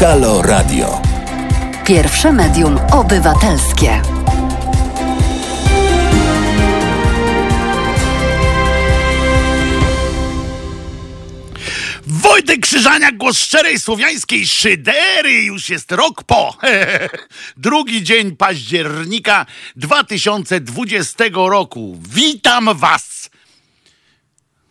[0.00, 1.02] Halo Radio.
[1.86, 4.02] Pierwsze medium obywatelskie.
[12.06, 15.32] Wojtek Krzyżaniak, głos szczerej słowiańskiej szydery.
[15.32, 16.56] Już jest rok po.
[17.56, 21.98] Drugi dzień października 2020 roku.
[22.08, 23.30] Witam was.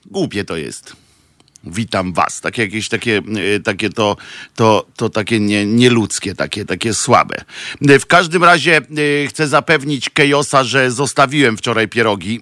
[0.05, 1.02] Głupie to jest
[1.63, 2.41] witam was.
[2.41, 3.21] Takie jakieś takie,
[3.55, 4.17] e, takie to,
[4.55, 7.35] to, to takie nie, nieludzkie, takie, takie słabe.
[7.89, 12.41] E, w każdym razie e, chcę zapewnić Kejosa, że zostawiłem wczoraj pierogi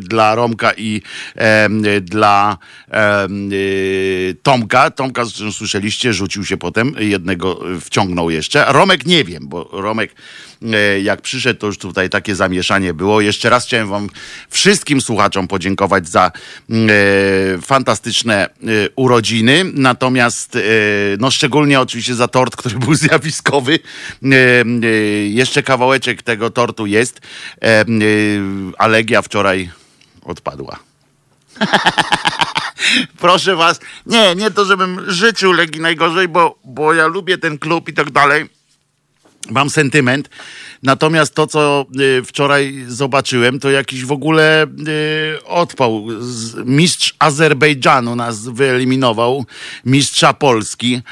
[0.00, 1.02] dla Romka i
[2.00, 2.58] dla
[4.42, 4.90] Tomka.
[4.90, 8.64] Tomka, zresztą słyszeliście, rzucił się potem, jednego wciągnął jeszcze.
[8.68, 10.14] Romek nie wiem, bo Romek
[11.02, 13.20] jak przyszedł, to już tutaj takie zamieszanie było.
[13.20, 14.08] Jeszcze raz chciałem wam
[14.50, 16.32] wszystkim słuchaczom podziękować za
[17.62, 20.58] fantastyczne Y, urodziny, natomiast
[21.18, 23.78] no szczególnie oczywiście za tort, który był zjawiskowy.
[25.28, 27.20] Jeszcze kawałeczek tego tortu jest.
[28.78, 29.70] a Legia wczoraj
[30.24, 30.78] odpadła.
[33.20, 37.88] Proszę was, nie, nie to, żebym życzył Legii najgorzej, bo, bo ja lubię ten klub
[37.88, 38.48] i tak dalej.
[39.50, 40.30] Mam sentyment.
[40.82, 46.06] Natomiast to, co y, wczoraj zobaczyłem, to jakiś w ogóle y, odpał.
[46.64, 49.44] Mistrz Azerbejdżanu nas wyeliminował,
[49.84, 51.02] mistrza Polski.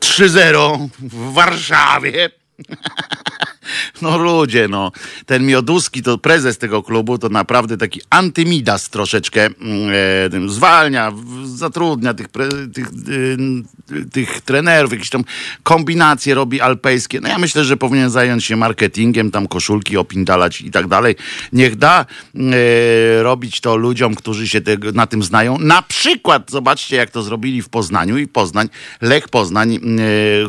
[0.00, 2.30] 3-0 w Warszawie.
[4.02, 4.92] No ludzie, no.
[5.26, 9.46] Ten Mioduski, to prezes tego klubu, to naprawdę taki antymidas troszeczkę.
[9.46, 11.12] Mm, e, zwalnia,
[11.44, 12.28] zatrudnia tych,
[12.74, 15.24] tych, y, tych trenerów, jakieś tam
[15.62, 17.20] kombinacje robi alpejskie.
[17.20, 21.16] No ja myślę, że powinien zająć się marketingiem, tam koszulki opindalać i tak dalej.
[21.52, 24.60] Niech da e, robić to ludziom, którzy się
[24.94, 25.58] na tym znają.
[25.58, 28.68] Na przykład, zobaczcie jak to zrobili w Poznaniu i Poznań,
[29.00, 29.80] Lech Poznań e,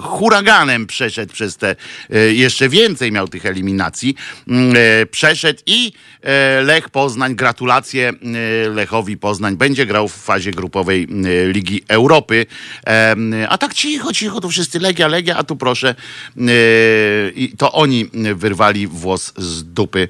[0.01, 1.75] huraganem przeszedł przez te
[2.09, 4.15] e, jeszcze więcej miał tych eliminacji.
[4.47, 10.51] Mm, e, przeszedł i e, Lech Poznań, gratulacje e, Lechowi Poznań, będzie grał w fazie
[10.51, 11.07] grupowej
[11.47, 12.45] Ligi Europy.
[13.49, 15.95] A tak cicho, cicho, tu wszyscy Legia, Legia, a tu proszę,
[17.57, 20.07] to oni wyrwali włos z dupy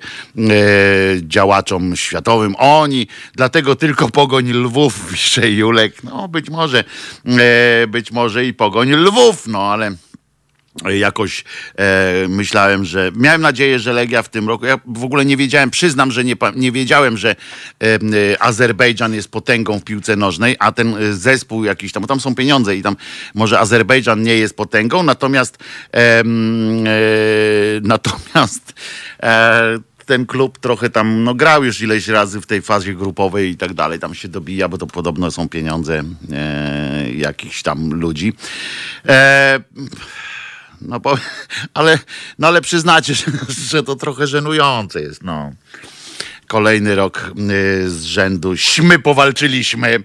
[1.21, 2.55] działaczom światowym.
[2.57, 6.03] Oni, dlatego tylko Pogoń Lwów, pisze Julek.
[6.03, 6.83] No być może,
[7.87, 9.91] być może i Pogoń Lwów, no ale
[10.99, 11.43] jakoś
[11.75, 15.69] e, myślałem, że miałem nadzieję, że Legia w tym roku, ja w ogóle nie wiedziałem,
[15.69, 17.35] przyznam, że nie, nie wiedziałem, że e,
[17.83, 17.99] e,
[18.43, 22.35] Azerbejdżan jest potęgą w piłce nożnej, a ten e, zespół jakiś tam, bo tam są
[22.35, 22.95] pieniądze i tam
[23.33, 25.57] może Azerbejdżan nie jest potęgą, natomiast
[25.93, 26.23] e,
[27.81, 28.73] natomiast
[29.23, 33.57] e, ten klub trochę tam no, grał już ileś razy w tej fazie grupowej i
[33.57, 33.99] tak dalej.
[33.99, 38.33] Tam się dobija, bo to podobno są pieniądze e, jakichś tam ludzi.
[39.07, 39.59] E,
[40.81, 41.01] no
[41.73, 41.99] ale,
[42.39, 43.25] no ale przyznacie, że,
[43.69, 45.51] że to trochę żenujące jest, no.
[46.47, 48.57] Kolejny rok y, z rzędu.
[48.57, 50.03] Śmy powalczyliśmy.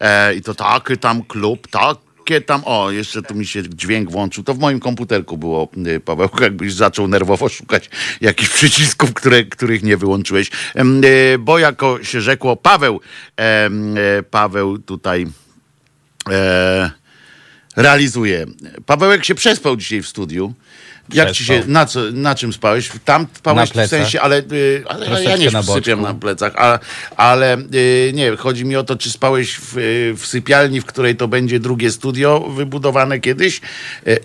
[0.00, 4.44] E, i to taki tam klub, takie tam, o, jeszcze tu mi się dźwięk włączył,
[4.44, 9.82] to w moim komputerku było, y, Paweł, jakbyś zaczął nerwowo szukać jakichś przycisków, które, których
[9.82, 13.00] nie wyłączyłeś, e, bo jako się rzekło, Paweł,
[13.36, 13.70] e,
[14.30, 15.26] Paweł tutaj
[16.30, 16.90] e,
[17.76, 18.46] realizuje.
[18.86, 20.54] Pawełek się przespał dzisiaj w studiu.
[21.14, 22.90] Jak ci się, na, co, na czym spałeś?
[23.04, 26.78] Tam spałeś w sensie, ale, y, ale ja nie sypiam na plecach, ale,
[27.16, 31.16] ale y, nie, chodzi mi o to, czy spałeś w, y, w sypialni, w której
[31.16, 33.60] to będzie drugie studio wybudowane kiedyś,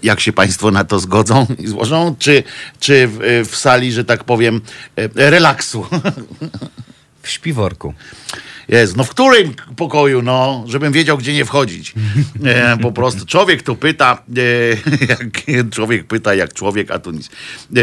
[0.03, 2.43] jak się państwo na to zgodzą i złożą, czy,
[2.79, 4.61] czy w, w sali, że tak powiem,
[5.15, 5.85] relaksu.
[7.23, 7.93] W śpiworku.
[8.71, 11.93] Jest, no w którym pokoju, no, żebym wiedział, gdzie nie wchodzić.
[12.43, 17.29] E, po prostu człowiek tu pyta, e, jak człowiek pyta, jak człowiek, a tu nic.
[17.77, 17.81] E,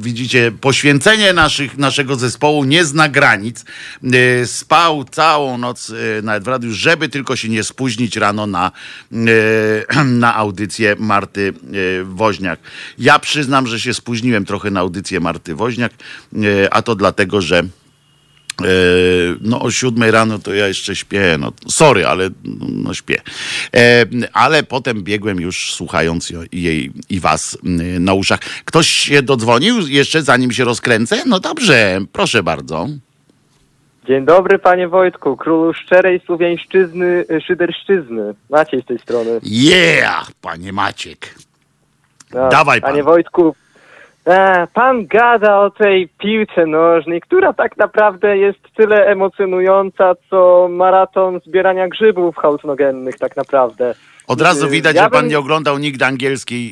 [0.00, 3.64] widzicie, poświęcenie naszych, naszego zespołu nie zna granic.
[4.04, 8.72] E, spał całą noc e, nawet w radiu, żeby tylko się nie spóźnić rano na,
[9.12, 11.52] e, na audycję Marty
[12.04, 12.60] Woźniak.
[12.98, 15.92] Ja przyznam, że się spóźniłem trochę na audycję Marty Woźniak,
[16.70, 17.85] a to dlatego, że E,
[19.40, 22.30] no o siódmej rano to ja jeszcze śpię, no sorry, ale
[22.68, 23.20] no śpię.
[23.76, 27.58] E, ale potem biegłem już słuchając jej i was
[28.00, 28.40] na uszach.
[28.64, 31.22] Ktoś się dodzwonił jeszcze zanim się rozkręcę?
[31.26, 32.88] No dobrze, proszę bardzo.
[34.08, 38.34] Dzień dobry panie Wojtku, królu szczerej słowiańszczyzny, szyderszczyzny.
[38.50, 39.40] Maciej z tej strony.
[39.42, 41.34] Yeah, panie Maciek.
[42.34, 42.90] No, Dawaj pan.
[42.90, 43.54] Panie Wojtku,
[44.26, 51.40] E, pan gada o tej piłce nożnej, która tak naprawdę jest tyle emocjonująca, co maraton
[51.46, 53.94] zbierania grzybów hautnogennych tak naprawdę.
[54.28, 56.66] Od razu Y, widać, ja że pan bym- nie oglądał nigdy angielskiej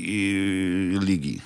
[0.96, 1.40] y, ligi.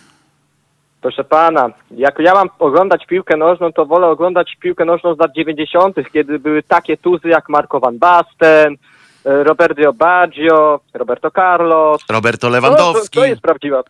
[1.01, 5.33] Proszę pana, jak ja mam oglądać piłkę nożną, to wolę oglądać piłkę nożną z lat
[5.33, 8.77] 90., kiedy były takie tuzy jak Marco Van Basten,
[9.25, 12.01] e, Roberto Baggio, Roberto Carlos.
[12.11, 13.15] Roberto To, Lewandowski.
[13.15, 13.83] to, to jest prawdziwa.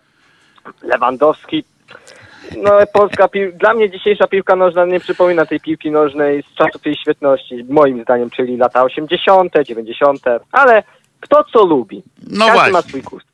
[0.82, 1.65] Lewandowski.
[2.56, 3.52] No, polska pił...
[3.52, 8.02] Dla mnie dzisiejsza piłka nożna nie przypomina tej piłki nożnej z czasów jej świetności, moim
[8.02, 10.20] zdaniem, czyli lata 80., 90.,
[10.52, 10.82] ale
[11.20, 12.02] kto co lubi.
[12.31, 12.73] No Każdy właśnie.
[12.73, 13.26] ma swój gust.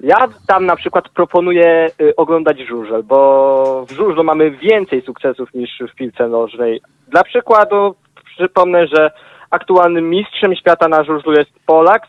[0.00, 5.70] Ja tam na przykład proponuję y, oglądać żużel, bo w żużlu mamy więcej sukcesów niż
[5.92, 6.80] w piłce nożnej.
[7.08, 7.94] Dla przykładu
[8.36, 9.10] przypomnę, że
[9.50, 12.02] aktualnym mistrzem świata na żużlu jest Polak,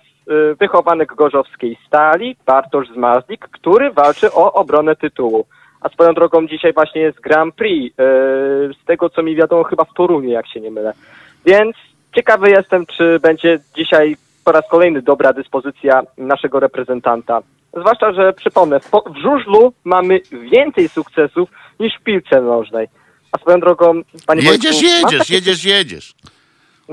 [0.60, 5.46] wychowanek gorzowskiej stali, Bartosz Zmarzlik, który walczy o obronę tytułu.
[5.82, 7.94] A swoją drogą dzisiaj właśnie jest Grand Prix, y,
[8.82, 10.94] z tego co mi wiadomo chyba w Toruniu, jak się nie mylę.
[11.46, 11.76] Więc
[12.16, 17.42] ciekawy jestem, czy będzie dzisiaj po raz kolejny dobra dyspozycja naszego reprezentanta.
[17.78, 18.90] Zwłaszcza, że przypomnę, w,
[19.22, 20.20] żużlu mamy
[20.52, 21.50] więcej sukcesów
[21.80, 22.88] niż w piłce nożnej.
[23.32, 26.14] A swoją drogą, panie Jedziesz, Wojtku, jedziesz, takie, jedziesz, jedziesz.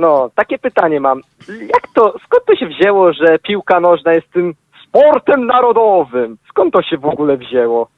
[0.01, 1.21] No, takie pytanie mam.
[1.49, 4.55] Jak to, skąd to się wzięło, że piłka nożna jest tym
[4.89, 6.39] sportem narodowym?
[6.49, 7.89] Skąd to się w ogóle wzięło?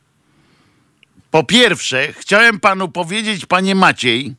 [1.30, 4.34] Po pierwsze, chciałem panu powiedzieć, panie Maciej,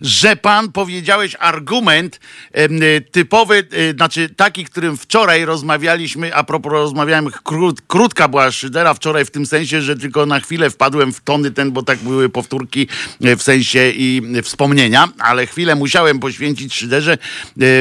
[0.00, 2.20] że pan powiedziałeś argument
[2.56, 8.94] y, typowy, y, znaczy taki, którym wczoraj rozmawialiśmy, a propos rozmawiałem, krót, krótka była szydera
[8.94, 12.28] wczoraj w tym sensie, że tylko na chwilę wpadłem w tony ten, bo tak były
[12.28, 12.88] powtórki
[13.24, 17.18] y, w sensie i wspomnienia, ale chwilę musiałem poświęcić szyderze,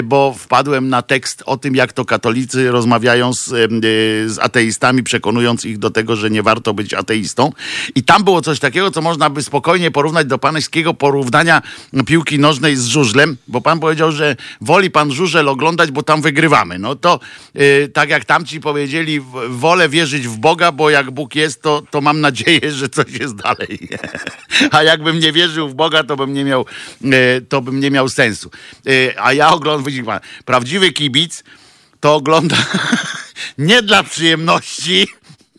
[0.04, 3.46] bo wpadłem na tekst o tym, jak to katolicy rozmawiają z,
[4.32, 7.52] z ateistami, przekonując ich do tego, że nie warto być ateistą.
[7.96, 11.62] I tam było coś takiego, co można by spokojnie porównać do pańskiego porównania
[12.08, 16.80] piłki nożnej z żużlem, bo pan powiedział, że woli pan żużel oglądać, bo tam wygrywamy.
[16.80, 17.20] No to
[17.56, 22.02] y, tak jak tamci powiedzieli, wolę wierzyć w Boga, bo jak Bóg jest, to, to
[22.02, 23.90] mam nadzieję, że coś jest dalej.
[24.72, 26.66] A jakbym nie wierzył w Boga, to bym nie miał,
[27.06, 28.52] y, to bym nie miał sensu.
[28.88, 31.44] Y, a ja oglądam, widzi pan, prawdziwy kibic
[32.00, 32.58] to ogląda
[33.58, 35.08] nie dla przyjemności,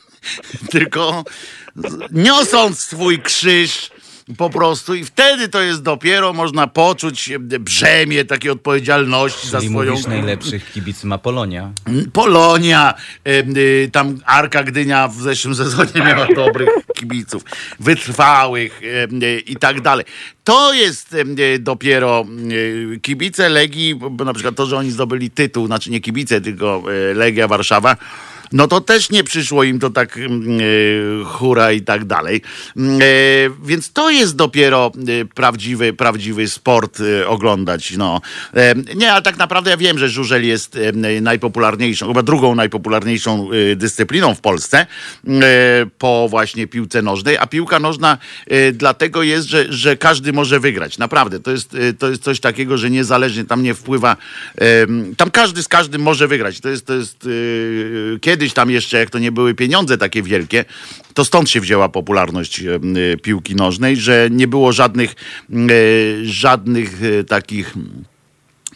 [0.72, 1.24] tylko
[2.12, 3.97] niosąc swój krzyż
[4.36, 7.30] po prostu i wtedy to jest dopiero można poczuć
[7.60, 11.72] brzemię takiej odpowiedzialności za Czyli swoją mówisz najlepszych kibic ma Polonia.
[12.12, 12.94] Polonia,
[13.24, 17.42] em, y, tam Arka Gdynia w zeszłym sezonie miała dobrych kibiców,
[17.80, 20.04] wytrwałych em, y, i tak dalej.
[20.44, 22.24] To jest y, dopiero
[23.02, 26.82] kibice Legii, bo na przykład to, że oni zdobyli tytuł, znaczy nie kibice, tylko
[27.14, 27.96] Legia Warszawa,
[28.52, 32.42] no to też nie przyszło im to tak mm, y, hura i tak dalej.
[32.76, 37.96] Mm, y, Więc to jest dopiero y, prawdziwy, prawdziwy sport y, oglądać.
[37.96, 38.20] No.
[38.54, 43.48] E, Nie, ale tak naprawdę ja wiem, że żużel jest e, najpopularniejszą, chyba drugą najpopularniejszą
[43.76, 44.86] dyscypliną w Polsce
[45.24, 45.30] y,
[45.98, 48.18] po właśnie piłce nożnej, a piłka nożna
[48.72, 50.98] dlatego jest, że, że każdy może wygrać.
[50.98, 54.16] Naprawdę, to jest, to jest coś takiego, że niezależnie tam nie wpływa,
[55.16, 56.60] tam każdy z każdym może wygrać.
[56.60, 60.64] To jest, to jest y, kiedyś tam jeszcze, jak to nie były pieniądze takie wielkie,
[61.14, 65.14] to stąd się wzięła popularność em, y, piłki nożnej, że nie było żadnych,
[65.70, 67.74] y, żadnych takich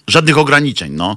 [0.07, 0.93] żadnych ograniczeń.
[0.93, 1.17] No.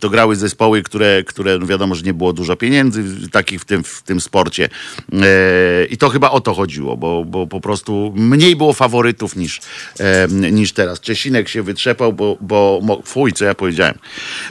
[0.00, 3.84] To grały zespoły, które, które no wiadomo, że nie było dużo pieniędzy takich w tym,
[3.84, 4.68] w tym sporcie.
[5.12, 9.60] E, I to chyba o to chodziło, bo, bo po prostu mniej było faworytów niż,
[10.52, 11.00] niż teraz.
[11.00, 13.98] Czesinek się wytrzepał, bo, bo fuj, co ja powiedziałem.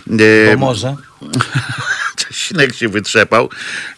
[0.07, 0.95] E, Bo może.
[2.33, 3.49] Czesinek się wytrzepał.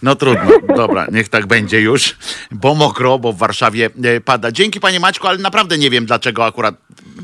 [0.04, 2.16] No trudno, dobra, niech tak będzie już,
[2.52, 4.52] bo mokro, bo w Warszawie e, pada.
[4.52, 6.76] Dzięki panie Maćku, ale naprawdę nie wiem dlaczego akurat.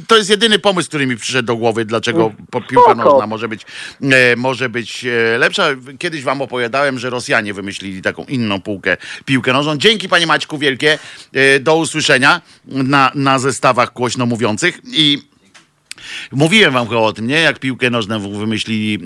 [0.08, 3.62] To jest jedyny pomysł, który mi przyszedł do głowy, dlaczego po- piłka nożna może być,
[4.02, 5.68] e, może być e, lepsza.
[6.00, 9.78] Kiedyś wam opowiadałem, że Rosjanie wymyślili taką inną półkę, piłkę nożną.
[9.78, 11.00] Dzięki panie Maćku wielkie,
[11.60, 15.28] do usłyszenia na, na zestawach głośno mówiących i
[16.32, 17.40] Mówiłem wam chyba o tym, nie?
[17.40, 19.00] Jak piłkę nożną wymyślili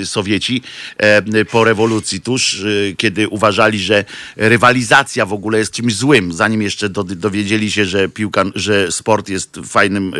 [0.00, 0.62] yy, Sowieci
[0.96, 4.04] e, po rewolucji tuż, yy, kiedy uważali, że
[4.36, 9.28] rywalizacja w ogóle jest czymś złym, zanim jeszcze do, dowiedzieli się, że piłka, że sport
[9.28, 10.12] jest fajnym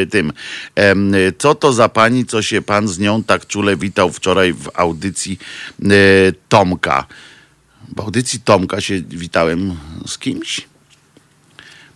[0.00, 0.32] yy, tym.
[1.38, 5.38] Co to za pani, co się pan z nią tak czule witał wczoraj w audycji
[5.78, 5.88] yy,
[6.48, 7.06] Tomka?
[7.96, 9.76] W audycji Tomka się witałem
[10.06, 10.71] z kimś?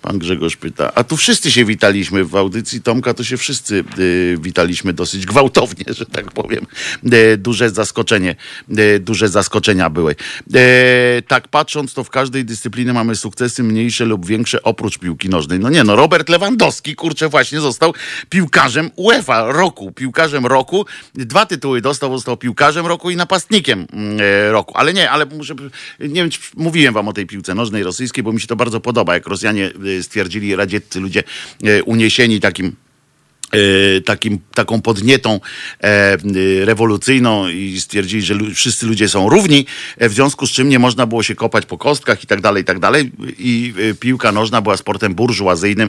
[0.07, 0.95] Pan Grzegorz pyta.
[0.95, 5.85] A tu wszyscy się witaliśmy w audycji Tomka, to się wszyscy y, witaliśmy dosyć gwałtownie,
[5.99, 6.67] że tak powiem.
[7.13, 8.37] Y, duże zaskoczenie,
[8.79, 10.17] y, duże zaskoczenia były.
[10.57, 15.59] Y, tak patrząc, to w każdej dyscyplinie mamy sukcesy mniejsze lub większe oprócz piłki nożnej.
[15.59, 17.95] No nie, no Robert Lewandowski, kurczę, właśnie został
[18.29, 19.93] piłkarzem UEFA roku.
[19.93, 20.87] Piłkarzem roku.
[21.15, 24.19] Dwa tytuły dostał, został piłkarzem roku i napastnikiem mm,
[24.51, 24.73] roku.
[24.77, 25.55] Ale nie, ale muszę,
[26.01, 28.81] nie wiem, czy mówiłem wam o tej piłce nożnej rosyjskiej, bo mi się to bardzo
[28.81, 29.71] podoba, jak Rosjanie
[30.03, 31.23] stwierdzili, radzieccy ludzie
[31.65, 32.86] y, uniesieni takim e,
[34.05, 35.41] takim, taką podnietą
[35.83, 39.67] e, y, rewolucyjną i stwierdzili, że wszyscy ludzie są równi,
[39.99, 42.63] e, w związku z czym nie można było się kopać po kostkach i tak dalej,
[42.63, 43.13] i tak dalej.
[43.39, 45.89] I e, piłka nożna była sportem burżuazyjnym,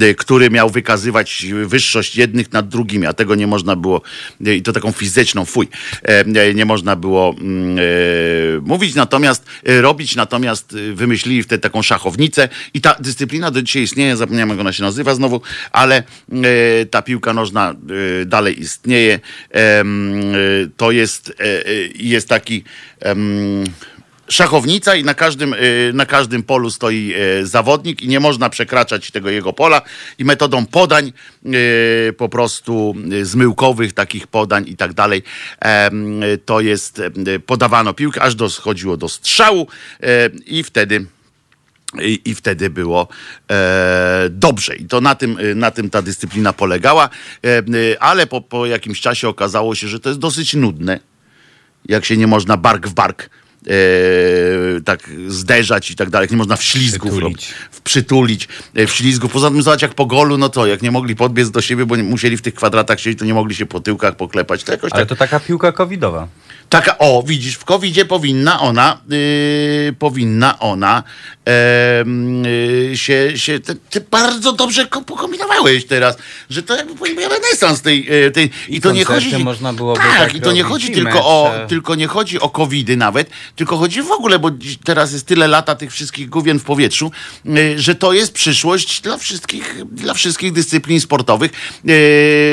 [0.00, 4.02] e, który miał wykazywać wyższość jednych nad drugimi, a tego nie można było,
[4.46, 5.68] e, i to taką fizyczną, fuj,
[6.02, 7.82] e, nie- można było mm, e,
[8.60, 13.82] mówić, natomiast e, robić, natomiast e, wymyślili wtedy taką szachownicę i ta dyscyplina do dzisiaj
[13.82, 15.40] istnieje, zapomniałem jak ona się nazywa znowu,
[15.72, 19.20] ale e, ta piłka nożna e, dalej istnieje.
[19.54, 19.84] E,
[20.76, 22.64] to jest, e, e, jest taki
[24.28, 29.10] szachownica i na każdym, y, na każdym polu stoi y, zawodnik i nie można przekraczać
[29.10, 29.82] tego jego pola
[30.18, 31.12] i metodą podań
[31.46, 35.22] y, po prostu y, zmyłkowych takich podań i tak dalej
[36.32, 39.66] y, to jest y, podawano piłkę aż dochodziło do strzału
[40.02, 40.06] y,
[40.46, 41.06] i wtedy
[42.02, 43.08] i, I wtedy było
[43.50, 44.76] e, dobrze.
[44.76, 47.08] I to na tym, e, na tym ta dyscyplina polegała.
[47.44, 47.62] E, e,
[48.00, 51.00] ale po, po jakimś czasie okazało się, że to jest dosyć nudne.
[51.88, 53.30] Jak się nie można bark w bark
[53.66, 53.70] e,
[54.84, 56.24] tak zderzać i tak dalej.
[56.24, 57.54] Jak nie można w ślizgu Przytulić.
[57.70, 59.28] w przytulić, e, w ślizgu.
[59.28, 61.96] Poza tym zobacz jak po golu, no to jak nie mogli podbiec do siebie, bo
[61.96, 64.64] nie, musieli w tych kwadratach siedzieć, to nie mogli się po tyłkach poklepać.
[64.64, 66.28] To jakoś Ale tak to taka piłka covidowa.
[66.68, 71.02] Taka, o, widzisz, w COVID-zie powinna ona, yy, powinna ona
[72.88, 76.16] yy, się, się ty, ty bardzo dobrze ko- pokombinowałeś teraz,
[76.50, 80.18] że to jakby powinien renesans tej, yy, tej i, to nie chodzi, można byłoby tak,
[80.18, 81.66] tak i to nie chodzi i tylko o, mecze.
[81.66, 84.50] tylko nie chodzi o covidy nawet, tylko chodzi w ogóle, bo
[84.84, 87.10] teraz jest tyle lata tych wszystkich główien w powietrzu,
[87.44, 91.52] yy, że to jest przyszłość dla wszystkich, dla wszystkich dyscyplin sportowych.
[91.84, 91.94] Yy,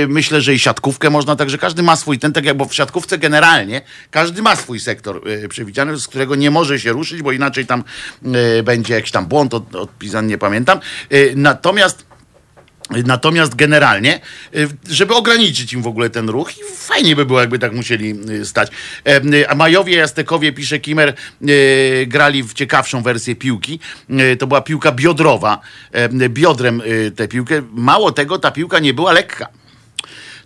[0.08, 3.18] myślę, że i siatkówkę można, także każdy ma swój ten, tak jak, bo w siatkówce
[3.18, 3.82] generalnie
[4.16, 7.84] każdy ma swój sektor yy, przewidziany, z którego nie może się ruszyć, bo inaczej tam
[8.22, 10.80] yy, będzie jakiś tam błąd od, odpisany, nie pamiętam.
[11.10, 12.06] Yy, natomiast
[13.06, 14.22] Natomiast generalnie,
[14.56, 18.16] y, żeby ograniczyć im w ogóle ten ruch, i fajnie by było, jakby tak musieli
[18.30, 18.72] y, stać.
[19.34, 21.14] Y, A Majowie i Aztekowie, pisze Kimer,
[21.50, 23.80] y, grali w ciekawszą wersję piłki.
[24.10, 25.62] Y, To była piłka biodrowa.
[25.92, 27.62] Em, Biodrem y, tę piłkę.
[27.74, 29.48] Mało tego, ta piłka nie była lekka.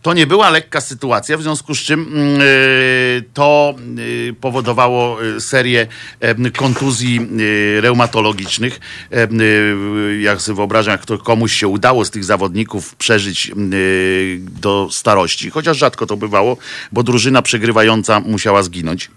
[0.02, 5.42] To nie była lekka sytuacja, w związku z czym mm, y, to y, powodowało y,
[5.42, 5.88] serię
[6.58, 7.28] kontuzji
[7.80, 8.80] reumatologicznych.
[10.20, 13.52] Jak sobie wyobrażam, jak to komuś się udało z tych zawodników przeżyć
[14.42, 16.58] do starości, chociaż rzadko to bywało,
[16.92, 19.10] bo drużyna przegrywająca musiała zginąć.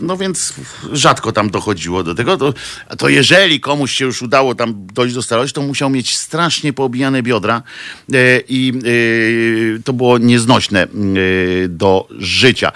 [0.00, 0.54] No więc
[0.92, 2.36] rzadko tam dochodziło do tego.
[2.36, 2.54] To,
[2.98, 7.22] to jeżeli komuś się już udało tam dojść do starości, to musiał mieć strasznie poobijane
[7.22, 7.62] biodra
[8.12, 8.72] e, i
[9.78, 10.88] e, to było nieznośne e,
[11.68, 12.72] do życia.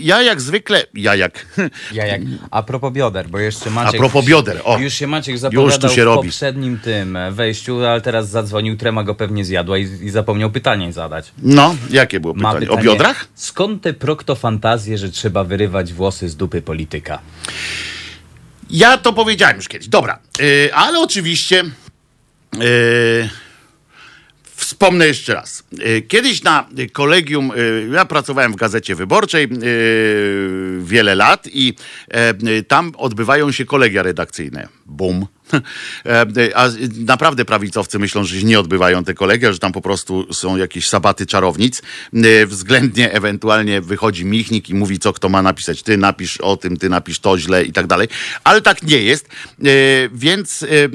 [0.00, 1.46] Ja jak zwykle, ja jak,
[1.92, 3.94] Ja jak, a propos bioder, bo jeszcze Maciek...
[3.94, 4.78] A propos bioder, o.
[4.78, 6.28] Już się Maciek zapowiadał się w robi.
[6.28, 11.32] poprzednim tym wejściu, ale teraz zadzwonił, trema go pewnie zjadła i, i zapomniał pytanie zadać.
[11.42, 12.70] no, jakie było Ma pytanie?
[12.70, 13.28] O biodrach?
[13.34, 17.18] Skąd te proktofantazje, że trzeba wyrywać włosy z dupy polityka?
[18.70, 19.88] Ja to powiedziałem już kiedyś.
[19.88, 20.18] Dobra,
[20.68, 23.28] e, ale oczywiście e,
[24.56, 25.64] wspomnę jeszcze raz.
[25.80, 27.50] E, Kiedyś na kolegium,
[27.90, 29.48] e, ja pracowałem w Gazecie Wyborczej e,
[30.80, 31.74] wiele lat i
[32.08, 34.68] e, tam odbywają się kolegia redakcyjne.
[34.86, 35.26] Bum.
[36.06, 36.68] E, A
[36.98, 41.26] naprawdę prawicowcy myślą, że nie odbywają te kolegia, że tam po prostu są jakieś sabaty
[41.26, 41.82] czarownic.
[42.14, 45.82] E, Względnie ewentualnie wychodzi michnik i mówi, co kto ma napisać.
[45.82, 48.08] Ty napisz o tym, ty napisz to źle i tak dalej.
[48.44, 49.28] Ale tak nie jest.
[49.28, 49.64] E,
[50.14, 50.88] Więc, e, e,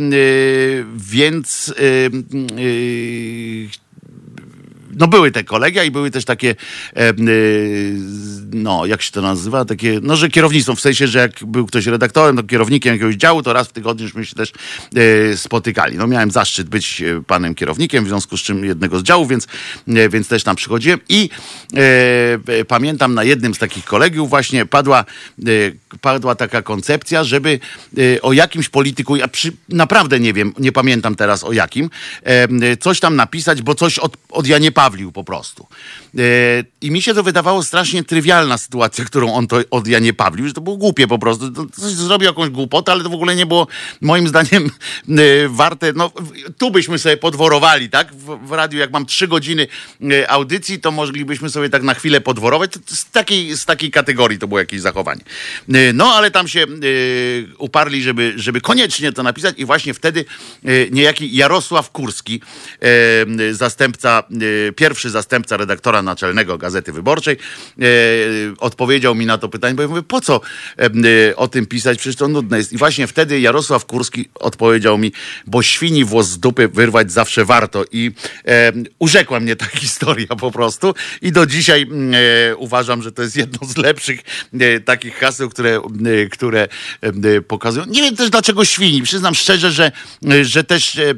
[0.95, 3.86] więc e, e,
[4.97, 6.55] no były te kolegia i były też takie,
[6.95, 7.13] e, e,
[8.53, 11.85] no jak się to nazywa, takie, no że kierownictwo, w sensie, że jak był ktoś
[11.85, 14.51] redaktorem, to kierownikiem jakiegoś działu, to raz w tygodniu żeśmy się też
[14.95, 15.97] e, spotykali.
[15.97, 19.47] No miałem zaszczyt być panem kierownikiem, w związku z czym jednego z działów, więc,
[20.09, 21.29] więc też tam przychodziłem i
[22.49, 25.05] e, pamiętam na jednym z takich kolegiów właśnie padła,
[25.39, 27.59] e, padła taka koncepcja, żeby
[27.97, 31.89] e, o jakimś polityku, ja przy, naprawdę nie wiem, nie pamiętam teraz o jakim,
[32.79, 35.67] coś tam napisać, bo coś od, od Janie Pawlił po prostu.
[36.17, 36.21] E,
[36.81, 40.53] I mi się to wydawało strasznie kuriozalna sytuacja, którą on to od Janie Pawlił, że
[40.53, 41.51] to było głupie po prostu.
[41.51, 43.67] To zrobił jakąś głupotę, ale to w ogóle nie było
[44.01, 44.71] moim zdaniem
[45.09, 46.11] y, warte, no
[46.57, 48.15] tu byśmy sobie podworowali, tak?
[48.15, 49.67] W, w radiu, jak mam trzy godziny
[50.01, 52.71] y, audycji, to moglibyśmy sobie tak na chwilę podworować.
[52.85, 55.21] Z, takiej, z takiej kategorii to było jakieś zachowanie.
[55.93, 56.65] No, ale tam się
[57.57, 60.25] uparli, żeby, żeby koniecznie to napisać i właśnie wtedy
[60.91, 62.41] niejaki Jarosław Kurski,
[63.51, 64.23] zastępca,
[64.77, 67.37] pierwszy zastępca redaktora naczelnego Gazety Wyborczej,
[67.81, 70.41] y, odpowiedział mi na to pytanie, bo ja mówię, po co
[71.05, 72.73] y, o tym pisać, przecież to nudne jest.
[72.73, 75.11] I właśnie wtedy Jarosław Kurski odpowiedział mi,
[75.47, 77.83] bo świni włos z dupy wyrwać zawsze warto.
[77.91, 78.11] I
[78.47, 80.93] e, urzekła mnie ta historia po prostu.
[81.21, 81.87] I do dzisiaj
[82.51, 84.19] e, uważam, że to jest jedno z lepszych
[84.59, 86.67] e, takich haseł, które, e, które
[87.01, 87.85] e, pokazują.
[87.85, 89.01] Nie wiem też dlaczego świni.
[89.01, 89.91] Przyznam szczerze, że,
[90.31, 91.13] e, że też e, e,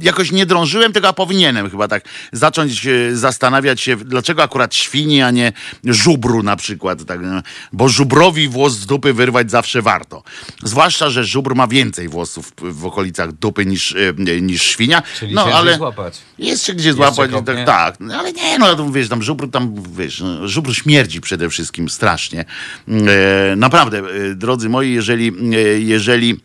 [0.00, 5.22] jakoś nie drążyłem tego, a powinienem chyba tak zacząć e, zastanawiać się, dlaczego akurat świni,
[5.22, 5.52] a nie
[5.84, 7.04] żubru na przykład.
[7.04, 7.42] Tak, no.
[7.72, 10.22] bo żubrowi włos z dupy wyrwać zawsze warto.
[10.64, 13.94] Zwłaszcza, że żubr ma więcej włosów w okolicach dupy niż,
[14.28, 15.02] e, niż świnia.
[15.18, 16.18] Czyli no ciężej ale złapać.
[16.38, 17.30] jest się gdzie złapać.
[17.46, 21.20] Tak, tak, no, ale nie, no to wiesz, tam żubr tam, wiesz, no, żubr śmierdzi
[21.20, 22.44] przede wszystkim strasznie.
[22.88, 25.32] E, naprawdę, e, drodzy moi, jeżeli,
[25.78, 26.40] jeżeli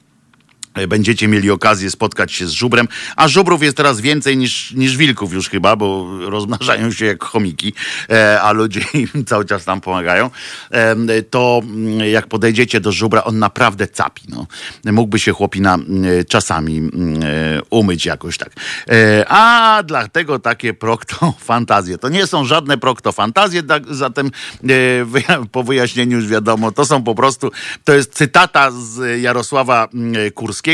[0.88, 5.34] będziecie mieli okazję spotkać się z żubrem, a żubrów jest teraz więcej niż, niż wilków
[5.34, 7.74] już chyba, bo rozmnażają się jak chomiki,
[8.10, 8.82] e, a ludzie
[9.16, 10.30] im cały czas tam pomagają,
[10.72, 14.22] e, to mm, jak podejdziecie do żubra, on naprawdę capi.
[14.30, 14.48] No.
[14.86, 18.50] Mógłby się chłopina mm, czasami mm, e, umyć jakoś tak.
[18.90, 21.98] E, a dlatego takie proktofantazje.
[21.98, 24.32] To nie są żadne proktofantazje, tak, zatem
[24.64, 27.52] e, po wyjaśnieniu już wiadomo, to są po prostu,
[27.84, 29.88] to jest cytata z Jarosława
[30.36, 30.65] Kurskiego.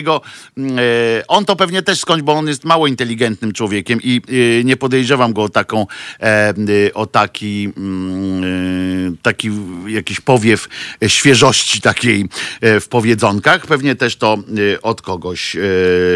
[0.57, 4.21] Mm, e, On to pewnie też skądś, bo on jest mało inteligentnym człowiekiem i
[4.59, 5.87] e, nie podejrzewam go o taką,
[6.21, 6.53] e,
[6.93, 9.49] o taki, mm, taki
[9.87, 10.69] jakiś powiew
[11.07, 12.29] świeżości takiej
[12.61, 13.67] w powiedzonkach.
[13.67, 14.37] Pewnie też to
[14.81, 15.57] od kogoś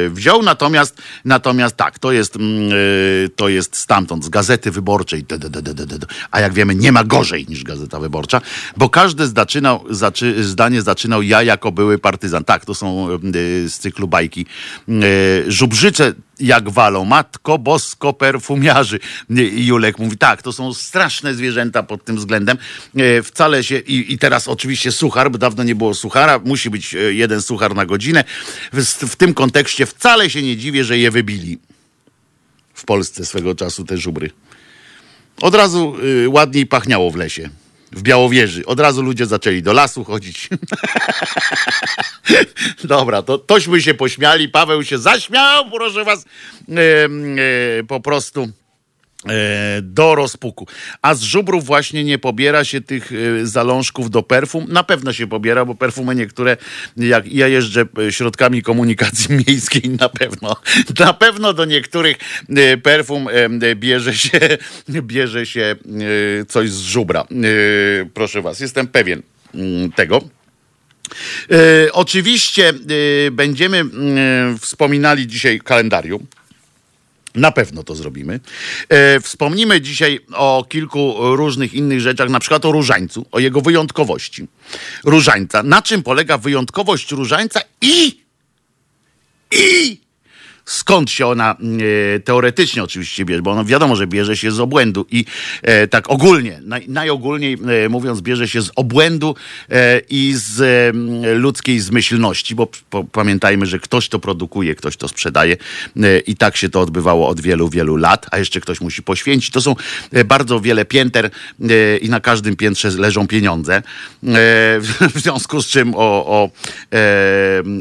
[0.10, 0.44] wziął.
[0.44, 2.72] Natomiast, natomiast tak, to jest, mm,
[3.36, 5.26] to jest stamtąd, z Gazety Wyborczej.
[6.32, 8.42] A jak wiemy, nie ma gorzej niż Gazeta Wyborcza,
[8.78, 12.44] bo każde zaczynał, zaczy, zdanie zaczynał ja jako były partyzan.
[12.44, 13.08] Tak, to są
[13.70, 14.46] z cyklu bajki.
[14.90, 14.94] E,
[15.48, 19.00] Żubrzyce jak walą, matko bosko perfumiarzy.
[19.30, 22.58] I Julek mówi, tak, to są straszne zwierzęta pod tym względem.
[22.98, 26.96] E, Wcale się, i, i teraz oczywiście suchar, bo dawno nie było suchara, musi być
[26.96, 28.24] e, jeden suchar na godzinę.
[28.74, 31.60] W, w tym kontekście wcale się nie dziwię, że je wybili
[32.74, 34.32] w Polsce swego czasu te żubry.
[35.42, 37.50] Od razu y, ładniej pachniało w lesie.
[37.96, 38.66] W Białowieży.
[38.66, 40.50] Od razu ludzie zaczęli do lasu chodzić.
[42.84, 44.50] Dobra, to tośmy się pośmiali.
[44.50, 46.26] Paweł się zaśmiał, proszę was.
[46.70, 48.50] E, po prostu
[49.82, 50.68] do rozpuku.
[51.02, 54.66] A z żubrów właśnie nie pobiera się tych e, zalążków do perfum.
[54.70, 56.58] Na pewno się pobiera, bo perfumy niektóre,
[56.98, 60.56] jak ja jeżdżę e, środkami komunikacji miejskiej, na pewno,
[61.00, 62.18] na pewno do niektórych
[62.50, 63.28] e, perfum
[63.62, 64.40] e, bierze się,
[65.02, 65.76] bierze się
[66.42, 67.22] e, coś z żubra.
[67.22, 67.26] E,
[68.14, 69.22] Proszę was, jestem pewien
[69.56, 70.22] mm, tego.
[71.52, 76.28] E, oczywiście e, będziemy mm, wspominali dzisiaj kalendarium.
[77.36, 78.40] Na pewno to zrobimy.
[78.90, 84.48] E, wspomnimy dzisiaj o kilku różnych innych rzeczach, na przykład o różańcu, o jego wyjątkowości.
[85.04, 85.64] Różańca.
[85.64, 88.26] Na czym polega wyjątkowość różańca i
[89.52, 90.05] i
[90.66, 91.56] skąd się ona
[92.16, 95.26] e, teoretycznie oczywiście bierze, bo ono wiadomo, że bierze się z obłędu i
[95.62, 99.36] e, tak ogólnie, naj, najogólniej e, mówiąc, bierze się z obłędu
[100.10, 100.96] i z
[101.38, 102.68] ludzkiej zmyślności, bo
[103.12, 105.58] pamiętajmy, że ktoś to produkuje, ktoś to sprzedaje
[106.28, 109.52] i tak się to odbywało od wielu, wielu lat, a jeszcze ktoś musi poświęcić.
[109.52, 109.76] To są
[110.26, 111.30] bardzo wiele pięter
[112.02, 113.84] i na każdym piętrze leżą pieniądze.
[115.14, 116.50] W związku z czym o, o,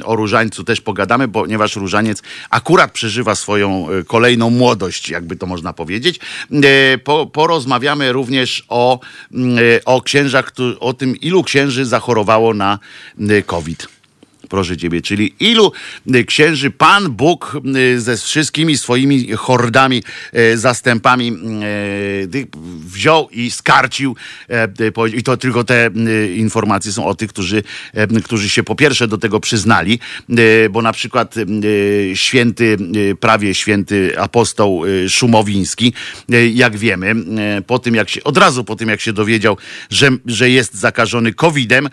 [0.04, 5.72] o różańcu też pogadamy, ponieważ różaniec akurat przeżywa swoją e, kolejną młodość, jakby to można
[5.72, 6.20] powiedzieć.
[6.52, 9.00] E, Po, porozmawiamy również o,
[9.32, 12.78] mm, e, o księżach, o tym, ilu księży zachorowało na
[13.46, 13.93] COVID.
[14.54, 15.72] Proszę ciebie, czyli ilu
[16.14, 20.02] y, księży Pan Bóg y, ze wszystkimi swoimi hordami,
[20.36, 21.32] y, zastępami
[22.86, 24.16] wziął i skarcił.
[25.16, 25.90] I to tylko te
[26.36, 27.62] informacje są o tych, którzy,
[28.24, 29.98] którzy się po pierwsze do tego przyznali,
[30.70, 31.34] bo na przykład
[32.14, 32.76] święty,
[33.20, 35.92] prawie święty apostoł Szumowiński,
[36.54, 37.14] jak wiemy,
[37.66, 39.56] po tym jak się, od razu po tym jak się dowiedział,
[39.90, 41.88] że, że jest zakażony COVID-em,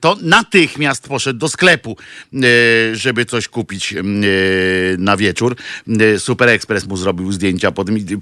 [0.00, 1.96] to natychmiast poszedł do do sklepu,
[2.34, 2.38] e,
[2.96, 4.02] żeby coś kupić e,
[4.98, 5.56] na wieczór.
[5.88, 7.72] E, Super Express mu zrobił zdjęcia.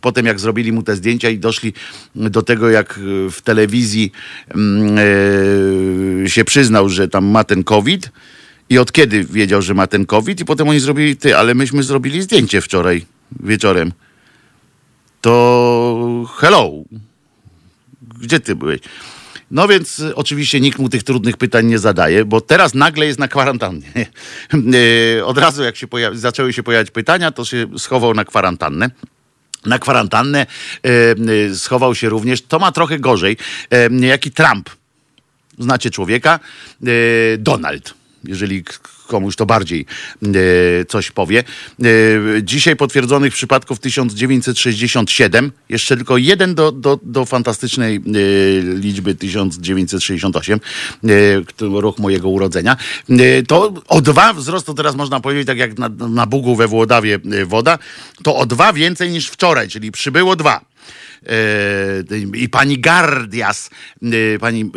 [0.00, 1.72] Potem, jak zrobili mu te zdjęcia i doszli
[2.14, 4.12] do tego, jak w telewizji
[4.48, 4.98] mm,
[6.28, 8.10] się przyznał, że tam ma ten COVID
[8.70, 11.82] i od kiedy wiedział, że ma ten COVID i potem oni zrobili, ty, ale myśmy
[11.82, 13.06] zrobili zdjęcie wczoraj
[13.40, 13.92] wieczorem.
[15.20, 16.72] To hello,
[18.20, 18.80] gdzie ty byłeś?
[19.50, 23.18] No więc y, oczywiście nikt mu tych trudnych pytań nie zadaje, bo teraz nagle jest
[23.18, 23.92] na kwarantannie.
[25.18, 28.90] Y, Od razu jak się pojawi, zaczęły się pojawiać pytania, to się schował na kwarantannę.
[29.66, 30.46] Na kwarantannę
[30.86, 33.36] y, schował się również, to ma trochę gorzej,
[34.00, 34.70] jaki Trump.
[35.58, 36.40] Znacie człowieka?
[37.38, 37.94] Donald.
[38.28, 38.64] Jeżeli
[39.06, 39.86] komuś to bardziej
[40.22, 41.38] e, coś powie.
[41.38, 41.84] E,
[42.42, 48.00] dzisiaj potwierdzonych przypadków 1967, jeszcze tylko jeden do, do, do fantastycznej e,
[48.78, 50.60] liczby 1968,
[51.04, 51.08] e,
[51.46, 52.76] który- rok mojego urodzenia.
[53.48, 57.78] To o dwa wzrostu teraz można powiedzieć, tak jak na, na Bugu we Włodawie woda,
[58.22, 60.60] to o dwa więcej niż wczoraj, czyli przybyło dwa.
[61.26, 63.70] E, I pani Gardias,
[64.02, 64.68] e, pani e,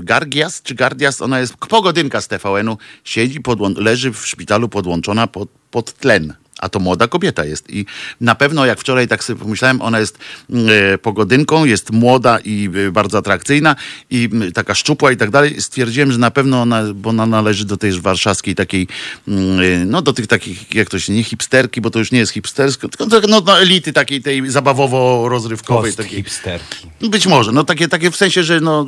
[0.00, 3.40] Gargias czy Gardias, ona jest pogodynka z TVN-u, siedzi,
[3.76, 6.34] leży w szpitalu podłączona pod, pod tlen.
[6.58, 7.70] A to młoda kobieta jest.
[7.70, 7.86] I
[8.20, 10.18] na pewno, jak wczoraj tak sobie pomyślałem, ona jest
[10.50, 13.76] e, pogodynką, jest młoda i e, bardzo atrakcyjna
[14.10, 15.60] i m, taka szczupła i tak dalej.
[15.60, 18.88] Stwierdziłem, że na pewno ona, bo ona należy do tej warszawskiej takiej,
[19.28, 22.18] mm, e, no do tych takich, jak to się nie hipsterki, bo to już nie
[22.18, 25.96] jest hipstersko, tylko no, no, elity takiej tej zabawowo-rozrywkowej.
[25.96, 26.16] Takiej.
[26.16, 26.86] hipsterki.
[27.00, 28.86] Być może, no takie, takie w sensie, że no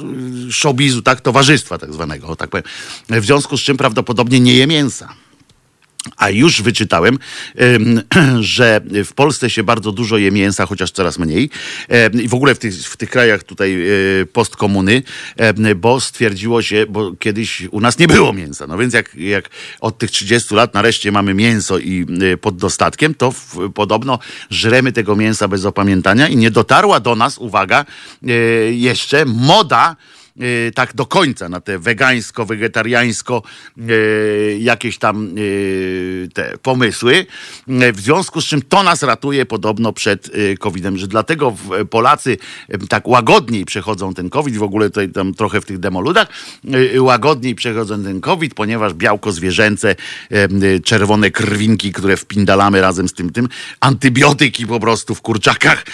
[0.50, 2.64] showbizu, tak, towarzystwa tak zwanego, tak powiem.
[3.08, 5.14] W związku z czym prawdopodobnie nie je mięsa.
[6.16, 7.18] A już wyczytałem,
[7.56, 8.02] em,
[8.40, 11.50] że w Polsce się bardzo dużo je mięsa, chociaż coraz mniej.
[12.22, 13.86] I w ogóle w tych, w tych krajach tutaj
[14.22, 15.02] e, postkomuny,
[15.76, 18.66] bo stwierdziło się, bo kiedyś u nas nie było mięsa.
[18.66, 23.14] No więc jak, jak od tych 30 lat nareszcie mamy mięso i e, pod dostatkiem,
[23.14, 24.18] to w, podobno
[24.50, 27.84] żremy tego mięsa bez opamiętania i nie dotarła do nas, uwaga,
[28.22, 28.32] e,
[28.72, 29.96] jeszcze moda
[30.74, 33.42] tak do końca na te wegańsko, wegetariańsko
[33.78, 33.82] e,
[34.58, 37.26] jakieś tam e, te pomysły.
[37.92, 41.56] W związku z czym to nas ratuje podobno przed COVID-em, że dlatego
[41.90, 42.36] Polacy
[42.88, 46.28] tak łagodniej przechodzą ten COVID, w ogóle tutaj tam trochę w tych demoludach,
[46.98, 49.96] łagodniej przechodzą ten COVID, ponieważ białko zwierzęce,
[50.84, 53.48] czerwone krwinki, które wpindalamy razem z tym, tym,
[53.80, 55.84] antybiotyki po prostu w kurczakach.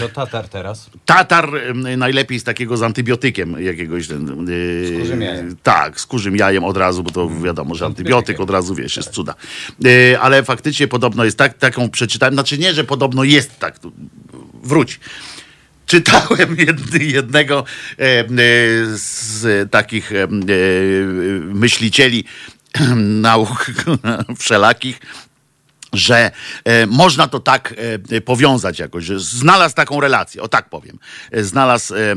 [0.00, 0.90] co Tatar teraz?
[1.04, 4.08] Tatar najlepiej z takiego z antybiotykiem jakiegoś.
[4.08, 5.56] Ten, yy, Z kurzym jajem.
[5.62, 8.42] Tak, z kurzym jajem od razu, bo to wiadomo, że antybiotyk antybiotykiem.
[8.42, 9.34] od razu wiesz, jest cuda.
[9.80, 13.78] Yy, ale faktycznie podobno jest tak, taką przeczytałem, znaczy nie, że podobno jest tak,
[14.62, 15.00] wróć.
[15.86, 17.64] Czytałem jed, jednego
[17.98, 18.26] e, e,
[18.94, 20.28] z takich e,
[21.40, 22.24] myślicieli
[22.96, 23.66] nauk
[24.38, 25.00] wszelakich,
[25.92, 26.30] że
[26.64, 27.74] e, można to tak
[28.10, 30.98] e, powiązać jakoś, że znalazł taką relację, o tak powiem,
[31.30, 32.14] E, znalazł e, e,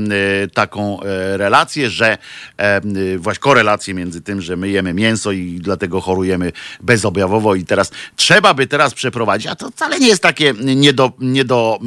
[0.54, 2.18] taką e, relację, że e,
[2.58, 2.82] e,
[3.18, 8.54] właśnie korelację między tym, że my jemy mięso i dlatego chorujemy bezobjawowo i teraz trzeba
[8.54, 11.80] by teraz przeprowadzić, a to wcale nie jest takie nie do, nie do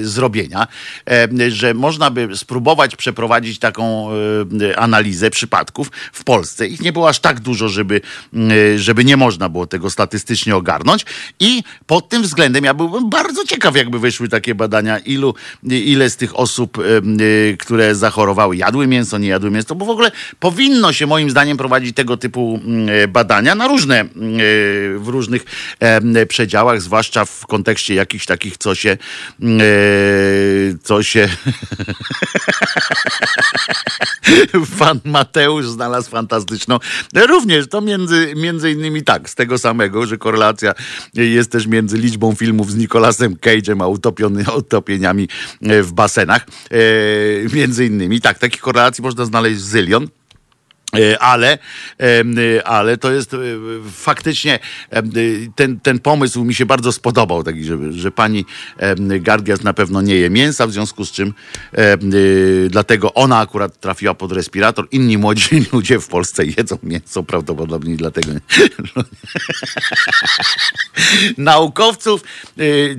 [0.00, 0.66] e, zrobienia,
[1.10, 4.08] e, że można by spróbować przeprowadzić taką
[4.70, 6.66] e, analizę przypadków w Polsce.
[6.66, 8.00] Ich nie było aż tak dużo, żeby,
[8.76, 11.04] żeby nie można było tego statystycznie ogarnąć
[11.40, 16.16] i pod tym względem ja byłbym bardzo ciekaw, jakby wyszły takie badania, ilu, ile z
[16.16, 21.06] tych osób, y, które zachorowały, jadły mięso, nie jadły mięso, bo w ogóle powinno się
[21.06, 25.44] moim zdaniem prowadzić tego typu mm, badania na różne, mm, y, w różnych
[26.28, 28.98] przedziałach, zwłaszcza w kontekście jakichś takich, co się,
[29.40, 31.28] mm, y, co się
[34.78, 36.78] Pan Mateusz znalazł fantastyczną.
[37.14, 40.74] Również to między, między innymi tak, z tego samego, że korelacja
[41.30, 43.86] jest też między liczbą filmów z Nicolasem Cage'em a
[44.62, 45.28] utopieniami
[45.62, 46.46] e, w basenach.
[46.70, 46.76] E,
[47.54, 50.08] między innymi, tak, takich korelacji można znaleźć zylion.
[51.00, 51.58] E, Ale,
[52.00, 53.38] e, ale to jest e,
[53.92, 54.58] faktycznie
[55.54, 58.44] ten, ten pomysł mi się bardzo spodobał, taki, że, że pani
[59.20, 61.34] Gardias na pewno nie je mięsa, w związku z czym
[62.68, 64.88] dlatego ona akurat trafiła pod respirator.
[64.90, 68.32] Inni młodzi ludzie w Polsce jedzą mięso prawdopodobnie dlatego.
[71.38, 72.20] Naukowców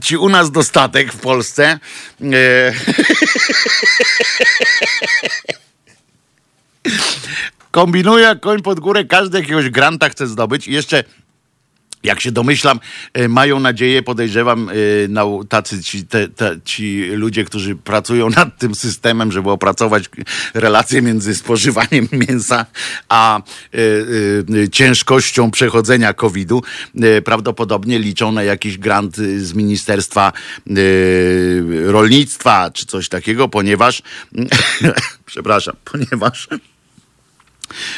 [0.03, 1.79] ci u nas dostatek w Polsce.
[7.77, 11.03] Kombinuje koń pod górę, każdy jakiegoś granta chce zdobyć i jeszcze
[12.03, 12.79] jak się domyślam,
[13.13, 18.75] e, mają nadzieję, podejrzewam, e, tacy ci, te, te, ci ludzie, którzy pracują nad tym
[18.75, 20.09] systemem, żeby opracować
[20.53, 22.65] relacje między spożywaniem mięsa
[23.09, 23.41] a
[23.73, 26.61] e, ciężkością przechodzenia COVID-u.
[27.25, 30.33] Prawdopodobnie liczą na jakiś grant z Ministerstwa
[31.85, 34.01] Rolnictwa czy coś takiego, ponieważ,
[35.25, 36.47] przepraszam, ponieważ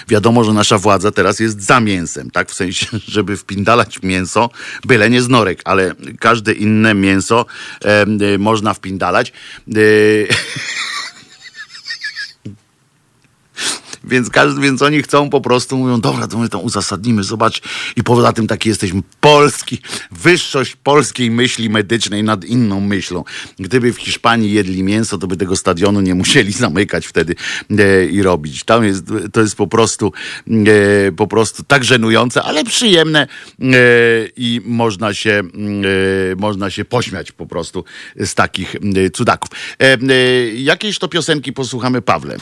[0.08, 2.50] Wiadomo, że nasza władza teraz jest za mięsem, tak?
[2.50, 4.50] W sensie, żeby wpindalać mięso,
[4.86, 7.46] byle nie z norek, ale każde inne mięso
[7.86, 8.06] e,
[8.38, 9.34] można wpindalać.
[9.68, 9.72] E,
[14.04, 17.62] Więc, każdy, więc oni chcą po prostu, mówią, dobra, to my to uzasadnimy, zobacz.
[17.96, 19.78] I poza tym taki jesteśmy polski,
[20.12, 23.24] wyższość polskiej myśli medycznej nad inną myślą.
[23.60, 27.36] Gdyby w Hiszpanii jedli mięso, to by tego stadionu nie musieli zamykać wtedy
[27.80, 28.64] e, i robić.
[28.64, 30.14] Tam jest, to jest po prostu,
[30.48, 33.28] e, po prostu tak żenujące, ale przyjemne
[33.62, 33.66] e,
[34.38, 35.44] i można się,
[36.32, 37.84] e, można się pośmiać po prostu
[38.16, 39.50] z takich e, cudaków.
[39.80, 39.98] E,
[40.48, 42.38] jakiejś to piosenki posłuchamy, Pawle?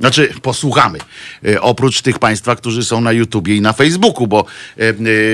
[0.00, 0.98] Znaczy, posłuchamy.
[1.46, 4.44] E, oprócz tych państwa, którzy są na YouTubie i na Facebooku, bo
[4.78, 4.88] e,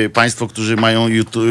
[0.05, 1.45] e, państwo, którzy mają YouTube,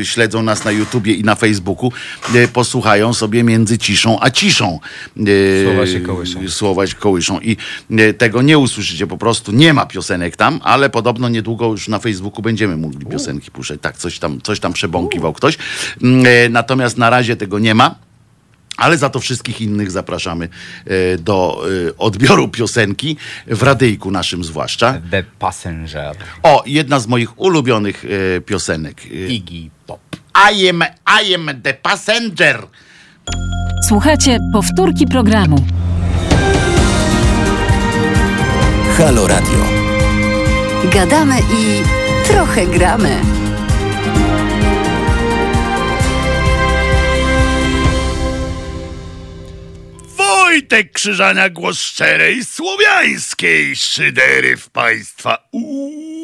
[0.00, 1.92] e, śledzą nas na YouTubie i na Facebooku,
[2.34, 4.78] e, posłuchają sobie między ciszą a ciszą.
[5.16, 6.48] E, Słowa się kołyszą.
[6.48, 7.40] Słowa się kołyszą.
[7.40, 7.56] I
[7.90, 11.98] e, tego nie usłyszycie, po prostu nie ma piosenek tam, ale podobno niedługo już na
[11.98, 13.80] Facebooku będziemy mogli piosenki puszczać.
[13.80, 15.58] Tak, coś tam, coś tam przebąkiwał ktoś.
[16.24, 18.09] E, Natomiast na razie tego nie ma.
[18.80, 20.48] Ale za to wszystkich innych zapraszamy
[20.86, 23.16] e, do e, odbioru piosenki,
[23.46, 25.00] w radyjku naszym zwłaszcza.
[25.10, 26.16] The Passenger.
[26.42, 29.06] O, jedna z moich ulubionych e, piosenek.
[29.28, 30.00] Iggy Pop.
[30.52, 30.84] I am,
[31.24, 32.66] I am the passenger.
[33.88, 35.64] Słuchajcie powtórki programu.
[38.98, 39.64] Halo Radio.
[40.92, 41.82] Gadamy i
[42.28, 43.39] trochę gramy.
[50.50, 55.48] Wojtek Krzyżania, głos szczerej, słowiańskiej szydery w państwa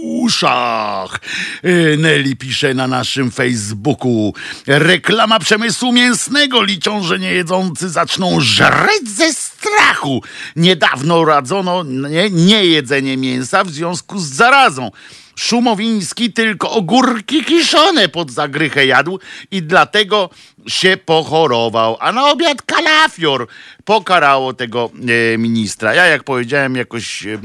[0.02, 1.20] uszach.
[1.62, 4.34] E, Nelly pisze na naszym Facebooku.
[4.66, 6.62] Reklama przemysłu mięsnego.
[6.62, 10.22] Liczą, że niejedzący zaczną żreć ze strachu.
[10.56, 14.90] Niedawno radzono nie, niejedzenie mięsa w związku z zarazą.
[15.36, 19.18] Szumowiński tylko ogórki kiszone pod zagrychę jadł
[19.50, 20.30] i dlatego
[20.68, 21.96] się pochorował.
[22.00, 23.46] A na obiad kalafior
[23.84, 24.90] pokarało tego
[25.34, 25.94] e, ministra.
[25.94, 27.38] Ja jak powiedziałem jakoś e, e,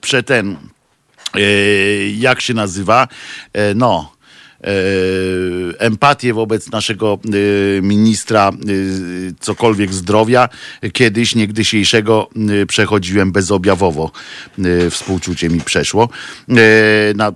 [0.00, 0.56] prze ten,
[1.34, 1.40] e,
[2.08, 3.08] jak się nazywa,
[3.52, 4.12] e, no
[5.78, 7.18] empatię wobec naszego
[7.78, 8.52] e, ministra e,
[9.40, 10.48] cokolwiek zdrowia.
[10.92, 12.28] Kiedyś, niegdysiejszego,
[12.62, 14.10] e, przechodziłem bezobjawowo.
[14.58, 16.08] E, Współczucie mi przeszło.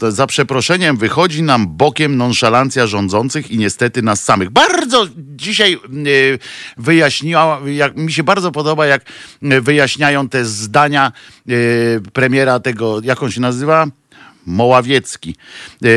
[0.01, 4.51] E, za przeproszeniem wychodzi nam bokiem nonszalancja rządzących i niestety nas samych.
[4.51, 5.79] Bardzo dzisiaj e,
[6.77, 9.03] wyjaśniła, jak, mi się bardzo podoba, jak
[9.43, 11.13] e, wyjaśniają te zdania
[11.49, 11.53] e,
[12.13, 13.87] premiera tego, jak on się nazywa?
[14.47, 15.37] Moławiecki,
[15.85, 15.89] e,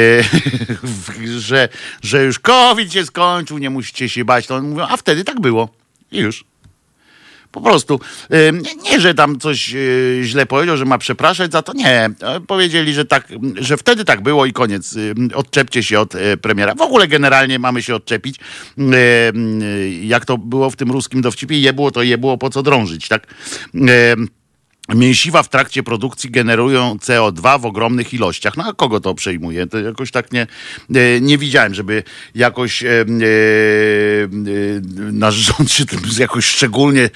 [1.39, 1.69] że,
[2.01, 4.47] że już COVID się skończył, nie musicie się bać.
[4.47, 5.69] To mówią, a wtedy tak było.
[6.11, 6.45] I już.
[7.51, 7.99] Po prostu.
[8.31, 8.51] E,
[8.83, 9.77] Nie, że tam coś e,
[10.23, 11.73] źle powiedział, że ma przepraszać za to.
[11.73, 12.09] Nie.
[12.47, 14.95] Powiedzieli, że tak, że wtedy tak było i koniec.
[15.33, 16.75] Odczepcie się od premiera.
[16.75, 18.35] W ogóle generalnie mamy się odczepić.
[20.01, 23.07] Jak to było w tym ruskim dowcipie, je było to je było, po co drążyć,
[23.07, 23.27] tak?
[24.95, 28.57] Mięsiwa w trakcie produkcji generują CO2 w ogromnych ilościach.
[28.57, 29.67] No a kogo to przejmuje?
[29.67, 30.47] To jakoś tak nie,
[30.95, 32.03] e, nie widziałem, żeby
[32.35, 33.05] jakoś e, e, e,
[35.11, 37.09] nasz rząd się tym jakoś szczególnie e,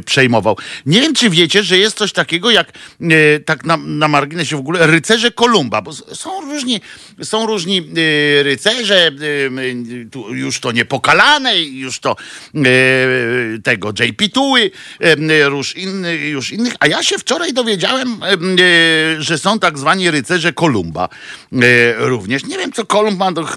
[0.00, 0.56] przejmował.
[0.86, 4.60] Nie wiem, czy wiecie, że jest coś takiego jak, e, tak na, na marginesie w
[4.60, 6.80] ogóle, rycerze Kolumba, bo są różni,
[7.22, 9.12] są różni e, rycerze, e,
[10.10, 12.16] tu już to niepokalane, już to
[13.64, 14.70] tego JP Tuły,
[15.50, 18.20] już, inny, już innych, a ja się wczoraj dowiedziałem,
[19.18, 21.08] że są tak zwani rycerze Kolumba
[21.96, 22.44] również.
[22.44, 23.48] Nie wiem, co Kolumb ma do,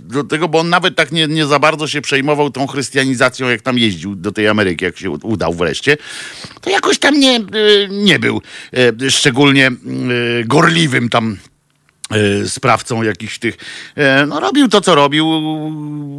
[0.00, 3.62] do tego, bo on nawet tak nie, nie za bardzo się przejmował tą chrystianizacją, jak
[3.62, 5.96] tam jeździł do tej Ameryki, jak się udał wreszcie.
[6.60, 7.40] To jakoś tam nie,
[7.90, 8.42] nie był
[9.08, 9.70] szczególnie
[10.44, 11.36] gorliwym tam
[12.46, 13.56] sprawcą jakichś tych.
[13.96, 15.26] e, No robił to, co robił,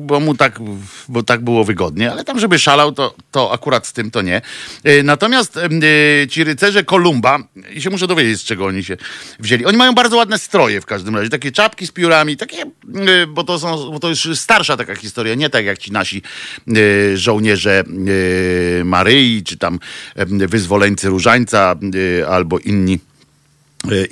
[0.06, 0.60] bo mu tak,
[1.08, 4.42] bo tak było wygodnie, ale tam, żeby szalał, to, to akurat z tym to nie.
[4.84, 5.70] E, Natomiast e,
[6.28, 7.40] ci rycerze Kolumba,
[7.74, 8.98] i się muszę dowiedzieć, z czego oni się
[9.40, 9.66] wzięli.
[9.66, 12.64] Oni mają bardzo ładne stroje w każdym razie, takie czapki z piórami, takie,
[13.28, 16.22] bo to są, bo to już starsza taka historia, nie tak jak ci nasi
[17.14, 17.84] żołnierze
[18.86, 19.80] Maryi, czy tam
[20.26, 21.76] wyzwoleńcy Różańca,
[22.30, 23.00] albo inni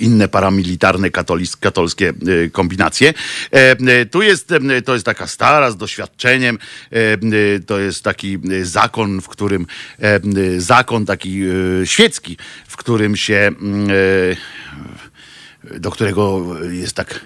[0.00, 3.14] inne paramilitarne katolis, katolskie e, kombinacje.
[3.52, 6.58] E, e, Tu jest, e, to jest taka stara z doświadczeniem,
[6.92, 7.18] e, e,
[7.66, 9.66] to jest taki e, zakon, w którym,
[10.02, 10.20] e, e,
[10.60, 12.36] zakon taki e, świecki,
[12.68, 17.20] w którym się, mm, e, do którego jest tak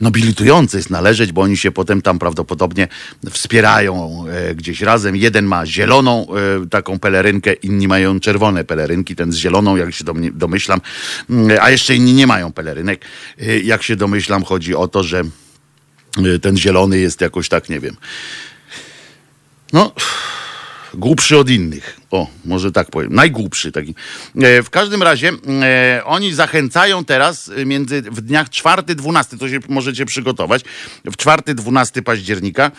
[0.00, 2.88] nobilitujące jest należeć, bo oni się potem tam prawdopodobnie
[3.30, 5.16] wspierają e, gdzieś razem.
[5.16, 6.26] Jeden ma zieloną
[6.62, 10.80] e, taką pelerynkę, inni mają czerwone pelerynki, ten z zieloną, jak się domyślam,
[11.30, 13.04] mm, a jeszcze inni nie mają pelerynek.
[13.40, 15.22] E, jak się domyślam, chodzi o to, że
[16.34, 17.96] e, ten zielony jest jakoś tak, nie wiem,
[19.72, 19.92] no,
[20.94, 21.96] głupszy od innych.
[22.10, 23.14] O, może tak powiem.
[23.14, 23.94] Najgłupszy taki.
[24.42, 25.30] E, w każdym razie
[25.62, 30.62] e, oni zachęcają teraz e, między w dniach 4-12, to się możecie przygotować,
[31.04, 32.70] w 4-12 października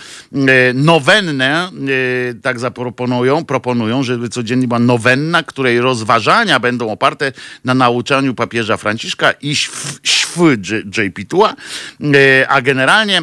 [0.73, 1.69] nowennę,
[2.41, 7.31] tak zaproponują, proponują, żeby codziennie była nowenna, której rozważania będą oparte
[7.65, 10.51] na nauczaniu papieża Franciszka i św- św
[10.97, 11.53] JP Tua,
[12.03, 13.21] e, a generalnie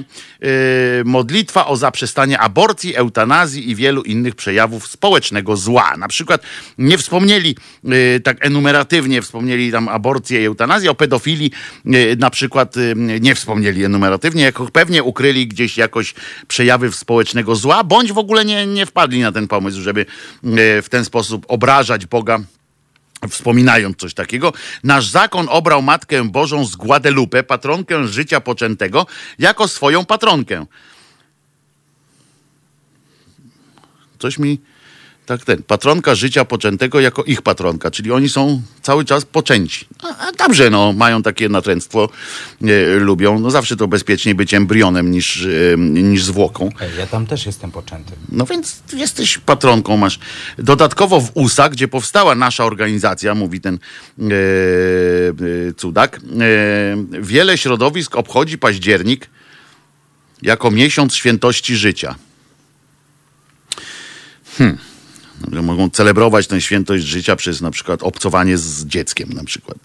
[1.05, 5.97] modlitwa o zaprzestanie aborcji, eutanazji i wielu innych przejawów społecznego zła.
[6.03, 6.43] Na przykład
[6.79, 11.51] nie wspomnieli e, tak enumeratywnie, wspomnieli tam aborcję i eutanazję, o pedofilii
[11.87, 12.81] e, na przykład e,
[13.21, 16.15] nie wspomnieli enumeratywnie, jako pewnie ukryli gdzieś jakoś
[16.49, 20.07] przejawy społecznego zła, bądź w ogóle nie, nie wpadli na ten pomysł, żeby
[20.83, 22.41] w ten sposób obrażać Boga
[23.31, 24.53] Wspominając coś takiego,
[24.85, 29.07] nasz zakon obrał Matkę Bożą z Guadalupe, patronkę życia poczętego,
[29.39, 30.67] jako swoją patronkę.
[34.19, 34.59] Coś mi
[35.27, 39.87] tak ten, patronka życia poczętego jako ich patronka, czyli oni są cały czas poczęci.
[40.03, 42.09] A, a dobrze, no, mają takie natręctwo,
[42.63, 43.39] e, lubią.
[43.39, 46.71] No zawsze to bezpieczniej być embrionem niż, e, niż zwłoką.
[46.99, 48.13] Ja tam też jestem poczęty.
[48.29, 50.19] No więc jesteś patronką, masz.
[50.59, 56.21] Dodatkowo w USA, gdzie powstała nasza organizacja, mówi ten e, e, cudak, e,
[57.23, 59.31] wiele środowisk obchodzi październik
[60.43, 62.15] jako miesiąc świętości życia.
[64.59, 64.92] Hmm.
[65.63, 69.79] Mogą celebrować tę świętość życia przez na przykład obcowanie z dzieckiem na przykład.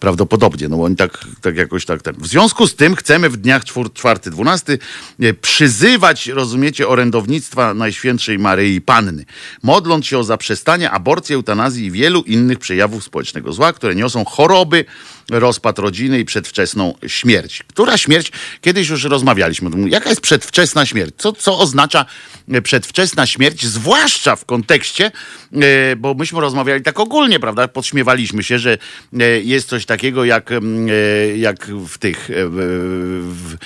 [0.00, 2.16] Prawdopodobnie, no oni tak, tak jakoś tak, tak.
[2.16, 4.78] W związku z tym chcemy w dniach 4-12
[5.20, 9.24] e, przyzywać, rozumiecie, orędownictwa Najświętszej Maryi Panny,
[9.62, 14.84] modląc się o zaprzestanie aborcji, eutanazji i wielu innych przejawów społecznego zła, które niosą choroby,
[15.30, 17.62] rozpad rodziny i przedwczesną śmierć.
[17.68, 18.32] Która śmierć?
[18.60, 19.70] Kiedyś już rozmawialiśmy.
[19.90, 21.14] Jaka jest przedwczesna śmierć?
[21.16, 22.06] Co, co oznacza
[22.48, 23.66] e, przedwczesna śmierć?
[23.66, 25.12] Zwłaszcza w kontekście,
[25.52, 27.68] e, bo myśmy rozmawiali tak ogólnie, prawda?
[27.68, 28.78] Podśmiewaliśmy się, że
[29.20, 30.88] e, jest coś takiego jak, mm,
[31.36, 32.28] jak w tych...
[32.32, 33.56] w,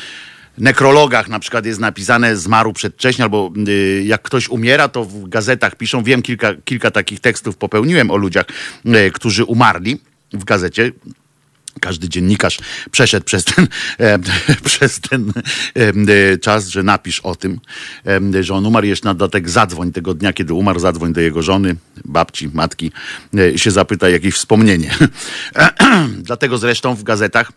[0.59, 5.77] nekrologach na przykład jest napisane zmarł przedwcześnie, albo y, jak ktoś umiera, to w gazetach
[5.77, 8.47] piszą, wiem, kilka, kilka takich tekstów popełniłem o ludziach,
[8.87, 10.01] y, którzy umarli
[10.33, 10.93] w gazecie.
[11.81, 12.59] Każdy dziennikarz
[12.91, 13.67] przeszedł przez ten,
[13.99, 14.19] e,
[14.65, 15.33] przez ten
[15.75, 17.61] e, czas, że napisz o tym,
[18.35, 18.87] e, że on umarł.
[18.87, 22.93] Jeszcze na dodatek zadzwoń tego dnia, kiedy umarł, zadzwoń do jego żony, babci, matki
[23.39, 24.95] e, się zapyta jakieś wspomnienie.
[26.19, 27.53] Dlatego zresztą w gazetach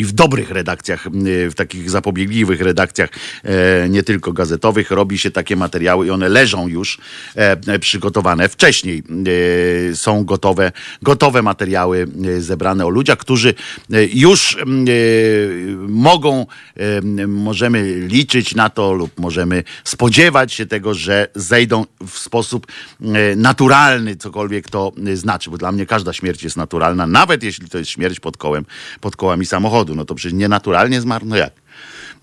[0.00, 3.10] i w dobrych redakcjach, y, w takich zapobiegliwych redakcjach,
[3.44, 6.98] e, nie tylko gazetowych, robi się takie materiały i one leżą już
[7.36, 9.02] e, e, przygotowane wcześniej.
[9.94, 12.06] Są gotowe, gotowe materiały
[12.38, 13.54] zebrane o ludziach, którzy
[14.12, 14.56] już
[15.88, 16.46] mogą,
[17.26, 22.66] możemy liczyć na to lub możemy spodziewać się tego, że zejdą w sposób
[23.36, 27.90] naturalny, cokolwiek to znaczy, bo dla mnie każda śmierć jest naturalna, nawet jeśli to jest
[27.90, 28.64] śmierć pod kołem,
[29.00, 31.52] pod kołami samochodu, no to przecież nienaturalnie zmarł, no jak?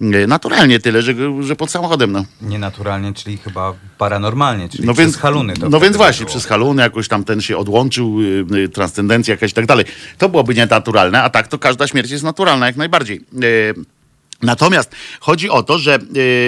[0.01, 2.25] E, Naturalnie tyle, że, że pod samochodem, no.
[2.41, 5.53] Nienaturalnie, czyli chyba paranormalnie, czyli No przez więc, haluny.
[5.69, 9.53] No więc właśnie, przez haluny jakoś tam ten się odłączył, y, y, transcendencja jakaś i
[9.53, 9.85] tak dalej.
[10.17, 13.21] To byłoby nienaturalne, a tak to każda śmierć jest naturalna, jak najbardziej.
[13.43, 13.96] Y,
[14.41, 15.99] Natomiast chodzi o to, że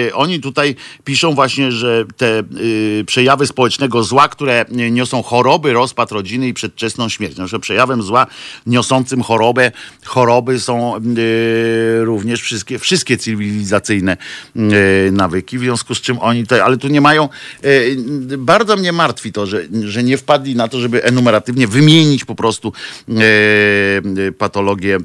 [0.08, 6.12] y, oni tutaj piszą właśnie, że te y, przejawy społecznego zła, które niosą choroby, rozpad
[6.12, 7.36] rodziny i przedwczesną śmierć.
[7.36, 8.26] No, że przejawem zła
[8.66, 9.72] niosącym chorobę,
[10.04, 14.16] choroby są y, również wszystkie, wszystkie cywilizacyjne
[14.56, 17.28] y, nawyki, w związku z czym oni tutaj, ale tu nie mają,
[17.64, 17.96] y,
[18.38, 22.72] bardzo mnie martwi to, że, że nie wpadli na to, żeby enumeratywnie wymienić po prostu
[23.08, 24.98] y, patologię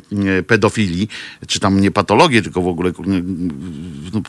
[0.48, 1.08] pedofilii,
[1.48, 2.92] czy tam nie patologię, tylko w ogóle kurde,
[4.14, 4.22] no,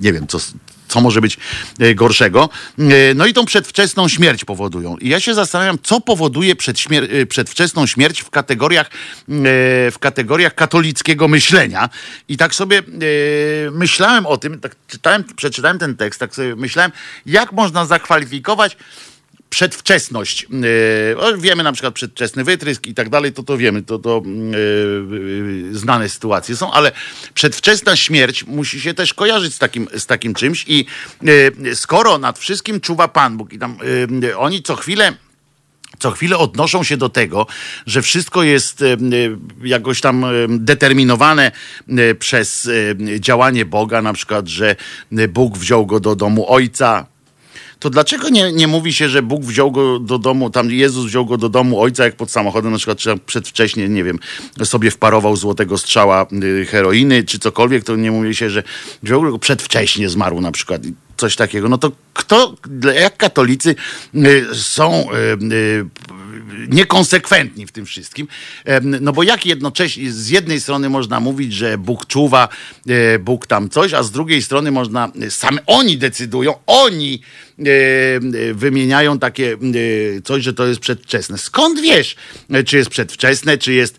[0.00, 0.38] nie wiem, co,
[0.88, 1.38] co może być
[1.78, 2.48] e, gorszego.
[2.78, 4.96] E, No i tą przedwczesną śmierć powodują.
[4.96, 8.90] I ja się zastanawiam, co powoduje przedśmier- e, przedwczesną śmierć w kategoriach,
[9.92, 11.88] w kategoriach katolickiego myślenia.
[12.28, 12.82] I tak sobie
[13.72, 16.92] myślałem o tym, tak czytałem, przeczytałem ten tekst, tak sobie myślałem,
[17.26, 18.76] jak można zakwalifikować
[19.54, 20.46] przedwczesność.
[21.16, 25.70] O, wiemy na przykład przedwczesny wytrysk i tak dalej, to to wiemy, to, to e,
[25.70, 26.92] e, znane sytuacje są, ale
[27.34, 30.86] przedwczesna śmierć musi się też kojarzyć z takim, z takim czymś i
[31.74, 33.78] skoro nad wszystkim czuwa Pan Bóg i tam
[34.36, 35.12] oni co chwilę
[35.98, 37.46] co chwilę odnoszą się do tego,
[37.86, 38.84] że wszystko jest
[39.62, 41.52] jakoś tam determinowane
[42.18, 42.70] przez
[43.18, 44.76] działanie Boga, na przykład, że
[45.28, 47.13] Bóg wziął go do domu ojca.
[47.84, 51.26] To dlaczego nie, nie mówi się, że Bóg wziął go do domu, tam Jezus wziął
[51.26, 54.18] go do domu ojca, jak pod samochodem, na przykład, czy tam przedwcześnie, nie wiem,
[54.64, 58.62] sobie wparował złotego strzała y, heroiny, czy cokolwiek, to nie mówi się, że
[59.02, 60.82] wziął go przedwcześnie zmarł na przykład.
[61.16, 61.68] Coś takiego.
[61.68, 62.54] No to kto,
[63.00, 63.74] jak katolicy
[64.14, 65.86] y, są y,
[66.68, 68.28] niekonsekwentni w tym wszystkim.
[68.82, 72.48] No bo jak jednocześnie, z jednej strony można mówić, że Bóg czuwa,
[73.20, 77.20] Bóg tam coś, a z drugiej strony można, same oni decydują, oni
[78.54, 79.56] wymieniają takie e,
[80.24, 81.38] coś, że to jest przedwczesne.
[81.38, 82.16] Skąd wiesz,
[82.50, 83.98] e, czy jest przedwczesne, czy jest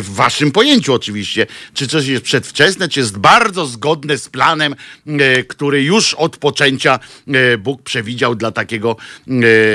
[0.00, 4.74] w waszym pojęciu oczywiście, czy coś jest przedwczesne, czy jest bardzo zgodne z planem,
[5.06, 8.96] e, który już od poczęcia e, Bóg przewidział dla takiego
[9.28, 9.34] e,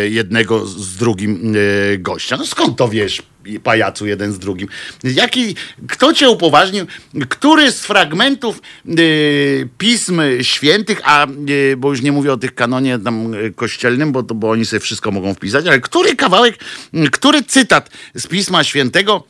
[0.09, 1.55] jednego z drugim
[1.93, 2.37] e, gościa.
[2.37, 3.21] No skąd to wiesz?
[3.63, 4.67] Pajacu jeden z drugim.
[5.03, 5.55] Jaki,
[5.89, 6.85] kto cię upoważnił?
[7.29, 8.61] Który z fragmentów
[8.99, 14.11] y, pism świętych, a y, bo już nie mówię o tych kanonie tam y, kościelnym,
[14.11, 16.55] bo, bo oni sobie wszystko mogą wpisać, ale który kawałek,
[16.93, 19.23] y, który cytat z pisma świętego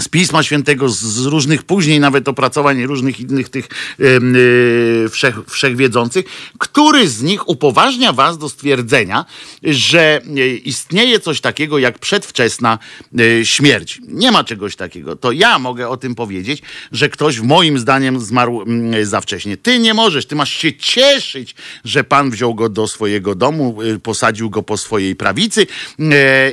[0.00, 3.68] z Pisma Świętego, z, różnych później nawet opracowań różnych innych tych
[4.00, 6.24] em, y, wszech, wszechwiedzących,
[6.58, 9.24] który z nich upoważnia was do stwierdzenia,
[9.62, 12.78] że y, istnieje coś takiego jak przedwczesna
[13.20, 14.00] y, śmierć.
[14.08, 15.16] Nie ma czegoś takiego.
[15.16, 19.56] To ja mogę o tym powiedzieć, że ktoś moim zdaniem zmarł mm, za wcześnie.
[19.56, 23.98] Ty nie możesz, ty masz się cieszyć, że Pan wziął go do swojego domu, y,
[23.98, 25.66] posadził go po swojej prawicy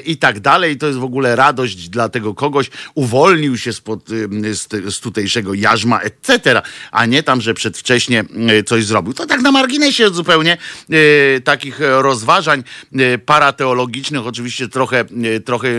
[0.06, 0.78] i tak dalej.
[0.78, 4.10] To jest w ogóle radość dla tego kogoś, uwolnił się spod,
[4.52, 6.62] z, z tutejszego jarzma, etc.,
[6.92, 8.24] a nie tam, że przedwcześnie
[8.60, 9.14] y, coś zrobił.
[9.14, 10.58] To tak na marginesie zupełnie
[10.90, 12.64] y, takich rozważań
[12.96, 15.06] y, parateologicznych, oczywiście trochę,
[15.46, 15.70] trochę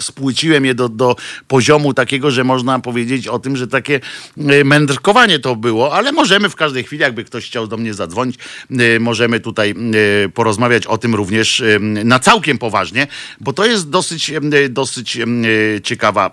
[0.00, 1.16] spłyciłem je do, do
[1.48, 4.00] poziomu takiego, że można powiedzieć o tym, że takie
[4.64, 8.38] mędrkowanie to było, ale możemy w każdej chwili, jakby ktoś chciał do mnie zadzwonić,
[9.00, 9.74] możemy tutaj
[10.34, 13.06] porozmawiać o tym również na całkiem poważnie,
[13.40, 14.32] bo to jest dosyć,
[14.70, 15.18] dosyć
[15.82, 16.30] ciekawa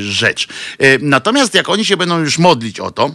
[0.00, 0.48] rzecz.
[0.82, 3.10] Y, Natomiast jak oni się będą już modlić o to,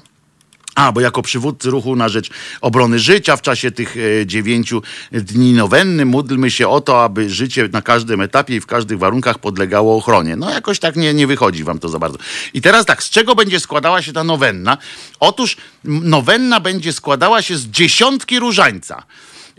[0.75, 2.29] a, bo jako przywódcy ruchu na rzecz
[2.61, 4.81] obrony życia w czasie tych e, dziewięciu
[5.11, 9.39] dni nowenny módlmy się o to, aby życie na każdym etapie i w każdych warunkach
[9.39, 10.35] podlegało ochronie.
[10.35, 12.17] No jakoś tak nie, nie wychodzi wam to za bardzo.
[12.53, 14.77] I teraz tak, z czego będzie składała się ta nowenna?
[15.19, 19.03] Otóż nowenna będzie składała się z dziesiątki różańca.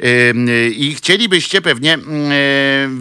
[0.00, 2.34] Y, I chcielibyście pewnie mm, e,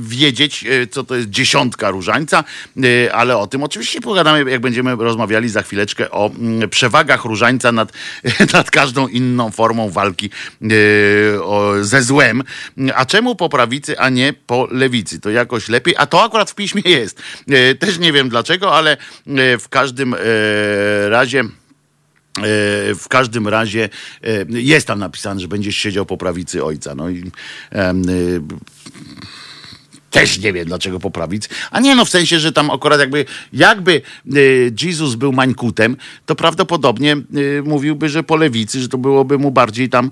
[0.02, 2.44] wiedzieć, e, co to jest dziesiątka różańca,
[2.78, 7.72] y, ale o tym oczywiście pogadamy, jak będziemy rozmawiali za chwileczkę o mm, przewagach różańca
[7.72, 7.92] nad,
[8.54, 10.30] nad każdą inną formą walki
[10.62, 10.70] y,
[11.82, 12.44] ze złem.
[12.96, 15.20] A czemu po prawicy, a nie po lewicy?
[15.20, 17.22] To jakoś lepiej, a to akurat w piśmie jest.
[17.52, 20.16] Y, Też nie wiem dlaczego, ale y, w każdym
[21.10, 21.44] razie.
[22.38, 22.44] E,
[22.96, 23.90] W każdym razie
[24.24, 26.96] e, jest tam napisane, że będziesz siedział po prawicy ojca.
[26.96, 28.42] No i y,
[30.10, 31.50] też nie wiem dlaczego po prawicy.
[31.72, 34.02] A nie no, w sensie, że tam akurat jakby, jakby
[34.82, 37.18] Jezus był mańkutem, to prawdopodobnie
[37.64, 40.12] mówiłby, że po lewicy, że to byłoby mu bardziej tam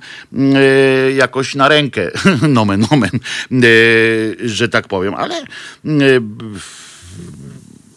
[1.15, 2.11] jakoś na rękę,
[2.47, 3.11] nomen, nomen,
[4.45, 5.13] że tak powiem.
[5.15, 5.35] Ale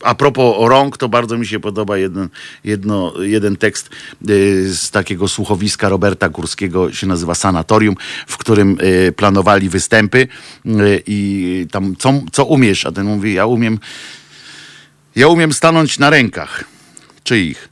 [0.03, 2.29] a propos rąk, to bardzo mi się podoba jeden,
[2.65, 3.91] jedno, jeden tekst
[4.29, 7.95] y, z takiego słuchowiska Roberta Górskiego, się nazywa Sanatorium,
[8.27, 12.87] w którym y, planowali występy y, i tam co, co umiesz?
[12.87, 13.79] A ten mówi, ja umiem,
[15.17, 16.65] ja umiem stanąć na rękach.
[17.25, 17.69] Czyich?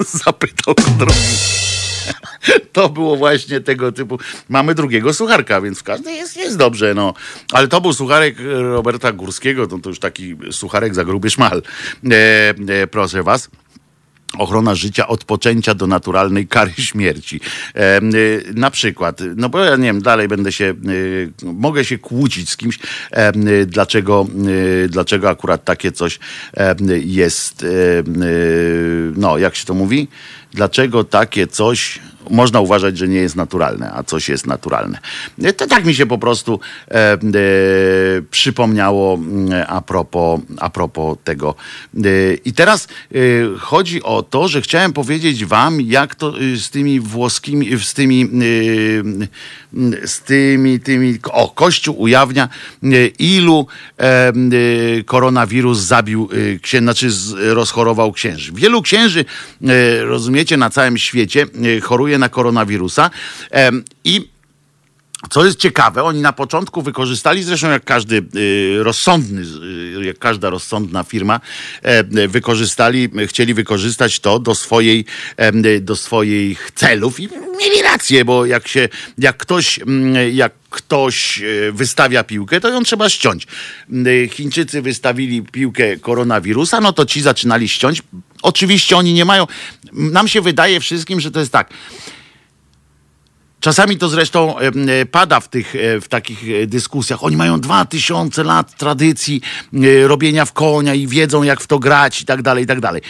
[0.24, 1.85] Zapytał go drogi.
[2.72, 4.18] To było właśnie tego typu.
[4.48, 7.14] Mamy drugiego sucharka, więc w każdej jest, jest dobrze, no.
[7.52, 11.62] Ale to był sucharek Roberta Górskiego, to, to już taki sucharek za gruby szmal.
[12.10, 13.48] E, e, proszę was.
[14.38, 17.40] Ochrona życia od poczęcia do naturalnej kary śmierci.
[17.74, 21.98] E, y, na przykład, no bo ja nie wiem, dalej będę się, y, mogę się
[21.98, 22.78] kłócić z kimś,
[23.12, 24.26] e, y, dlaczego,
[24.84, 26.18] y, dlaczego akurat takie coś
[26.56, 27.66] e, jest, e,
[29.16, 30.08] no jak się to mówi?
[30.56, 32.00] Dlaczego takie coś
[32.30, 34.98] można uważać, że nie jest naturalne, a coś jest naturalne.
[35.42, 36.60] E, To tak mi się po prostu
[36.90, 37.18] e, e,
[38.30, 41.54] przypomniało mm, a propos, a propos tego.
[41.96, 43.18] E, I teraz e,
[43.58, 48.30] chodzi o to, że chciałem powiedzieć wam, jak to e, z tymi włoskimi, z tymi,
[50.04, 52.48] z tymi, tymi, o, Kościół ujawnia,
[53.18, 53.66] ilu
[55.06, 56.28] koronawirus zabił
[56.62, 57.08] księży, znaczy
[57.54, 58.52] rozchorował księży.
[58.52, 59.24] Wielu księży,
[60.02, 61.46] rozumiecie, na całym świecie
[61.76, 61.80] e,
[62.18, 63.10] na koronawirusa
[64.04, 64.36] i
[65.30, 69.42] co jest ciekawe, oni na początku wykorzystali, zresztą jak każdy y, rozsądny,
[70.00, 71.40] y, jak każda rozsądna firma,
[71.82, 75.04] e, wykorzystali, chcieli wykorzystać to do swojej,
[75.80, 78.88] do swoich celów i mieli rację, bo jak się,
[79.18, 79.80] jak ktoś,
[80.32, 83.46] jak ktoś e, wystawia piłkę, to ją trzeba ściąć.
[84.30, 88.02] Chińczycy wystawili piłkę koronawirusa, no to ci zaczynali ściąć.
[88.42, 89.46] Oczywiście oni nie mają,
[89.92, 91.70] nam się wydaje wszystkim, że to jest tak.
[93.60, 97.24] Czasami to zresztą e, pada w tych e, w takich e, dyskusjach.
[97.24, 99.40] Oni mają dwa tysiące lat tradycji
[100.06, 103.02] robienia w konia i wiedzą, jak w to grać i tak dalej, i tak dalej.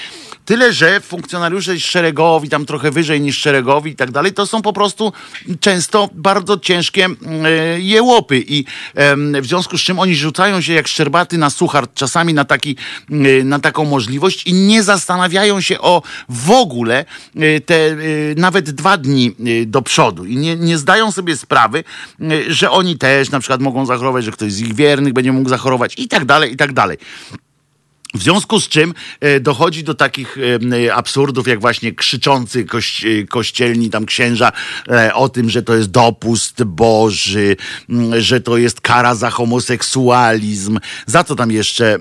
[0.46, 4.72] Tyle, że funkcjonariusze szeregowi, tam trochę wyżej niż szeregowi i tak dalej, to są po
[4.72, 5.12] prostu
[5.60, 8.64] często bardzo ciężkie mm, e, jełopy i
[9.42, 12.76] w związku z czym oni rzucają się jak szczerbaty na suchar czasami na, taki,
[13.10, 17.04] mm, na taką możliwość i nie zastanawiają się o w ogóle
[17.36, 17.96] e, te e,
[18.36, 21.84] nawet dwa dni e, do przodu i nie, nie zdają sobie sprawy,
[22.20, 25.48] e, że oni też na przykład mogą zachorować, że ktoś z ich wiernych będzie mógł
[25.48, 26.98] zachorować i tak dalej, i tak dalej.
[28.16, 30.38] W związku z czym e, dochodzi do takich
[30.86, 34.52] e, absurdów, jak właśnie krzyczący koś, e, kościelni tam księża
[34.88, 37.56] e, o tym, że to jest dopust Boży,
[38.18, 40.78] że to jest kara za homoseksualizm.
[41.06, 41.98] Za co tam jeszcze, e,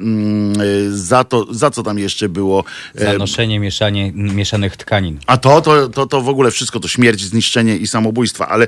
[0.89, 2.63] za, to, za co tam jeszcze było?
[2.95, 5.19] e, Zanoszenie mieszanie, mieszanych tkanin.
[5.27, 8.67] a to, to, to, to w ogóle wszystko to śmierć, zniszczenie i samobójstwa, ale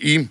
[0.00, 0.26] i.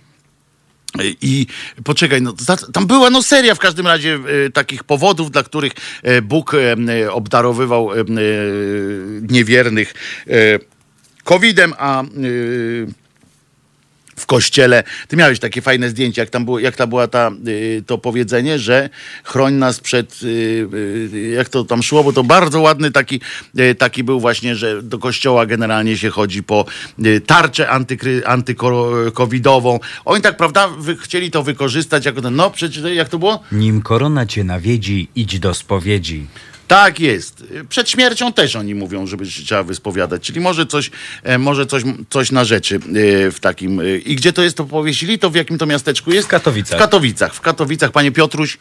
[1.02, 1.46] I
[1.84, 2.34] poczekaj, no,
[2.72, 5.72] tam była no seria w każdym razie e, takich powodów, dla których
[6.02, 7.90] e, Bóg e, obdarowywał
[9.30, 9.94] niewiernych
[11.24, 12.02] COVID-em, a
[14.16, 14.84] w kościele.
[15.08, 18.58] Ty miałeś takie fajne zdjęcie, jak tam było, jak ta była ta, y, to powiedzenie,
[18.58, 18.90] że
[19.24, 20.26] chroń nas przed, y,
[21.14, 23.20] y, jak to tam szło, bo to bardzo ładny taki,
[23.78, 26.64] taki był właśnie, że do kościoła generalnie się chodzi po
[27.26, 29.80] tarczę antykry, antycovidową.
[30.04, 30.68] Oni tak, prawda,
[31.00, 33.42] chcieli to wykorzystać jako ten, no przecież, jak to było?
[33.52, 36.26] Nim korona cię nawiedzi, idź do spowiedzi.
[36.74, 37.44] Tak jest.
[37.68, 40.22] Przed śmiercią też oni mówią, żeby się trzeba wyspowiadać.
[40.22, 40.90] Czyli może coś,
[41.22, 42.80] e, może coś, coś na rzeczy e,
[43.30, 43.80] w takim.
[43.80, 45.18] e, I gdzie to jest, to powiesili?
[45.18, 46.26] To w jakim to miasteczku jest?
[46.28, 46.78] W Katowicach.
[46.78, 47.34] W Katowicach.
[47.34, 48.58] W Katowicach, panie Piotruś.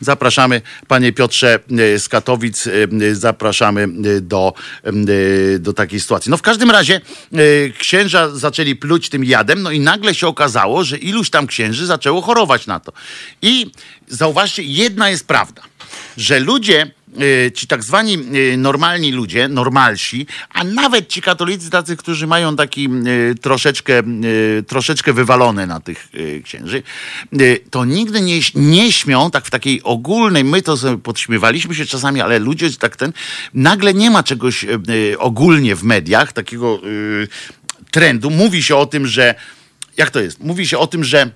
[0.00, 1.58] Zapraszamy, panie Piotrze
[1.98, 2.68] z Katowic,
[3.12, 3.88] zapraszamy
[4.20, 4.54] do,
[5.58, 6.30] do takiej sytuacji.
[6.30, 7.00] No w każdym razie
[7.78, 12.22] księża zaczęli pluć tym jadem, no i nagle się okazało, że iluś tam księży zaczęło
[12.22, 12.92] chorować na to.
[13.42, 13.70] I
[14.08, 15.62] zauważcie, jedna jest prawda,
[16.16, 16.90] że ludzie
[17.54, 22.88] ci tak zwani e, normalni ludzie, normalsi, a nawet ci katolicy tacy, którzy mają taki
[23.30, 24.02] e, troszeczkę, e,
[24.62, 26.82] troszeczkę wywalone na tych e, księży,
[27.32, 31.86] e, to nigdy nie, nie śmią, tak w takiej ogólnej, my to sobie podśmiewaliśmy się
[31.86, 33.12] czasami, ale ludzie tak ten,
[33.54, 34.68] nagle nie ma czegoś e,
[35.12, 38.30] e, ogólnie w mediach, takiego e, trendu.
[38.30, 39.34] Mówi się o tym, że,
[39.96, 40.40] jak to jest?
[40.40, 41.30] Mówi się o tym, że e,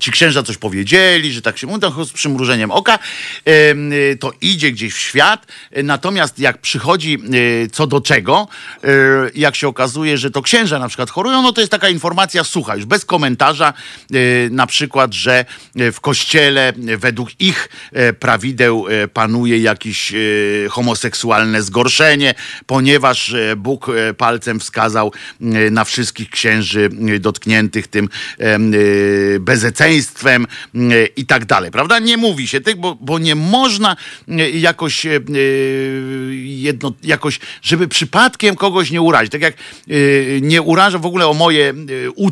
[0.00, 2.98] ci księża coś powiedzieli, że tak się mówi, z przymrużeniem oka,
[3.44, 8.48] em, e, to idzie gdzieś w świat, e, natomiast jak przychodzi e, co do czego,
[8.84, 8.88] e,
[9.34, 12.76] jak się okazuje, że to księża na przykład chorują, no to jest taka informacja sucha,
[12.76, 13.72] już bez komentarza,
[14.14, 15.44] e, na przykład, że
[15.76, 20.16] e, w kościele e, według ich e, prawideł e, panuje jakieś e,
[20.70, 22.34] homoseksualne zgorszenie,
[22.66, 28.08] ponieważ e, Bóg e, palcem wskazał e, na wszystkich księży e, dotkniętych tym
[28.38, 28.58] e,
[29.40, 31.98] bezeceństwem e, i tak dalej, prawda?
[31.98, 33.96] Nie mówi się tych, bo, bo nie można
[34.28, 35.06] e, jakoś
[36.42, 39.32] jedno, jakoś, żeby przypadkiem kogoś nie urazić.
[39.32, 39.54] Tak jak
[40.40, 41.74] nie urażę w ogóle o moje,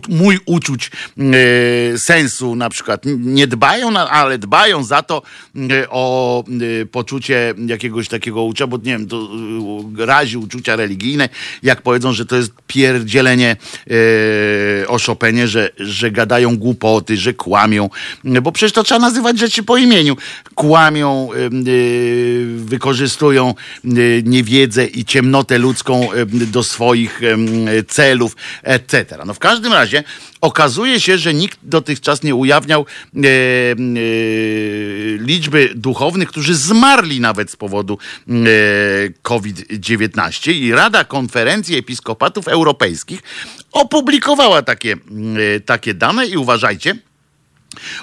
[0.09, 0.91] mój uczuć
[1.97, 3.03] sensu na przykład.
[3.19, 5.23] Nie dbają, ale dbają za to
[5.89, 6.45] o
[6.91, 9.29] poczucie jakiegoś takiego uczucia, bo nie wiem, to
[9.99, 11.29] razi uczucia religijne,
[11.63, 13.57] jak powiedzą, że to jest pierdzielenie
[14.89, 17.91] o Chopinie, że, że gadają głupoty, że kłamią,
[18.25, 20.17] bo przecież to trzeba nazywać rzeczy po imieniu.
[20.55, 21.37] Kłamią, e,
[22.57, 23.89] wykorzystują e,
[24.23, 27.21] niewiedzę i ciemnotę ludzką do swoich
[27.89, 29.19] celów, etc.
[29.27, 30.05] No w każdym razie
[30.41, 33.27] okazuje się, że nikt dotychczas nie ujawniał e, e,
[35.19, 38.33] liczby duchownych, którzy zmarli nawet z powodu e,
[39.23, 43.23] COVID-19 i Rada Konferencji Episkopatów Europejskich
[43.73, 44.93] opublikowała takie,
[45.57, 46.97] e, takie dane i uważajcie,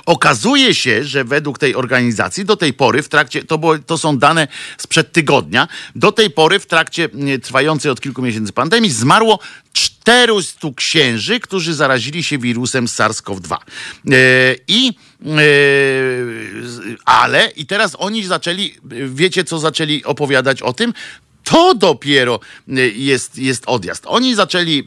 [0.06, 4.18] Okazuje się, że według tej organizacji do tej pory w trakcie, to, było, to są
[4.18, 7.10] dane sprzed tygodnia, do tej pory w trakcie
[7.44, 9.40] trwającej od kilku miesięcy pandemii zmarło
[10.04, 13.56] 400 księży, którzy zarazili się wirusem SARS-CoV-2.
[13.56, 13.60] E,
[14.68, 14.94] I
[15.26, 15.34] e,
[17.06, 18.76] ale i teraz oni zaczęli,
[19.08, 20.94] wiecie co zaczęli opowiadać o tym?
[21.44, 22.40] To dopiero
[22.70, 24.04] y, jest, jest odjazd.
[24.08, 24.84] Oni zaczęli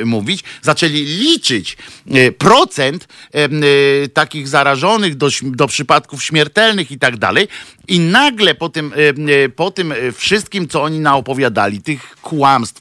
[0.00, 1.76] y, mówić, zaczęli liczyć
[2.16, 7.48] y, procent y, takich zarażonych do, do przypadków śmiertelnych i tak dalej.
[7.90, 12.80] I nagle po tym, y, y, po tym y, wszystkim, co oni naopowiadali, tych kłamstw,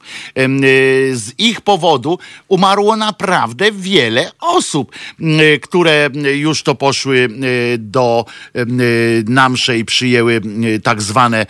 [1.14, 4.91] z ich powodu umarło naprawdę wiele osób,
[5.62, 7.30] które już to poszły
[7.78, 8.26] do
[9.26, 10.41] na mszę i przyjęły
[10.84, 11.45] tak zwane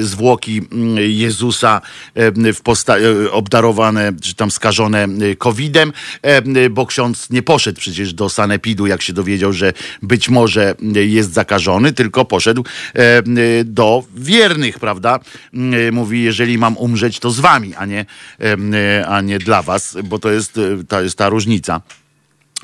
[0.00, 0.60] zwłoki
[0.96, 1.80] Jezusa
[2.14, 5.92] e, w posta- e, obdarowane, czy tam skażone e, COVID-em,
[6.22, 11.32] e, bo ksiądz nie poszedł przecież do sanepidu, jak się dowiedział, że być może jest
[11.32, 12.59] zakażony, tylko poszedł
[12.94, 13.22] e,
[13.64, 15.18] do wiernych, prawda?
[15.54, 18.06] E, Mówi, jeżeli mam umrzeć, to z wami, a nie,
[18.40, 21.80] e, a nie dla was, bo to jest, e, to jest ta różnica.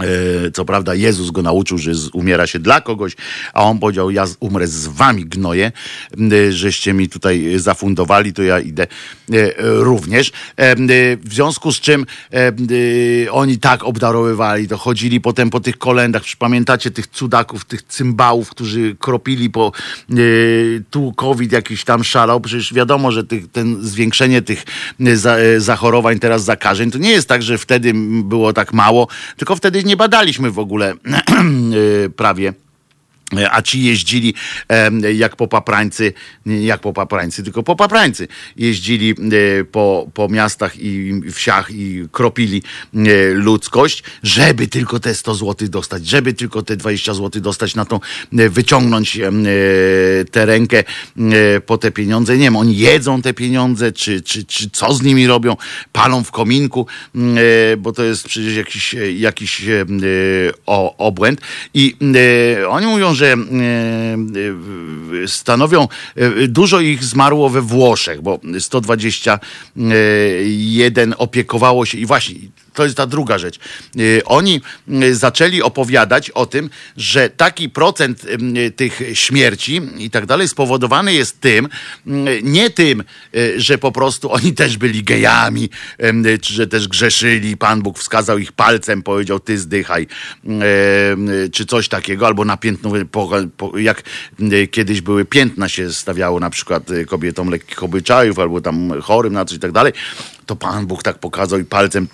[0.00, 3.16] E, Co prawda Jezus go nauczył, że umiera się dla kogoś,
[3.52, 5.72] a on powiedział, ja umrę z wami gnoje,
[6.32, 8.86] e, żeście mi tutaj e, zafundowali, to ja idę
[9.58, 10.32] również.
[11.24, 12.06] W związku z czym
[13.30, 18.96] oni tak obdarowywali, to chodzili potem po tych kolendach, pamiętacie tych cudaków, tych cymbałów, którzy
[19.00, 19.72] kropili po
[20.90, 24.64] tu COVID jakiś tam szalał, przecież wiadomo, że tych, ten zwiększenie tych
[25.14, 27.92] za, zachorowań, teraz zakażeń, to nie jest tak, że wtedy
[28.24, 30.92] było tak mało, tylko wtedy nie badaliśmy w ogóle
[32.06, 32.52] e, prawie.
[33.50, 34.34] A ci jeździli
[35.14, 36.12] jak po paprańcy,
[36.46, 38.28] jak po paprańcy, tylko po paprańcy.
[38.56, 39.14] Jeździli
[39.72, 42.62] po, po miastach i wsiach i kropili
[43.32, 47.86] ludzkość, żeby tylko te 100 zł dostać, żeby tylko te 20 zł dostać na
[48.38, 49.30] e, wyciągnąć e,
[50.30, 52.36] tę rękę e, po te pieniądze.
[52.36, 55.56] Nie wiem, oni jedzą te pieniądze, czy, czy, czy co z nimi robią,
[55.92, 59.62] palą w kominku, e, bo to jest przecież jakiś, jakiś
[60.98, 61.40] obłęd.
[61.74, 61.96] I
[62.68, 63.36] oni mówią, że e,
[65.24, 72.34] e, stanowią, e, dużo ich zmarło we Włoszech, bo 121 opiekowało się i właśnie
[72.76, 73.58] to jest ta druga rzecz.
[73.58, 80.26] E, Oni e, zaczęli opowiadać o tym, że taki procent e, tych śmierci i tak
[80.26, 81.68] dalej spowodowany jest tym,
[82.42, 83.04] nie tym,
[83.56, 85.70] że po prostu oni też byli gejami,
[86.42, 90.06] czy że też grzeszyli, Pan Bóg wskazał ich palcem, powiedział ty zdychaj,
[91.52, 92.92] czy coś takiego, albo na piętno,
[93.76, 94.02] jak
[94.70, 99.56] kiedyś były piętna się stawiało na przykład kobietom lekkich obyczajów, albo tam chorym na coś
[99.56, 99.92] i tak dalej,
[100.46, 102.08] to Pan Bóg tak pokazał i palcem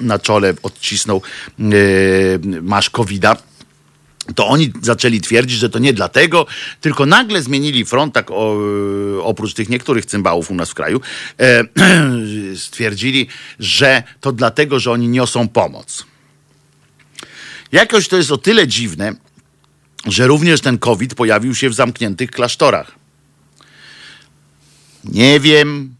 [0.00, 1.22] na czole odcisnął,
[1.60, 1.62] e,
[2.62, 3.36] masz covida
[4.34, 6.46] to oni zaczęli twierdzić, że to nie dlatego,
[6.80, 8.58] tylko nagle zmienili front, tak o,
[9.22, 11.00] oprócz tych niektórych cymbałów u nas w kraju,
[11.40, 11.64] e,
[12.66, 13.28] stwierdzili,
[13.58, 16.06] że to dlatego, że oni niosą pomoc.
[17.72, 19.14] Jakoś to jest o tyle dziwne,
[20.06, 22.92] że również ten COVID pojawił się w zamkniętych klasztorach.
[25.04, 25.94] Nie wiem,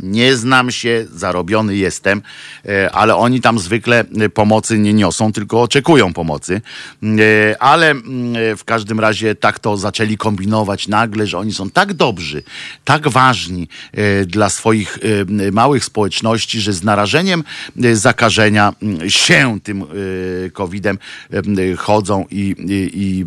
[0.00, 2.22] nie znam się, zarobiony jestem,
[2.66, 6.60] e, ale oni tam zwykle e, pomocy nie niosą, tylko oczekują pomocy.
[7.02, 11.94] E, Ale mm, w każdym razie tak to zaczęli kombinować nagle, że oni są tak
[11.94, 12.42] dobrzy,
[12.84, 13.68] tak ważni
[14.26, 14.98] dla swoich
[15.52, 17.44] małych społeczności, że z narażeniem
[17.92, 19.84] zakażenia m, się tym
[20.52, 20.98] COVID-em
[21.76, 23.26] chodzą i, i, i,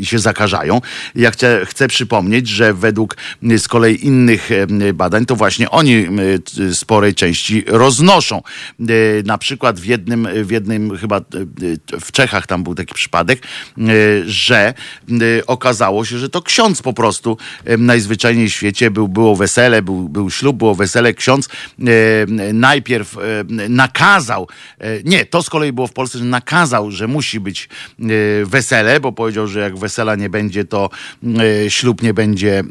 [0.00, 0.80] i się zakażają.
[1.14, 3.16] Ja chcę, chcę przypomnieć, że według
[3.58, 4.96] z kolei innych em,
[5.26, 6.18] to właśnie oni m,
[6.56, 8.42] t- sporej części roznoszą.
[8.80, 8.84] E,
[9.24, 11.22] Na przykład w jednym, w jednym chyba e,
[12.00, 13.42] w Czechach tam był taki przypadek,
[13.78, 13.82] e,
[14.26, 19.36] że e, okazało się, że to ksiądz po prostu e, najzwyczajniej w świecie był, było
[19.36, 23.20] wesele, był, był ślub, było wesele, ksiądz e, najpierw e,
[23.68, 24.48] nakazał,
[24.78, 27.68] e, nie, to z kolei było w Polsce, że nakazał, że musi być
[28.00, 28.04] e,
[28.44, 30.90] wesele, bo powiedział, że jak wesela nie będzie, to
[31.64, 32.64] e, ślub nie będzie e,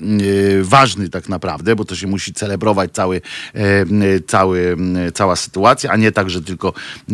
[0.61, 3.21] ważny tak naprawdę, bo to się musi celebrować cały,
[3.53, 3.85] e,
[4.27, 4.77] cały,
[5.13, 7.13] cała sytuacja, a nie tak, że tylko e,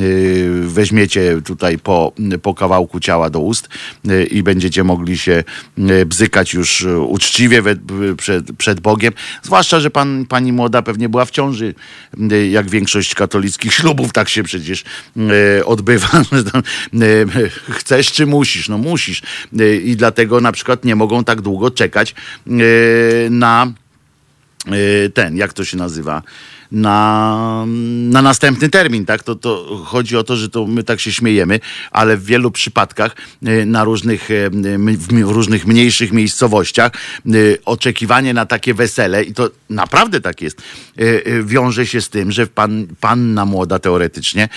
[0.61, 3.69] weźmiecie tutaj po, po kawałku ciała do ust
[4.07, 5.43] e, i będziecie mogli się
[5.77, 7.61] e, bzykać już e, uczciwie
[8.17, 9.13] przed, przed Bogiem.
[9.43, 11.73] Zwłaszcza, że pan, pani młoda pewnie była w ciąży,
[12.31, 14.83] e, jak większość katolickich ślubów, tak się przecież
[15.59, 16.07] e, odbywa.
[16.21, 16.21] e,
[17.69, 18.69] Chcesz czy musisz?
[18.69, 19.21] No musisz.
[19.59, 22.15] E, I dlatego na przykład nie mogą tak długo czekać
[22.47, 22.53] e,
[23.29, 23.84] na e,
[25.13, 26.21] ten, jak to się nazywa,
[26.71, 27.65] na,
[28.09, 29.23] na następny termin, tak?
[29.23, 31.59] To, to chodzi o to, że to my tak się śmiejemy,
[31.91, 34.49] ale w wielu przypadkach e, na różnych, e,
[34.97, 36.91] w różnych mniejszych miejscowościach
[37.25, 37.31] e,
[37.65, 40.61] oczekiwanie na takie wesele, i to naprawdę tak jest,
[41.43, 44.49] wiąże się z tym, że pan, panna młoda teoretycznie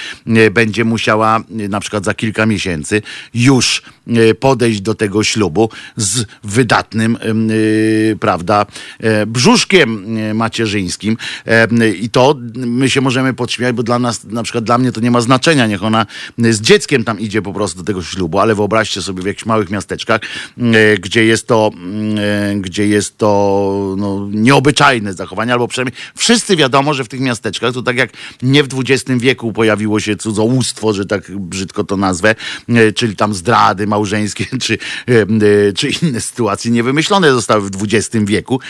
[0.50, 3.02] będzie musiała na przykład za kilka miesięcy
[3.34, 3.82] już
[4.40, 7.18] podejść do tego ślubu z wydatnym,
[8.20, 8.66] prawda,
[9.26, 11.16] brzuszkiem macierzyńskim.
[11.98, 15.10] I to my się możemy podśmiać, bo dla nas, na przykład dla mnie to nie
[15.10, 16.06] ma znaczenia, niech ona
[16.38, 19.70] z dzieckiem tam idzie po prostu do tego ślubu, ale wyobraźcie sobie w jakichś małych
[19.70, 20.20] miasteczkach,
[20.58, 21.70] e, gdzie jest to,
[22.18, 27.74] e, gdzie jest to no, nieobyczajne zachowanie, albo przynajmniej wszyscy wiadomo, że w tych miasteczkach,
[27.74, 28.10] to tak jak
[28.42, 32.34] nie w XX wieku pojawiło się cudzołóstwo, że tak brzydko to nazwę,
[32.68, 34.78] e, czyli tam zdrady małżeńskie, czy,
[35.76, 38.60] czy inne sytuacje niewymyślone zostały w XX wieku,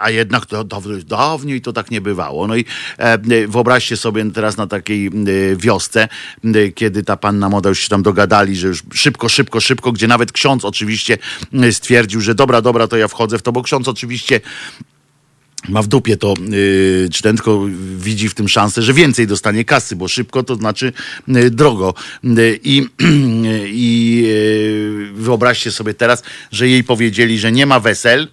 [0.00, 0.64] a jednak to
[1.06, 2.00] dawniej, to tak nie
[2.48, 2.64] No i
[2.98, 5.10] e, wyobraźcie sobie teraz na takiej
[5.56, 6.08] wiosce,
[6.74, 10.32] kiedy ta panna moda już się tam dogadali, że już szybko, szybko, szybko, gdzie nawet
[10.32, 11.18] ksiądz oczywiście
[11.70, 14.40] stwierdził, że dobra, dobra, to ja wchodzę w to, bo ksiądz oczywiście
[15.68, 19.64] ma w dupie to, yy, czy ten tylko widzi w tym szansę, że więcej dostanie
[19.64, 20.92] kasy, bo szybko to znaczy
[21.28, 21.94] yy, drogo.
[22.62, 22.86] I
[23.66, 28.28] i yy, wyobraźcie sobie teraz, że jej powiedzieli, że nie ma wesel,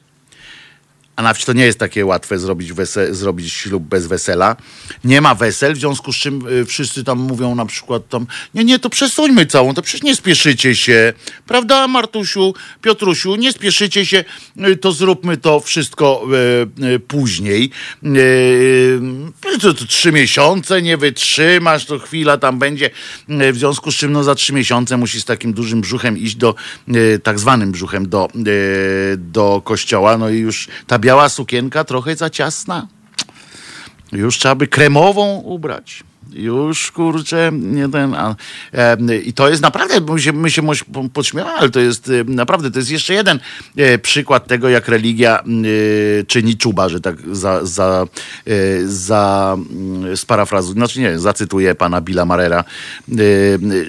[1.18, 4.55] a na wsi to nie jest takie łatwe zrobić, wese, zrobić ślub bez wesela.
[5.03, 8.63] Nie ma wesel, w związku z czym y, wszyscy tam mówią na przykład tam, nie,
[8.63, 11.13] nie, to przesuńmy całą, to przecież nie spieszycie się.
[11.47, 14.24] Prawda, Martusiu, Piotrusiu, nie spieszycie się,
[14.68, 16.24] y, to zróbmy to wszystko
[16.82, 17.72] y, y, później.
[18.03, 18.99] Y,
[19.61, 22.89] to, to trzy miesiące nie wytrzymasz, to chwila tam będzie.
[23.30, 26.36] Y, W związku z czym no, za trzy miesiące musi z takim dużym brzuchem iść
[26.36, 26.55] do,
[26.95, 32.16] y, tak zwanym brzuchem do, y, do kościoła, no i już ta biała sukienka trochę
[32.16, 32.88] za ciasna.
[34.12, 36.03] Już trzeba by kremową ubrać.
[36.34, 38.16] Już kurczę, nie ten.
[38.16, 38.36] A,
[38.74, 40.62] e, I to jest naprawdę, my się, my się
[41.14, 43.39] podśmiewamy, ale to jest e, naprawdę, to jest jeszcze jeden
[43.78, 45.43] e, przykład tego, jak religia e,
[46.24, 48.08] czyni czuba, że tak za, za,
[48.47, 48.51] e,
[48.88, 53.14] za mm, sparafrazuję, znaczy nie, zacytuję pana Billa Marera, e,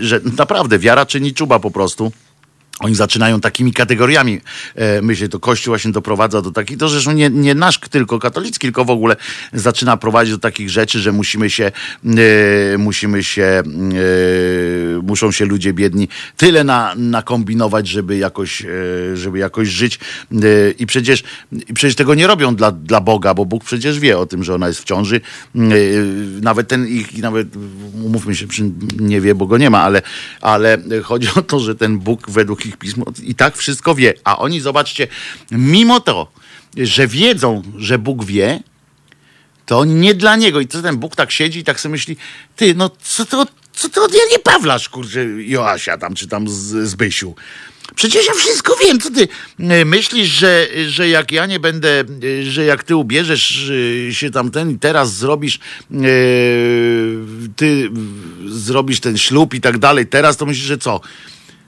[0.00, 2.12] że naprawdę wiara czyni czuba po prostu.
[2.80, 4.40] Oni zaczynają takimi kategoriami
[4.74, 8.66] e, myśleć, to Kościół właśnie doprowadza do takich, to zresztą nie, nie nasz tylko katolicki,
[8.66, 9.16] tylko w ogóle
[9.52, 11.72] zaczyna prowadzić do takich rzeczy, że musimy się,
[12.74, 13.62] e, musimy się, e,
[15.02, 18.66] muszą się ludzie biedni tyle na, nakombinować, żeby jakoś, e,
[19.16, 19.98] żeby jakoś żyć
[20.32, 20.36] e,
[20.78, 21.22] i przecież,
[21.52, 24.54] i przecież tego nie robią dla, dla Boga, bo Bóg przecież wie o tym, że
[24.54, 25.20] ona jest w ciąży.
[25.56, 25.58] E,
[26.42, 27.48] Nawet ten ich, nawet
[28.04, 28.46] umówmy się,
[29.00, 30.02] nie wie, bo go nie ma, ale,
[30.40, 34.14] ale chodzi o to, że ten Bóg według ich pism i tak wszystko wie.
[34.24, 35.08] A oni, zobaczcie,
[35.50, 36.32] mimo to,
[36.76, 38.60] że wiedzą, że Bóg wie,
[39.66, 40.60] to nie dla niego.
[40.60, 42.16] I co ten Bóg tak siedzi i tak sobie myśli,
[42.56, 46.88] ty, no co to, co to ja nie Pawlasz, kurczę, Joasia tam, czy tam z,
[46.88, 47.34] Zbysiu.
[47.94, 52.04] Przecież ja wszystko wiem, co ty e, myślisz, że, że jak ja nie będę,
[52.40, 53.70] e, że jak ty ubierzesz
[54.08, 55.58] e, się tam ten i teraz zrobisz,
[57.56, 57.90] ty
[58.46, 61.00] zrobisz ten ślub i tak dalej, teraz to myślisz, że co?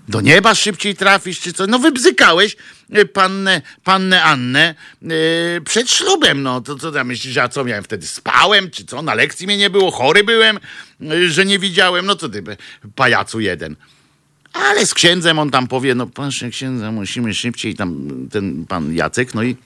[0.08, 1.66] Do nieba szybciej trafisz, czy co?
[1.66, 2.56] No wybzykałeś
[2.92, 7.84] e, pannę, pannę Annę e, przed ślubem, no to co tam myślisz, ja co miałem
[7.84, 8.06] wtedy?
[8.06, 9.02] Spałem, czy co?
[9.02, 10.58] Na lekcji mnie nie było, chory byłem,
[11.02, 12.42] e, że nie widziałem, no co ty,
[12.94, 13.76] pajacu jeden.
[14.52, 19.34] Ale z księdzem on tam powie, no proszę księdza, musimy szybciej, tam ten pan Jacek,
[19.34, 19.56] no i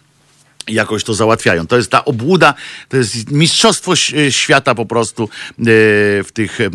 [0.68, 1.66] jakoś to załatwiają.
[1.66, 2.54] To jest ta obłuda,
[2.88, 5.28] to jest mistrzostwo ś- świata po prostu e,
[6.24, 6.70] w tych e,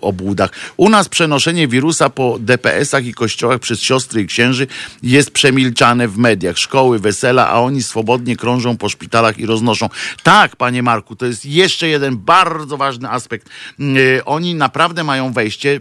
[0.00, 0.50] obłudach.
[0.76, 4.66] U nas przenoszenie wirusa po DPS-ach i kościołach przez siostry i księży
[5.02, 6.58] jest przemilczane w mediach.
[6.58, 9.88] Szkoły, wesela, a oni swobodnie krążą po szpitalach i roznoszą.
[10.22, 13.48] Tak, panie Marku, to jest jeszcze jeden bardzo ważny aspekt.
[13.80, 15.80] E, Oni naprawdę mają wejście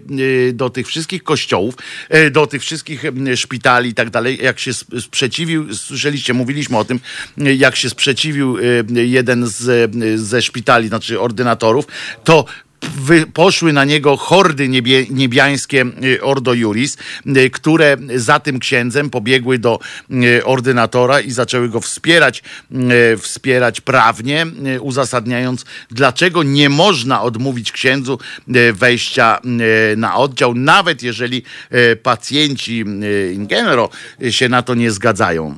[0.50, 1.76] e, do tych wszystkich kościołów,
[2.10, 4.40] e, do tych wszystkich e, szpitali i tak dalej.
[4.44, 6.93] Jak się sp- sprzeciwił, słyszeliście, mówiliśmy o tym,
[7.38, 8.62] e, jak się sprzeciwił e,
[9.04, 11.88] jeden z, e, ze szpitali, znaczy ordynatorów,
[12.24, 12.46] to
[13.34, 16.98] poszły na niego hordy niebie, niebiańskie y, Ordo Juris,
[17.38, 19.80] y, które za tym księdzem pobiegły do
[20.12, 22.44] y, ordynatora i zaczęły go wspierać,
[23.18, 24.46] wspierać prawnie,
[24.82, 28.20] uzasadniając, dlaczego nie można odmówić księdzu
[28.74, 29.40] wejścia
[29.98, 31.44] na oddział, nawet jeżeli
[32.04, 32.78] pacjenci
[33.34, 33.90] in genero
[34.30, 35.56] się na to nie zgadzają.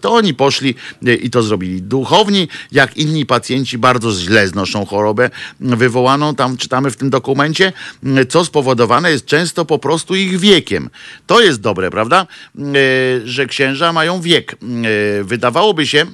[0.00, 0.74] To oni poszli
[1.22, 1.82] i to zrobili.
[1.82, 7.72] Duchowni, jak inni pacjenci, bardzo źle znoszą chorobę wywołaną, tam czytamy w tym dokumencie,
[8.28, 10.90] co spowodowane jest często po prostu ich wiekiem.
[11.26, 12.26] To jest dobre, prawda?
[13.24, 14.56] Że księża mają wiek.
[15.22, 16.06] Wydawałoby się,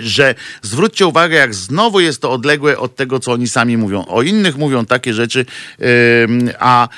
[0.00, 4.04] że zwróćcie uwagę, jak znowu jest to odległe od tego, co oni sami mówią.
[4.08, 5.46] O innych mówią takie rzeczy,
[6.58, 6.88] a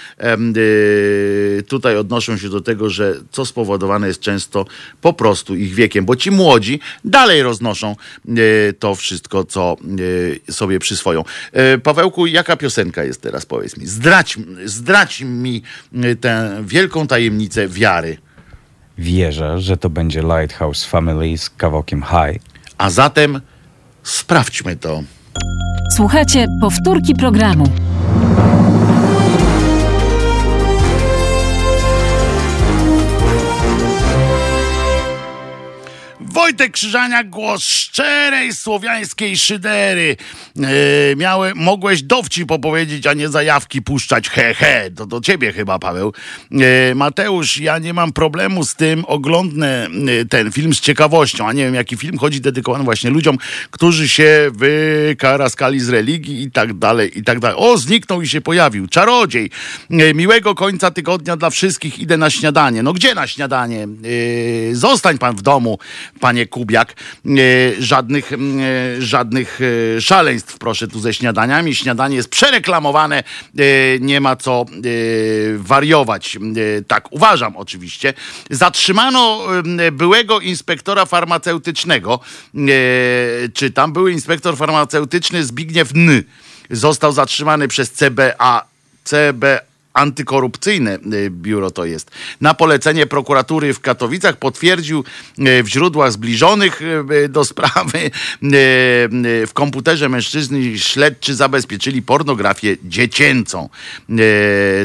[0.57, 4.67] y, tutaj odnoszą się do tego, że co spowodowane jest często
[5.01, 7.97] po prostu ich wiekiem, bo ci młodzi dalej roznoszą
[8.29, 9.77] y, to wszystko, co
[10.51, 11.25] sobie przyswoją.
[11.83, 13.87] Pawełku, jaka piosenka jest teraz, powiedz mi?
[13.87, 15.63] Zdrać, zdrać mi
[16.21, 18.24] tę wielką tajemnicę wiary.
[18.99, 22.43] Wierzę, że to będzie Lighthouse Family z kawałkiem High.
[22.79, 23.41] A zatem
[24.03, 25.03] sprawdźmy to.
[25.97, 27.65] Słuchajcie powtórki programu.
[36.35, 40.17] Wojtek Krzyżania, głos szczerej słowiańskiej szydery.
[40.57, 44.29] E, miały, mogłeś dowcip opowiedzieć, a nie zajawki puszczać.
[44.29, 44.91] He, he.
[44.91, 46.13] To do ciebie chyba, Paweł.
[46.53, 49.05] E, Mateusz, ja nie mam problemu z tym.
[49.05, 49.87] Oglądnę
[50.21, 53.39] e, ten film z ciekawością, a nie wiem, jaki film chodzi dedykowany właśnie ludziom,
[53.71, 57.57] którzy się wykaraskali z religii i tak dalej, i tak dalej.
[57.59, 58.89] O, zniknął i się pojawił.
[58.89, 59.51] Czarodziej.
[59.91, 61.99] Miłego końca tygodnia dla wszystkich.
[61.99, 62.83] Idę na śniadanie.
[62.83, 63.89] No gdzie na śniadanie?
[64.73, 65.79] Zostań pan w domu
[66.25, 66.93] panie Kubiak.
[66.93, 67.37] E,
[67.83, 68.37] żadnych, e,
[68.99, 69.61] żadnych
[69.97, 71.75] e, szaleństw, proszę, tu ze śniadaniami.
[71.75, 73.23] Śniadanie jest przereklamowane,
[74.01, 74.65] nie ma co
[75.57, 76.39] wariować.
[76.89, 78.15] Tak uważam oczywiście.
[78.51, 79.47] Zatrzymano
[79.93, 82.21] byłego inspektora farmaceutycznego,
[83.55, 86.23] czy tam były inspektor farmaceutyczny Zbigniew N.
[86.71, 88.65] Został zatrzymany przez CBA,
[89.05, 92.11] CBA antykorupcyjne y, biuro to jest.
[92.41, 95.05] Na polecenie prokuratury w Katowicach potwierdził
[95.39, 98.11] y, w źródłach zbliżonych y, do sprawy
[99.47, 103.69] w komputerze mężczyzny śledczy zabezpieczyli pornografię dziecięcą.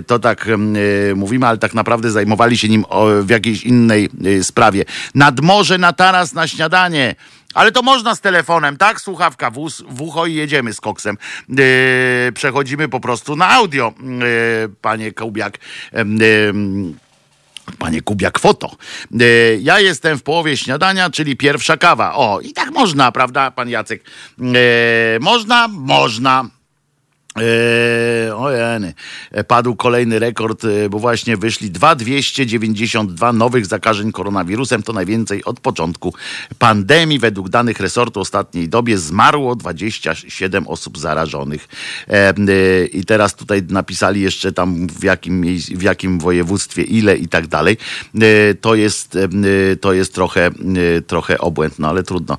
[0.07, 0.47] To tak
[1.15, 2.85] mówimy, ale tak naprawdę zajmowali się nim
[3.21, 4.09] w jakiejś innej
[4.41, 4.85] sprawie.
[5.15, 7.15] Nad morze na taras na śniadanie.
[7.59, 9.01] Ale to można z telefonem, tak?
[9.01, 11.17] Słuchawka w, w ucho i jedziemy z koksem.
[11.49, 11.65] Yy,
[12.33, 15.57] przechodzimy po prostu na audio, yy, panie Kubiak.
[15.93, 16.53] Yy,
[17.79, 18.71] Panie Kubiak Foto.
[19.11, 22.15] Yy, ja jestem w połowie śniadania, czyli pierwsza kawa.
[22.15, 24.03] O, i tak można, prawda, pan Jacek?
[24.37, 24.53] Yy,
[25.19, 26.45] można, można.
[27.39, 28.93] Eee, ojeny,
[29.47, 34.83] padł kolejny rekord, e, bo właśnie wyszli 2292 nowych zakażeń koronawirusem.
[34.83, 36.13] To najwięcej od początku
[36.59, 37.19] pandemii.
[37.19, 41.67] Według danych resortu ostatniej dobie zmarło 27 osób zarażonych.
[42.07, 47.47] Eee, I teraz tutaj napisali jeszcze tam w jakim, w jakim województwie ile i tak
[47.47, 47.77] dalej.
[48.21, 49.17] Eee, to jest,
[49.81, 50.51] to jest trochę,
[51.07, 52.37] trochę obłęd, no ale trudno.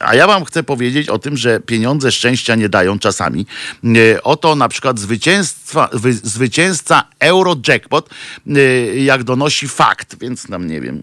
[0.00, 3.46] A ja wam chcę powiedzieć o tym, że pieniądze szczęścia nie dają czasami.
[3.84, 5.88] E, oto na przykład zwycięstwa,
[6.22, 8.60] zwycięzca Eurojackpot, e,
[9.10, 11.02] jak donosi fakt, więc tam nie wiem,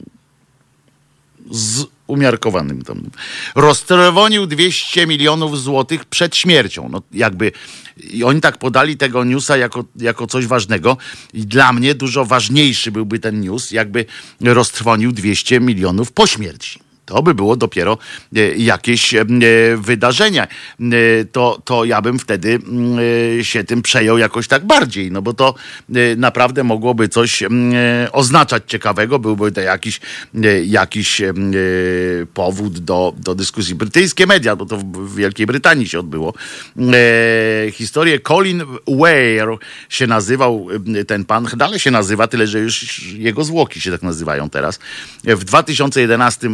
[1.51, 3.09] z umiarkowanym tam.
[3.55, 6.89] Roztrwonił 200 milionów złotych przed śmiercią.
[6.89, 7.51] No jakby
[7.97, 10.97] i oni tak podali tego newsa jako, jako coś ważnego
[11.34, 14.05] i dla mnie dużo ważniejszy byłby ten news, jakby
[14.41, 16.90] roztrwonił 200 milionów po śmierci.
[17.12, 17.97] To by było dopiero
[18.36, 19.26] e, jakieś e,
[19.78, 20.43] wydarzenie.
[20.43, 20.47] E,
[21.32, 22.59] to, to ja bym wtedy
[23.41, 25.55] się tym przejął jakoś tak bardziej, no bo to
[26.18, 27.43] naprawdę mogłoby coś
[28.12, 29.99] oznaczać ciekawego, byłby to jakiś,
[30.66, 31.22] jakiś
[32.34, 33.76] powód do, do dyskusji.
[33.76, 36.34] Brytyjskie media, bo to w Wielkiej Brytanii się odbyło.
[37.72, 39.57] Historię Colin Ware
[39.89, 40.68] się nazywał
[41.07, 44.80] ten pan, dalej się nazywa, tyle że już jego zwłoki się tak nazywają teraz.
[45.24, 46.49] W 2011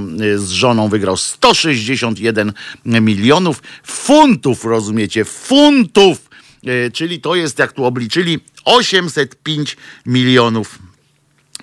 [0.47, 2.53] z żoną wygrał 161
[2.85, 5.25] milionów funtów, rozumiecie?
[5.25, 6.29] Funtów!
[6.65, 10.79] E, czyli to jest, jak tu obliczyli, 805 milionów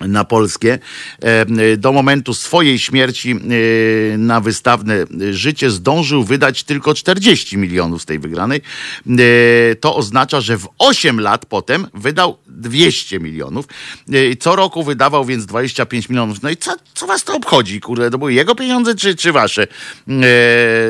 [0.01, 0.79] na polskie.
[1.21, 8.05] E, Do momentu swojej śmierci e, na wystawne życie zdążył wydać tylko 40 milionów z
[8.05, 8.61] tej wygranej.
[9.07, 13.65] E, To oznacza, że w 8 lat potem wydał 200 milionów.
[14.39, 16.43] Co roku wydawał więc 25 milionów.
[16.43, 18.09] No i co, co was to obchodzi, kurde?
[18.11, 19.67] To były jego pieniądze czy, czy wasze,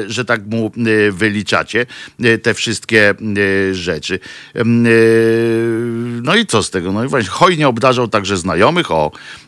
[0.08, 0.72] że tak mu
[1.12, 1.86] wyliczacie
[2.44, 3.14] te wszystkie
[3.72, 4.20] rzeczy.
[6.22, 6.92] No i co z tego?
[6.92, 8.92] No i właśnie hojnie obdarzał także znajomych,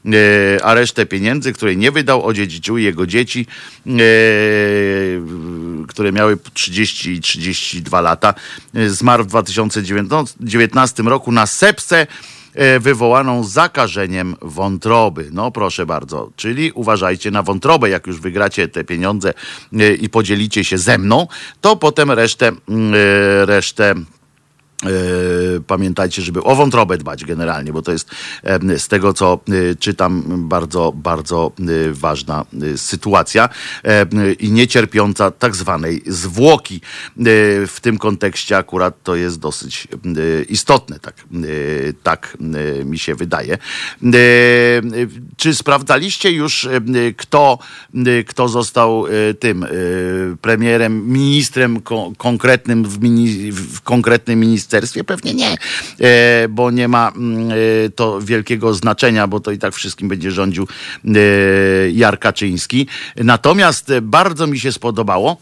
[0.06, 3.48] e, a resztę pieniędzy, której nie wydał, odziedziczyły jego dzieci,
[3.88, 3.92] e,
[5.88, 8.34] które miały 30 i 32 lata.
[8.76, 12.08] E, Zmarł w 2019 roku na sepsę
[12.80, 15.30] wywołaną zakażeniem wątroby.
[15.32, 19.34] No proszę bardzo, czyli uważajcie na wątrobę, jak już wygracie te pieniądze
[20.02, 21.28] i podzielicie się ze mną,
[21.62, 22.94] to potem resztę, mm,
[23.46, 23.96] resztę
[25.68, 28.10] Pamiętajcie, żeby o wątrobę dbać generalnie, bo to jest
[28.44, 29.40] e, z tego, co
[29.72, 33.50] e, czytam, bardzo, bardzo e, ważna e, sytuacja
[33.84, 36.76] e, i niecierpiąca tak zwanej zwłoki.
[36.76, 36.82] E,
[37.68, 42.38] W tym kontekście akurat to jest dosyć e, istotne, tak, e, tak
[42.82, 43.54] e, mi się wydaje.
[43.54, 43.58] E,
[45.38, 46.82] Czy sprawdzaliście już, e,
[47.18, 47.60] kto,
[47.96, 49.68] e, kto został e, tym e,
[50.42, 54.67] premierem, ministrem ko- konkretnym w, mini, w konkretnym ministerstwie?
[55.06, 55.58] Pewnie nie,
[56.00, 60.32] e, bo nie ma mm, e, to wielkiego znaczenia, bo to i tak wszystkim będzie
[60.32, 60.68] rządził
[61.06, 61.10] e,
[61.92, 62.88] Jar Kaczyński.
[63.16, 65.38] Natomiast bardzo mi się spodobało,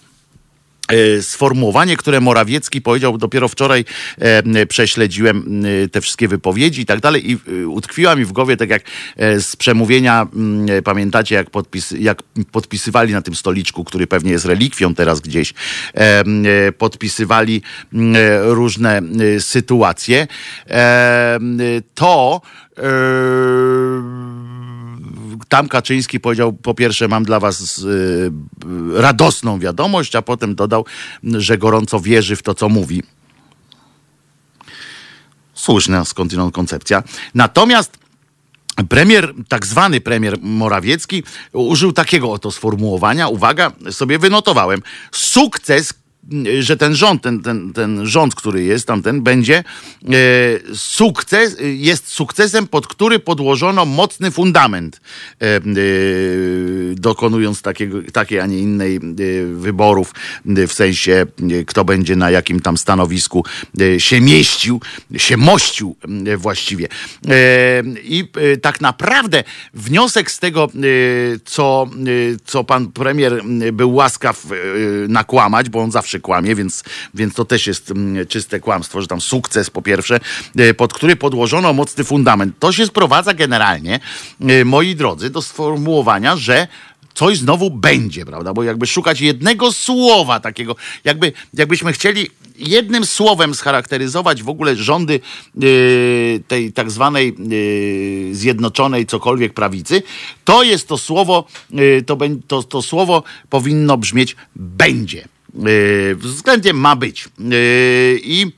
[1.21, 3.86] sformułowanie, które Morawiecki powiedział dopiero wczoraj,
[4.19, 8.57] e, prześledziłem e, te wszystkie wypowiedzi i tak dalej i e, utkwiła mi w głowie,
[8.57, 8.83] tak jak
[9.17, 14.31] e, z przemówienia, mm, e, pamiętacie, jak, podpis, jak podpisywali na tym stoliczku, który pewnie
[14.31, 15.53] jest relikwią teraz gdzieś,
[15.93, 17.61] e, e, podpisywali
[17.93, 17.97] e,
[18.43, 20.27] różne e, sytuacje,
[20.69, 21.39] e,
[21.95, 22.41] to
[22.77, 22.81] e,
[25.49, 28.31] tam Kaczyński powiedział, po pierwsze mam dla was y,
[28.93, 30.85] radosną wiadomość, a potem dodał,
[31.23, 33.03] że gorąco wierzy w to, co mówi.
[35.53, 37.03] Słuszna skądinąd koncepcja.
[37.33, 37.97] Natomiast
[38.89, 41.23] Premier, tak zwany premier Morawiecki,
[41.53, 43.27] użył takiego oto sformułowania.
[43.27, 44.81] Uwaga, sobie wynotowałem.
[45.11, 45.93] Sukces,
[46.59, 49.63] że ten rząd, ten, ten, ten rząd, który jest tamten, będzie e,
[50.76, 55.01] sukces, jest sukcesem, pod który podłożono mocny fundament,
[55.41, 55.61] e, e,
[56.95, 58.99] dokonując takiego, takiej, a nie innej
[59.53, 60.13] wyborów,
[60.45, 61.26] w sensie,
[61.67, 63.45] kto będzie na jakim tam stanowisku
[63.97, 64.82] się mieścił,
[65.17, 65.95] się mościł
[66.38, 66.88] właściwie.
[68.03, 68.28] I
[68.61, 70.67] tak naprawdę wniosek z tego,
[71.45, 71.89] co,
[72.45, 74.45] co pan premier był łaskaw
[75.07, 79.22] nakłamać, bo on zawsze kłamie, więc, więc to też jest mm, czyste kłamstwo, że tam
[79.22, 80.20] sukces po pierwsze,
[80.57, 82.59] e, pod który podłożono mocny fundament.
[82.59, 83.99] To się sprowadza generalnie,
[84.41, 86.68] e, moi drodzy, do sformułowania, że
[87.16, 88.53] coś znowu będzie, prawda?
[88.53, 95.20] Bo jakby szukać jednego słowa takiego, jakby, jakbyśmy chcieli jednym słowem scharakteryzować w ogóle rządy
[95.55, 100.03] yy, tej tak zwanej yy, zjednoczonej cokolwiek prawicy,
[100.45, 105.28] to jest to słowo, yy, to, to, to słowo powinno brzmieć będzie.
[105.55, 107.29] Yy, względem ma być.
[107.39, 108.51] Yy, I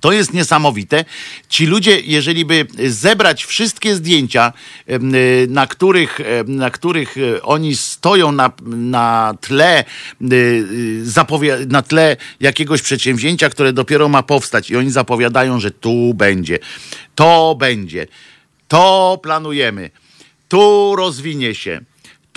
[0.00, 1.04] to jest niesamowite.
[1.48, 4.52] Ci ludzie, jeżeli by zebrać wszystkie zdjęcia,
[4.90, 9.84] y, na których, na których y, oni stoją na, na tle
[10.32, 16.14] y, y, na tle jakiegoś przedsięwzięcia, które dopiero ma powstać i oni zapowiadają, że tu
[16.14, 16.58] będzie,
[17.14, 18.06] to będzie,
[18.68, 19.90] to planujemy,
[20.48, 21.80] tu rozwinie się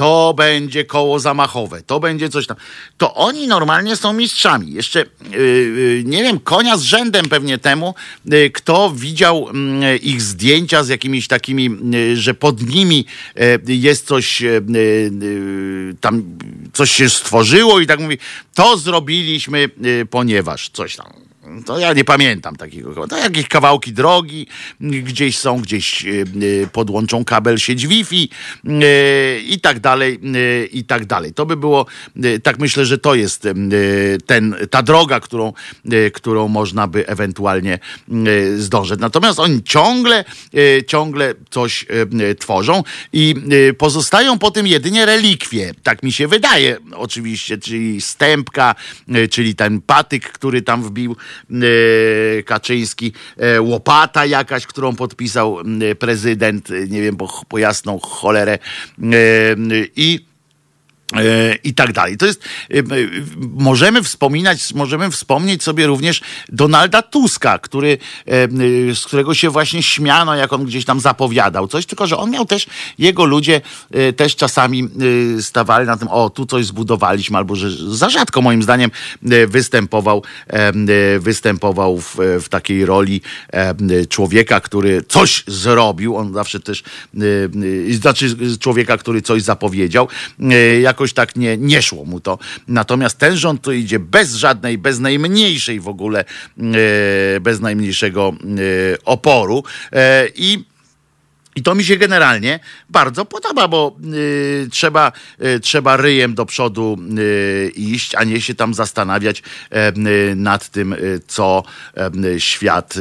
[0.02, 2.58] to będzie koło zamachowe, to będzie coś tam.
[2.98, 4.74] To oni normalnie są mistrzami.
[4.74, 7.96] Jeszcze yy, yy, nie wiem, konia z rzędem pewnie temu,
[8.26, 14.08] yy, kto widział mm, ich zdjęcia z jakimiś takimi, yy, że pod nimi yy, jest
[14.08, 14.64] coś, yy,
[15.22, 16.24] yy, tam
[16.74, 18.18] coś się stworzyło i tak mówi,
[18.56, 21.31] to zrobiliśmy, yy, ponieważ coś tam.
[21.66, 23.08] To ja nie pamiętam takiego.
[23.08, 24.48] To jakieś kawałki drogi
[24.80, 28.30] gdzieś są, gdzieś y, y, podłączą kabel sieć Wi-Fi
[28.66, 30.20] y, i tak dalej,
[30.72, 31.34] i tak dalej.
[31.34, 31.86] To by było,
[32.44, 33.48] tak myślę, że to jest
[34.26, 35.54] ten, ta droga, którą,
[36.14, 37.80] którą można by ewentualnie
[38.58, 39.00] zdążyć.
[39.00, 40.26] Natomiast oni ciągle,
[40.88, 41.86] ciągle coś
[42.40, 42.84] tworzą
[43.14, 43.36] i
[43.78, 45.74] pozostają po tym jedynie relikwie.
[45.84, 48.76] Tak mi się wydaje, oczywiście, czyli stępka,
[49.30, 51.16] czyli ten patyk, który tam wbił
[52.46, 53.14] Kaczyński,
[53.56, 55.58] y, łopata jakaś, którą podpisał
[56.00, 58.60] prezydent, y, nie wiem, po, po jasną cholerę.
[59.96, 60.31] I E,
[61.64, 62.18] i tak dalej.
[62.18, 62.44] To jest,
[62.74, 62.84] e, e,
[63.40, 67.98] możemy wspominać, możemy wspomnieć sobie również Donalda Tuska, który,
[68.94, 72.46] z którego się właśnie śmiano, jak on gdzieś tam zapowiadał coś, tylko że on miał
[72.46, 73.62] też, jego ludzie
[74.16, 74.90] też czasami
[75.42, 78.92] stawali na tym, o, tu coś zbudowaliśmy, albo że za rzadko moim zdaniem
[79.48, 80.24] występował,
[81.20, 83.22] występował w, w takiej roli
[84.10, 86.84] człowieka, który coś zrobił, on zawsze też,
[87.92, 90.08] znaczy człowieka, który coś zapowiedział,
[90.82, 92.40] jako jakoś tak nie, nie szło mu to.
[92.68, 99.06] Natomiast ten rząd to idzie bez żadnej, bez najmniejszej w ogóle, e, bez najmniejszego e,
[99.06, 100.72] oporu e, i
[101.56, 105.12] i to mi się generalnie bardzo podoba, bo y, trzeba,
[105.46, 109.44] y, trzeba ryjem do przodu y, iść, a nie się tam zastanawiać
[110.36, 110.96] nad tym,
[111.28, 111.64] co
[112.38, 112.94] świat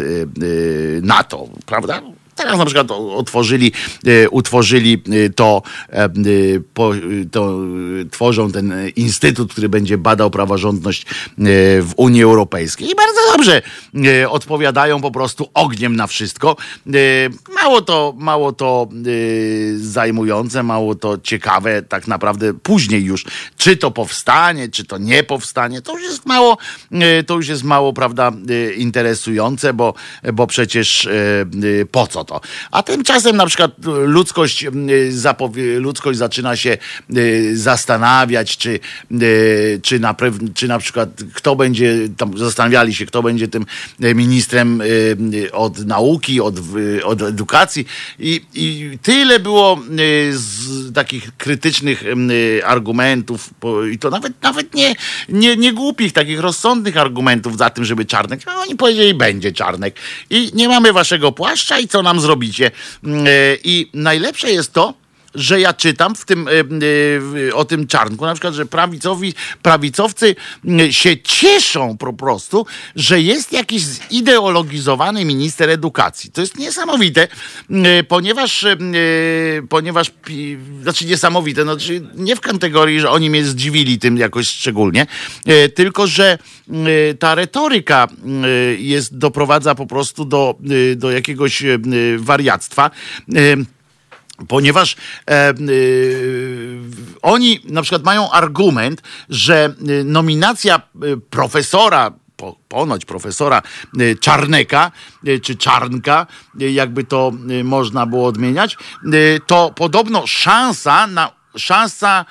[1.02, 2.02] na to, prawda?
[2.40, 3.72] Teraz na przykład otworzyli,
[4.06, 6.08] e, utworzyli e, to, e,
[7.30, 7.54] to,
[8.10, 11.06] tworzą ten instytut, który będzie badał praworządność
[11.82, 12.90] w Unii Europejskiej.
[12.90, 13.62] I bardzo dobrze
[14.28, 16.56] odpowiadają po prostu ogniem na wszystko.
[17.54, 18.88] Mało to, mało to
[19.76, 23.24] zajmujące, mało to ciekawe tak naprawdę później już,
[23.56, 26.58] czy to powstanie, czy to nie powstanie, to już jest mało,
[27.26, 28.32] to już jest mało, prawda,
[28.76, 29.94] interesujące, bo,
[30.32, 31.08] bo przecież
[31.90, 32.29] po co to?
[32.70, 33.70] A tymczasem na przykład
[34.04, 34.66] ludzkość,
[35.78, 36.78] ludzkość zaczyna się
[37.52, 38.80] zastanawiać, czy,
[39.82, 40.14] czy, na,
[40.54, 43.66] czy na przykład kto będzie, tam zastanawiali się, kto będzie tym
[44.14, 44.82] ministrem
[45.52, 46.54] od nauki, od,
[47.04, 47.86] od edukacji.
[48.18, 49.80] I, i tyle było
[50.30, 52.04] z takich krytycznych
[52.64, 53.50] argumentów
[53.92, 54.94] i to nawet, nawet nie,
[55.28, 59.96] nie, nie głupich, takich rozsądnych argumentów za tym, żeby Czarnek, a oni powiedzieli, będzie Czarnek.
[60.30, 62.70] I nie mamy waszego płaszcza i co nam zrobicie.
[63.04, 63.30] Mm, e,
[63.64, 64.94] I najlepsze jest to,
[65.34, 66.50] że ja czytam w tym, e,
[67.48, 70.36] e, o tym czarnku, na przykład, że prawicowi, prawicowcy
[70.90, 72.66] się cieszą po prostu,
[72.96, 76.30] że jest jakiś zideologizowany minister edukacji.
[76.30, 77.28] To jest niesamowite,
[77.70, 78.66] mm, ponieważ,
[79.68, 80.12] ponieważ
[80.82, 85.06] znaczy niesamowite, znaczy nie w kategorii, że oni mnie zdziwili tym jakoś szczególnie,
[85.74, 86.38] tylko, że
[87.18, 88.08] ta retoryka
[88.78, 90.54] jest, doprowadza po prostu do,
[90.96, 91.62] do jakiegoś
[92.18, 92.90] wariactwa
[94.48, 95.54] ponieważ e, e,
[97.22, 99.74] oni na przykład mają argument, że
[100.04, 100.80] nominacja e,
[101.30, 103.62] profesora po, ponoć profesora
[103.98, 104.92] e, Czarneka,
[105.42, 106.26] czy Czarnka,
[106.58, 107.32] jakby to
[107.64, 108.76] można było odmieniać,
[109.46, 112.24] to podobno szansa na szansa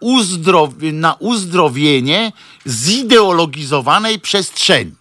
[0.00, 2.32] uzdrow- na uzdrowienie
[2.66, 4.92] zideologizowanej przestrzeni.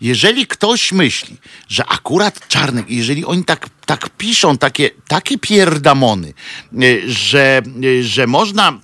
[0.00, 1.36] Jeżeli ktoś myśli,
[1.68, 7.62] że akurat Czarnek, jeżeli oni tak, tak piszą takie, takie pierdamony, e, że,
[7.98, 8.74] e, że można e,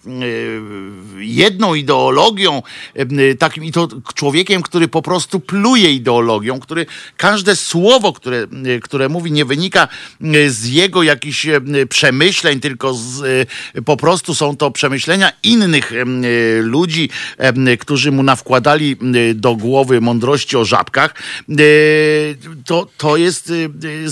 [1.19, 2.63] jedną ideologią,
[3.39, 6.87] takim i to człowiekiem, który po prostu pluje ideologią, który
[7.17, 8.47] każde słowo, które,
[8.83, 9.89] które mówi, nie wynika
[10.47, 11.47] z jego jakichś
[11.89, 13.49] przemyśleń, tylko z,
[13.85, 15.93] po prostu są to przemyślenia innych
[16.61, 17.11] ludzi,
[17.81, 18.97] którzy mu nawkładali
[19.35, 21.15] do głowy mądrości o żabkach.
[22.65, 23.53] To, to jest
[24.05, 24.09] e,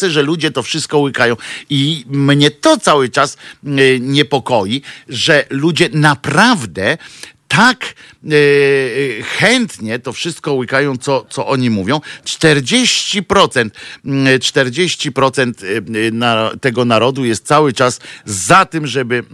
[0.00, 1.36] że ludzie to wszystko łykają.
[1.70, 3.68] I mnie to cały czas e,
[4.00, 6.98] niepokoi, że ludzie naprawdę
[7.48, 8.28] tak e,
[9.22, 12.00] chętnie to wszystko łykają, co, co oni mówią.
[12.24, 13.70] 40%,
[14.04, 19.24] 40% mm, na, tego narodu jest cały czas za tym, żeby,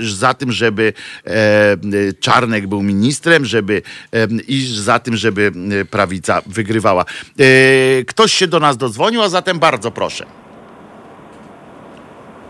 [0.00, 0.92] za tym, żeby
[1.26, 1.76] e,
[2.20, 3.82] Czarnek był ministrem, żeby
[4.12, 5.52] e, i za tym, żeby
[5.90, 7.04] prawica wygrywała.
[7.38, 10.26] E, ktoś się do nas dodzwonił, a zatem bardzo proszę.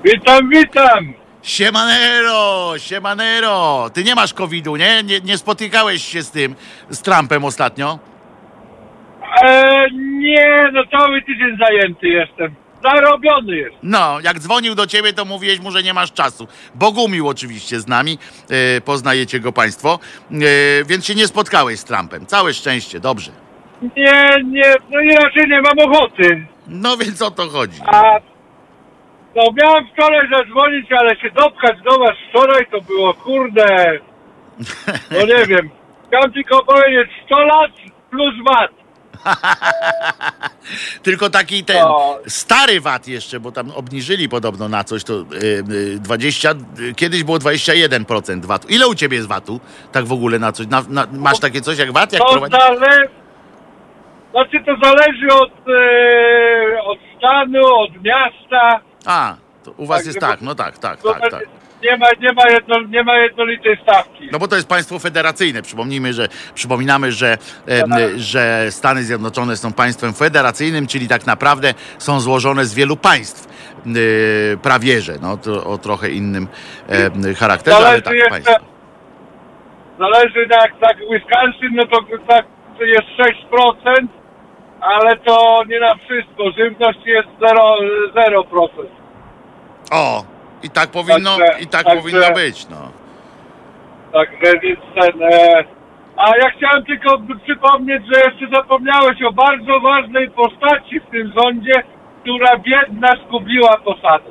[0.05, 1.21] Witam, witam!
[1.43, 3.90] Siemanero, siemanero.
[3.95, 5.03] Ty nie masz covidu, nie?
[5.03, 5.20] nie?
[5.20, 6.55] Nie spotykałeś się z tym,
[6.90, 7.99] z Trumpem ostatnio?
[9.43, 12.55] E, nie, no cały tydzień zajęty jestem.
[12.82, 13.76] Zarobiony jest.
[13.82, 16.49] No, jak dzwonił do ciebie, to mówiłeś mu, że nie masz czasu.
[16.74, 18.18] Bogumił oczywiście z nami,
[18.51, 19.99] e, poznajecie go państwo,
[20.32, 20.36] e,
[20.84, 22.26] więc się nie spotkałeś z Trumpem.
[22.26, 23.30] Całe szczęście, dobrze.
[23.97, 26.47] Nie, nie, no i raczej nie mam ochoty.
[26.68, 27.80] No więc o to chodzi.
[27.86, 28.03] A
[29.37, 33.99] no miałem wczoraj zadzwonić, ale się dopchać do was wczoraj to było kurde.
[35.11, 35.70] No nie wiem.
[36.09, 37.70] Chciałem tylko powiedzieć 100 lat
[38.11, 38.70] plus VAT.
[41.03, 42.18] Tylko taki ten No.
[42.26, 45.24] stary VAT jeszcze, bo tam obniżyli podobno na coś, to y,
[45.72, 48.68] y, 20, y, kiedyś było 21% VAT-u.
[48.68, 49.61] Ile u ciebie jest VAT-u?
[49.93, 50.66] Tak w ogóle na coś?
[50.66, 52.12] Na, na, masz takie coś jak VAT?
[52.12, 53.09] Jak To prowadzi- zale...
[54.30, 58.80] Znaczy to zależy od, e, od stanu, od miasta.
[59.07, 59.34] A,
[59.64, 61.44] to u was Tak, jest żeby- tak, no tak, tak, tak, tak.
[61.82, 64.28] nie ma, nie ma, jedno, nie ma jednolitej stawki.
[64.32, 65.62] No bo to jest państwo federacyjne.
[65.62, 72.20] Przypomnijmy, że, przypominamy, że, em, że Stany Zjednoczone są państwem federacyjnym, czyli tak naprawdę są
[72.20, 73.48] złożone z wielu państw.
[74.62, 76.48] Prawie że, no to o trochę innym
[76.88, 78.53] em, charakterze, ale Zależy tak, jeszcze, państwo.
[79.98, 81.96] zależy jak tak Wisconsin, no to
[82.28, 82.46] tak
[82.78, 83.03] to jest
[83.53, 84.09] 6%,
[84.83, 86.51] ale to nie na wszystko.
[86.59, 87.55] Żywność jest 0%.
[88.14, 88.68] 0%.
[89.93, 90.24] O,
[90.62, 92.76] i tak powinno, Także- i tak także- powinno być, no.
[94.12, 95.22] Także więc ten...
[95.22, 95.64] E,
[96.16, 101.72] a ja chciałem tylko przypomnieć, że jeszcze zapomniałeś o bardzo ważnej postaci w tym rządzie,
[102.20, 104.30] która biedna zgubiła posadę.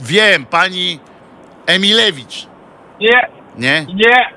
[0.00, 0.98] Wiem, pani
[1.66, 2.46] Emilewicz,
[3.00, 3.28] Nie,
[3.58, 3.86] nie?
[3.94, 4.30] nie.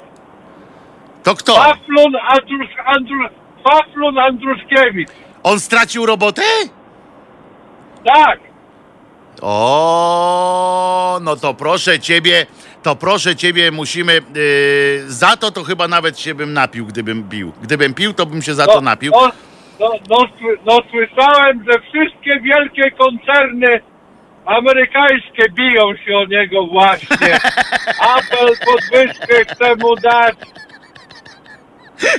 [1.24, 1.54] To kto?
[1.54, 3.32] Faflun, Andrusz, Andrusz,
[3.70, 5.10] Faflun Andruszkiewicz.
[5.44, 6.42] On stracił robotę?
[8.06, 8.40] Tak.
[9.42, 12.46] O, no to proszę ciebie,
[12.84, 14.14] to proszę ciebie, musimy.
[14.14, 14.22] Yy,
[15.08, 17.52] za to to chyba nawet się bym napił, gdybym pił.
[17.62, 19.12] Gdybym pił, to bym się za to napił.
[19.16, 19.32] No,
[19.80, 20.18] no, no,
[20.66, 23.82] no słyszałem, że wszystkie wielkie koncerny
[24.46, 27.36] amerykańskie biją się o niego właśnie.
[28.18, 30.36] Apple podwyżkę chce mu dać.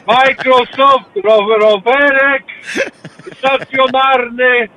[0.06, 2.42] Microsoft rower, rowerek
[3.38, 4.68] stacjonarny.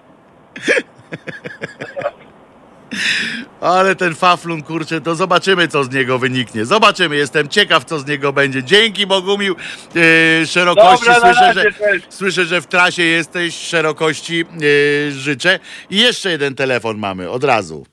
[3.61, 6.65] Ale ten faflun, kurczę, to zobaczymy, co z niego wyniknie.
[6.65, 8.63] Zobaczymy, jestem ciekaw, co z niego będzie.
[8.63, 9.55] Dzięki Bogumił
[9.95, 11.05] yy, szerokości.
[11.05, 11.63] Dobra, słyszę, że,
[12.09, 15.59] słyszę, że w trasie jesteś, szerokości yy, życzę.
[15.89, 17.85] I jeszcze jeden telefon mamy, od razu.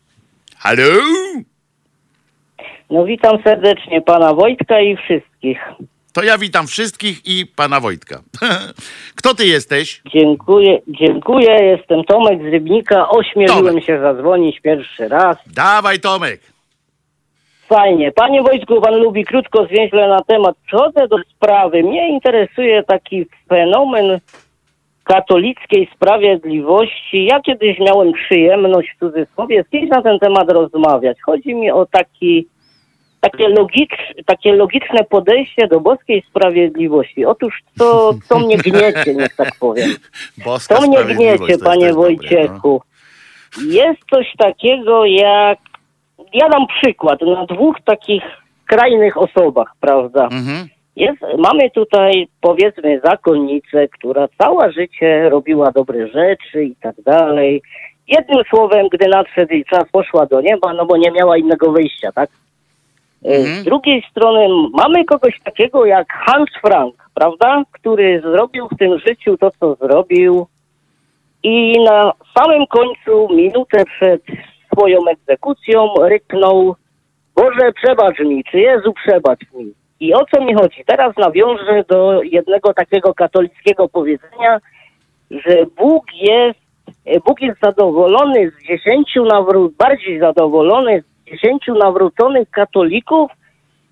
[0.59, 0.83] Halo?
[2.91, 5.59] No witam serdecznie pana Wojtka i wszystkich.
[6.17, 8.21] To ja witam wszystkich i pana Wojtka.
[9.19, 10.03] Kto ty jesteś?
[10.13, 11.65] Dziękuję, dziękuję.
[11.65, 13.09] Jestem Tomek z Rybnika.
[13.09, 13.85] Ośmieliłem Tomek.
[13.85, 15.37] się zadzwonić pierwszy raz.
[15.55, 16.41] Dawaj, Tomek.
[17.69, 18.13] Fajnie.
[18.13, 20.57] Panie Wojtku, pan lubi krótko, zwięźle na temat.
[20.67, 21.83] Przechodzę do sprawy.
[21.83, 24.21] Mnie interesuje taki fenomen
[25.05, 27.25] katolickiej sprawiedliwości.
[27.25, 31.19] Ja kiedyś miałem przyjemność w cudzysłowie z kimś na ten temat rozmawiać.
[31.23, 32.47] Chodzi mi o taki,
[33.21, 37.25] takie, logicz, takie logiczne podejście do boskiej sprawiedliwości.
[37.25, 39.91] Otóż to, co mnie gniecie, niech tak powiem.
[40.45, 42.17] Boska To mnie gniecie, to panie też dobre, no.
[42.17, 42.83] Wojciechu.
[43.67, 45.59] Jest coś takiego jak.
[46.35, 48.23] Ja dam przykład na dwóch takich
[48.65, 50.25] skrajnych osobach, prawda?
[50.25, 50.69] Mhm.
[50.97, 57.63] Jest, mamy tutaj powiedzmy zakonnicę, która całe życie robiła dobre rzeczy i tak dalej.
[58.09, 62.13] Jednym słowem, gdy nadszedł jej czas, poszła do nieba, no bo nie miała innego wyjścia,
[62.13, 62.31] tak?
[63.27, 63.47] E, Mhm.
[63.63, 67.63] Z drugiej strony mamy kogoś takiego jak Hans Frank, prawda?
[67.73, 70.47] Który zrobił w tym życiu to, co zrobił
[71.43, 74.23] i na samym końcu, minutę przed
[74.73, 76.77] swoją egzekucją, ryknął
[77.37, 79.73] Boże, przebacz mi, czy Jezu, przebacz mi.
[80.01, 80.83] I o co mi chodzi?
[80.87, 84.61] Teraz nawiążę do jednego takiego katolickiego powiedzenia,
[85.31, 86.61] że Bóg jest,
[87.07, 93.31] e, Bóg jest zadowolony z dziesięciu nawró- bardziej zadowolony z dziesięciu nawróconych katolików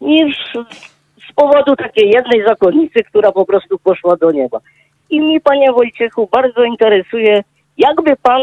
[0.00, 0.36] niż
[1.30, 4.58] z powodu takiej jednej zakonnicy, która po prostu poszła do nieba.
[5.10, 7.42] I mi, panie Wojciechu, bardzo interesuje,
[7.78, 8.42] jakby pan.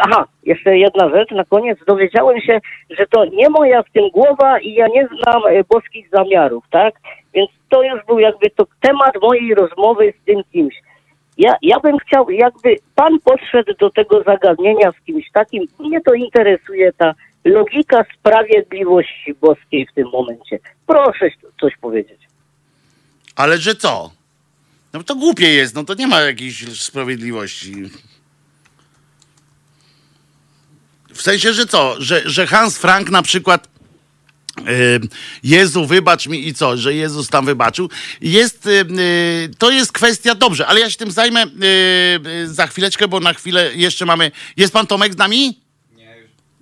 [0.00, 1.78] Aha, jeszcze jedna rzecz na koniec.
[1.86, 2.60] Dowiedziałem się,
[2.90, 6.94] że to nie moja w tym głowa i ja nie znam e, boskich zamiarów, tak?
[7.34, 10.74] Więc to już był jakby to temat mojej rozmowy z tym kimś.
[11.38, 16.14] Ja, ja bym chciał, jakby pan podszedł do tego zagadnienia z kimś takim, mnie to
[16.14, 17.14] interesuje ta
[17.46, 20.58] logika sprawiedliwości boskiej w tym momencie.
[20.86, 22.20] Proszę coś powiedzieć.
[23.36, 24.10] Ale że co?
[24.92, 27.74] No to głupie jest, no to nie ma jakiejś sprawiedliwości.
[31.14, 31.96] W sensie, że co?
[31.98, 33.68] Że, że Hans Frank na przykład
[34.58, 35.00] y,
[35.42, 37.90] Jezu, wybacz mi i co, że Jezus tam wybaczył.
[38.20, 41.44] Jest, y, y, to jest kwestia, dobrze, ale ja się tym zajmę
[42.44, 44.30] za chwileczkę, bo na chwilę jeszcze mamy.
[44.56, 45.65] Jest pan Tomek z nami?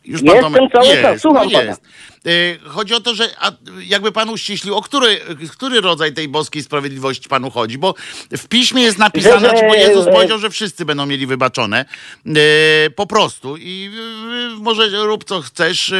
[0.04, 1.64] Już pan Jestem Tomek cały jest, czas, słucham no pana.
[1.70, 1.82] jest.
[2.26, 3.30] Y, Chodzi o to, że
[3.86, 5.20] jakby pan uściślił, o który,
[5.52, 7.94] który rodzaj tej boskiej sprawiedliwości panu chodzi, bo
[8.30, 11.84] w piśmie jest napisane, Że- bo Jezus powiedział, że wszyscy będą mieli wybaczone,
[12.26, 12.32] y,
[12.90, 13.90] po prostu i
[14.56, 15.92] y, może rób co chcesz,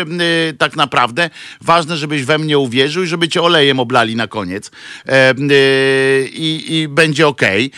[0.58, 1.30] tak naprawdę.
[1.60, 4.70] Ważne, żebyś we mnie uwierzył i żeby cię olejem oblali na koniec
[5.06, 5.34] E,
[6.32, 7.64] i, i będzie okej.
[7.66, 7.70] Y,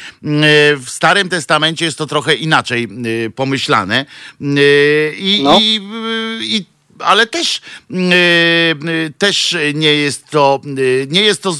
[0.76, 2.88] W Starym Testamencie jest to trochę inaczej
[3.34, 4.06] pomyślane
[5.18, 5.58] i, No.
[5.60, 5.80] i,
[6.40, 7.60] i ale też,
[7.90, 8.12] mm,
[8.88, 11.56] y, też nie jest to, y, nie jest to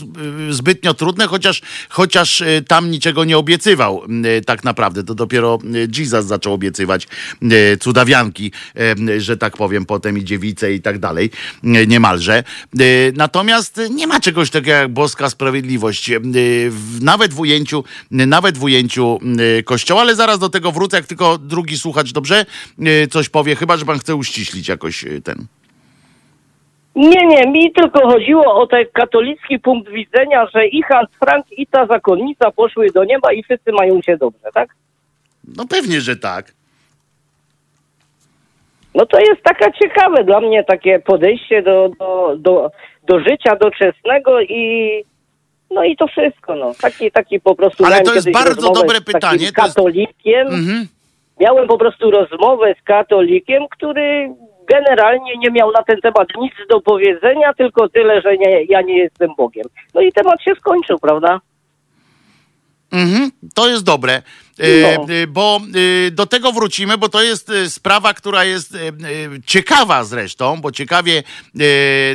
[0.48, 4.02] y, zbytnio trudne, chociaż, chociaż y, tam niczego nie obiecywał
[4.38, 5.04] y, tak naprawdę.
[5.04, 7.08] To dopiero y, Jesus zaczął obiecywać
[7.42, 8.52] y, cudawianki,
[9.08, 11.30] y, że tak powiem, potem i dziewice i tak dalej,
[11.64, 12.44] y, niemalże.
[12.80, 16.10] Y, Natomiast nie ma czegoś takiego jak boska sprawiedliwość.
[16.10, 16.20] Y,
[17.00, 19.18] Nawet w ujęciu, nawet w ujęciu
[19.58, 22.46] y, kościoła, ale zaraz do tego wrócę, jak tylko drugi słuchacz dobrze
[23.04, 25.04] y, coś powie, chyba, że pan chce uściślić jakoś
[26.97, 31.66] Nie, nie, mi tylko chodziło o ten katolicki punkt widzenia, że i Hans Frank, i
[31.66, 34.69] ta zakonnica poszły do nieba i wszyscy mają się dobrze, tak?
[35.57, 36.53] No pewnie, że tak.
[38.94, 42.70] No to jest taka ciekawe dla mnie takie podejście do, do, do,
[43.09, 44.90] do życia doczesnego i
[45.70, 46.73] no i to wszystko, no.
[46.81, 50.47] Taki, taki po prostu Ale to jest bardzo dobre z pytanie, jest- katolikiem.
[50.47, 50.86] Mhm.
[51.40, 54.35] Miałem po prostu rozmowę z katolikiem, który
[54.68, 58.98] generalnie nie miał na ten temat nic do powiedzenia, tylko tyle, że nie, ja nie
[58.98, 59.64] jestem Bogiem.
[59.94, 61.40] No i temat się skończył, prawda?
[62.93, 64.22] Mhm, to jest dobre,
[64.58, 65.06] No.
[65.14, 65.60] e, bo
[66.06, 68.92] e, do tego wrócimy, bo to jest e, sprawa, która jest e, e,
[69.46, 71.22] ciekawa zresztą, bo ciekawie
[71.60, 71.62] e,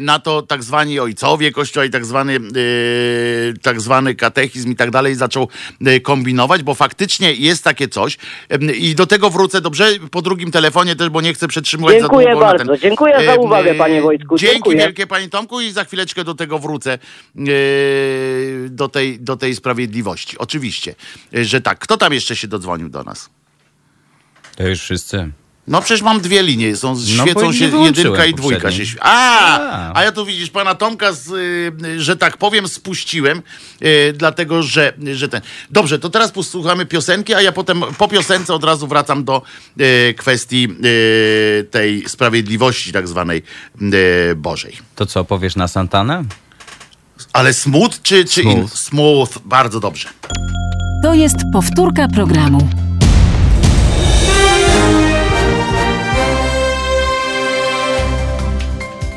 [0.01, 2.39] na to tak zwani ojcowie kościoła i tak zwany, e,
[3.61, 5.47] tak zwany katechizm i tak dalej zaczął
[5.85, 8.17] e, kombinować, bo faktycznie jest takie coś
[8.49, 12.25] E, i do tego wrócę dobrze po drugim telefonie też, bo nie chcę przetrzymywać Dziękuję
[12.25, 12.45] za długo.
[12.45, 12.77] na bardzo.
[12.77, 14.37] Dziękuję za E, uwagę, e, panie Wojtku.
[14.37, 14.77] Dzięki Dziękuję.
[14.77, 16.99] wielkie panie Tomku i za chwileczkę do tego wrócę e,
[18.69, 20.37] do, tej, do tej sprawiedliwości.
[20.37, 20.95] Oczywiście,
[21.35, 21.79] e, że tak.
[21.79, 23.29] Kto tam jeszcze się dodzwonił do nas?
[24.55, 25.31] To już wszyscy.
[25.67, 28.61] No przecież mam dwie linie, są, No, świecą się jedynka i dwójka.
[28.61, 28.87] poprzedniej.
[28.87, 29.99] Się, a, A.
[29.99, 31.27] a ja tu widzisz, pana Tomka, z,
[31.85, 33.41] y, że tak powiem, spuściłem,
[33.81, 35.41] y, dlatego że, że ten.
[35.69, 39.41] Dobrze, to teraz posłuchamy piosenki, a ja potem po piosence od razu wracam do
[39.81, 43.43] y, kwestii y, tej sprawiedliwości tak zwanej
[43.81, 44.77] y, Bożej.
[44.95, 46.23] To co, powiesz na Santanę?
[47.33, 48.57] Ale smooth czy, czy Smooth.
[48.57, 49.29] In, smooth?
[49.45, 50.09] Bardzo dobrze.
[51.01, 52.69] To jest powtórka programu.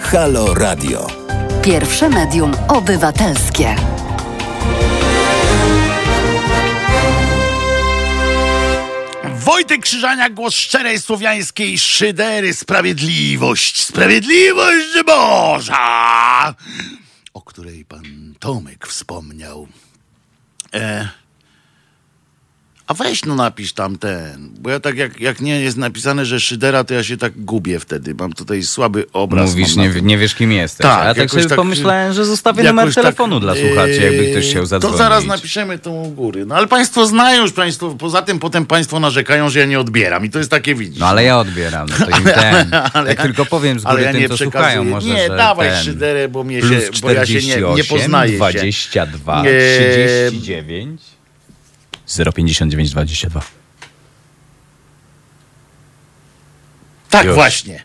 [0.01, 1.07] Halo Radio.
[1.63, 3.77] Pierwsze medium obywatelskie.
[9.35, 16.55] Wojtek Krzyżaniak, głos szczerej słowiańskiej szydery, sprawiedliwość, sprawiedliwość Boża,
[17.35, 19.69] o której pan Tomek wspomniał.
[20.75, 21.09] E,
[22.87, 26.41] a weź no napisz tam ten, bo ja tak jak, jak nie jest napisane, że
[26.41, 28.15] szydera, to ja się tak gubię wtedy.
[28.15, 29.51] Mam tutaj słaby obraz.
[29.51, 30.87] Mówisz, nie, nie wiesz kim jesteś.
[30.87, 34.67] Tak, tak sobie tak, pomyślałem, że zostawię numer tak, telefonu dla słuchaczy, jakby ktoś chciał
[34.67, 34.99] zadzwonić.
[34.99, 36.47] To zaraz napiszemy tą u góry.
[36.47, 40.25] No ale państwo znają już państwo, poza tym potem państwo narzekają, że ja nie odbieram
[40.25, 40.99] i to jest takie widzisz.
[40.99, 42.71] No ale ja odbieram, no to im ten.
[42.93, 45.85] tak tylko powiem z ale góry ja tym, nie co słuchają, może, Nie, dawaj ten.
[45.85, 49.51] szyderę, bo mnie się, bo ja się nie, 48, nie poznaję 22, się.
[49.51, 51.14] Eee, 39,
[52.07, 53.41] 059, 22.
[57.15, 57.35] Tak, Już.
[57.35, 57.85] właśnie.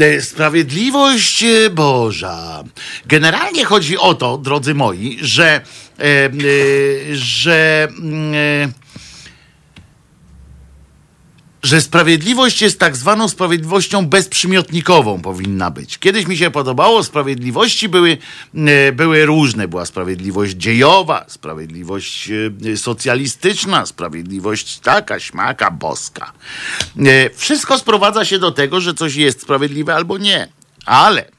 [0.00, 2.64] E, Sprawiedliwość e, Boża.
[3.06, 5.60] Generalnie chodzi o to, drodzy moi, że,
[5.98, 6.30] e, e,
[7.12, 7.88] że,
[8.34, 8.68] e,
[11.62, 15.98] że sprawiedliwość jest tak zwaną sprawiedliwością bezprzymiotnikową powinna być.
[15.98, 18.18] Kiedyś mi się podobało, sprawiedliwości były,
[18.54, 19.68] e, były różne.
[19.68, 22.30] Była sprawiedliwość dziejowa, sprawiedliwość
[22.72, 26.32] e, socjalistyczna, sprawiedliwość taka, śmaka, boska.
[26.98, 30.48] E, Wszystko sprowadza się do tego, że coś jest sprawiedliwe albo nie.
[30.86, 31.37] Ale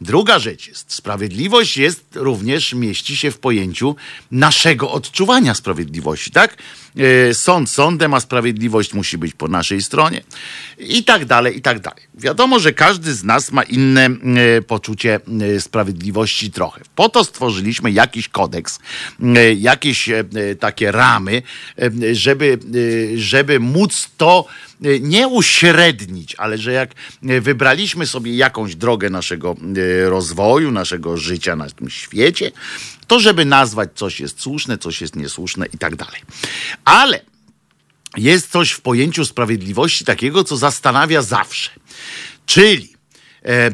[0.00, 3.96] Druga rzecz jest, sprawiedliwość jest również, mieści się w pojęciu
[4.30, 6.56] naszego odczuwania sprawiedliwości, tak?
[6.96, 10.20] E, Sąd sądem, a sprawiedliwość musi być po naszej stronie
[10.78, 12.02] i tak dalej, i tak dalej.
[12.14, 15.20] Wiadomo, że każdy z nas ma inne e, poczucie
[15.56, 16.80] e, sprawiedliwości trochę.
[16.94, 18.78] Po to stworzyliśmy jakiś kodeks,
[19.56, 20.10] jakieś
[20.60, 21.42] takie ramy,
[22.12, 22.58] żeby,
[23.16, 24.46] żeby móc to
[25.00, 26.90] nie uśrednić, ale że jak
[27.22, 32.52] e, wybraliśmy sobie jakąś drogę naszego e, rozwoju, naszego życia na tym świecie,
[33.06, 36.20] to żeby nazwać coś jest słuszne, coś jest niesłuszne i tak dalej.
[36.84, 37.20] Ale
[38.16, 41.70] jest coś w pojęciu sprawiedliwości takiego, co zastanawia zawsze.
[42.46, 42.92] Czyli
[43.44, 43.70] e,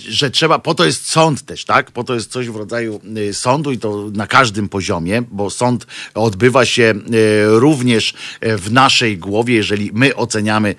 [0.00, 1.90] że trzeba, po to jest sąd też, tak?
[1.90, 5.86] Po to jest coś w rodzaju y, sądu i to na każdym poziomie, bo sąd
[6.14, 8.14] odbywa się y, również
[8.44, 10.74] y, w naszej głowie, jeżeli my oceniamy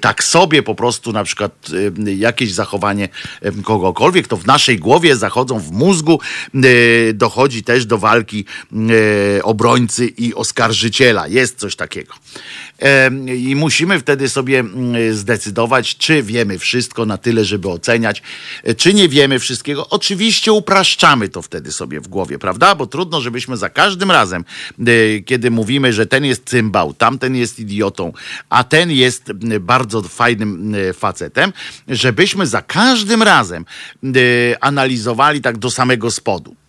[0.00, 1.68] tak sobie po prostu na przykład
[2.16, 3.08] jakieś zachowanie
[3.64, 6.20] kogokolwiek, to w naszej głowie zachodzą w mózgu,
[7.14, 8.44] dochodzi też do walki
[9.42, 11.28] obrońcy i oskarżyciela.
[11.28, 12.14] Jest coś takiego.
[13.36, 18.22] I musimy wtedy sobie mm, zdecydować, czy wiemy wszystko na tyle, żeby oceniać,
[18.64, 19.88] e, czy nie wiemy wszystkiego.
[19.88, 22.74] Oczywiście upraszczamy to wtedy sobie w głowie, prawda?
[22.74, 24.44] Bo trudno, żebyśmy za każdym razem,
[24.80, 28.12] e, kiedy mówimy, że ten jest cymbał, tamten jest idiotą,
[28.48, 31.52] a ten jest bardzo fajnym facetem,
[31.88, 33.64] żebyśmy za każdym razem
[34.02, 34.12] m,
[34.60, 36.61] analizowali tak do samego spodu.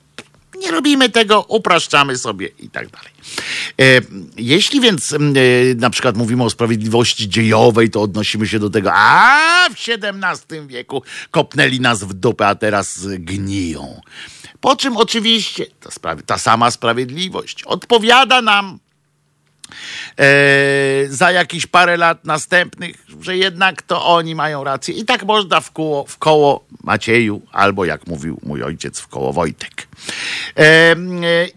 [0.64, 3.12] Nie robimy tego, upraszczamy sobie i tak dalej.
[3.82, 3.84] E,
[4.38, 8.92] jeśli więc m, e, na przykład mówimy o sprawiedliwości dziejowej, to odnosimy się do tego,
[8.94, 14.02] a w XVII wieku kopnęli nas w dupę, a teraz gniją.
[14.62, 15.66] Po czym oczywiście
[16.02, 18.80] ta, ta sama sprawiedliwość odpowiada nam
[21.10, 24.96] za jakieś parę lat następnych, że jednak to oni mają rację.
[24.96, 29.34] I tak można w koło, w koło Macieju, albo jak mówił mój ojciec, w koło
[29.34, 29.88] Wojtek.
[30.58, 30.96] E, e,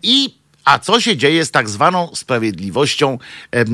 [0.02, 0.34] I
[0.66, 3.18] a co się dzieje z tak zwaną sprawiedliwością?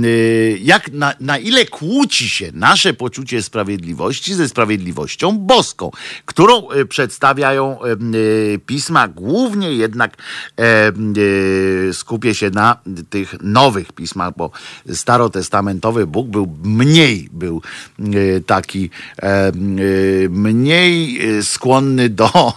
[0.05, 5.91] y, Jak na, na ile kłóci się nasze poczucie sprawiedliwości ze sprawiedliwością boską,
[6.27, 10.17] którą y, przedstawiają y, pisma, głównie jednak
[11.93, 12.77] skupię się na
[13.11, 14.51] tych nowych pismach, bo
[14.93, 17.63] starotestamentowy Bóg był mniej był
[18.47, 18.91] taki
[20.31, 22.53] mniej skłonny do,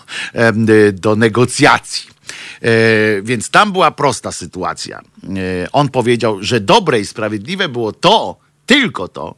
[0.93, 2.14] do negocjacji.
[2.61, 5.01] E, więc tam była prosta sytuacja.
[5.01, 9.35] E, on powiedział, że dobre i sprawiedliwe było to, tylko to,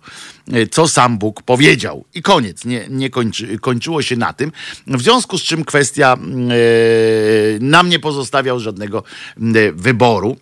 [0.53, 2.05] e, co sam Bóg powiedział.
[2.13, 2.65] I koniec.
[2.65, 4.51] Nie, nie kończy, kończyło się na tym.
[4.87, 6.17] W związku z czym kwestia e,
[7.59, 9.03] nam nie pozostawiał żadnego
[9.37, 10.37] mm, wyboru.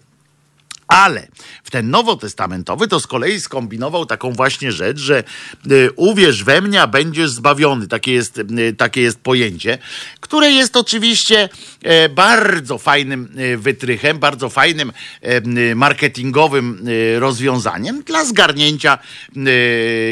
[0.95, 1.27] Ale
[1.63, 5.23] w ten nowotestamentowy to z kolei skombinował taką właśnie rzecz, że
[5.71, 7.87] y, uwierz we mnie, a będziesz zbawiony.
[7.87, 9.77] Takie jest, y, takie jest pojęcie,
[10.19, 11.49] które jest oczywiście
[11.83, 16.87] e, bardzo fajnym e, wytrychem, bardzo fajnym e, m, marketingowym
[17.19, 18.97] rozwiązaniem dla zgarnięcia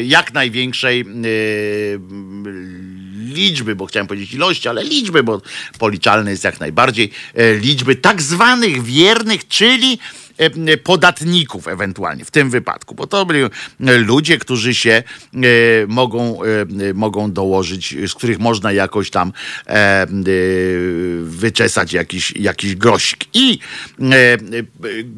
[0.04, 1.04] jak największej
[3.34, 5.42] liczby, bo chciałem powiedzieć ilości, ale liczby, bo
[5.78, 7.10] policzalne jest jak najbardziej
[7.60, 9.98] liczby tak zwanych wiernych, czyli
[10.82, 13.48] podatników ewentualnie w tym wypadku, bo to byli e,
[13.98, 15.40] ludzie, którzy się e,
[15.88, 19.32] mogą, e, mogą dołożyć, z których można jakoś tam
[19.66, 20.06] e, e,
[21.22, 23.24] wyczesać jakiś, jakiś grosik.
[23.34, 23.58] I
[24.00, 24.38] e, e,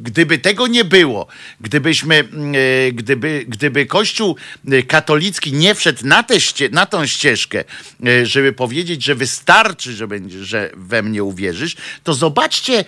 [0.02, 1.26] gdyby tego nie było,
[1.60, 4.36] gdybyśmy, e, gdyby, gdyby Kościół
[4.70, 6.36] e, katolicki nie wszedł na, tę
[6.70, 7.64] na tą ścieżkę,
[8.06, 12.84] e, żeby powiedzieć, że wystarczy, że, będzie, że we mnie uwierzysz, to zobaczcie,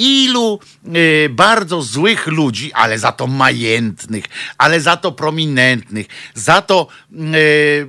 [0.00, 0.60] ilu
[0.96, 4.24] y, bardzo złych ludzi, ale za to majętnych,
[4.58, 7.88] ale za to prominentnych, za to y,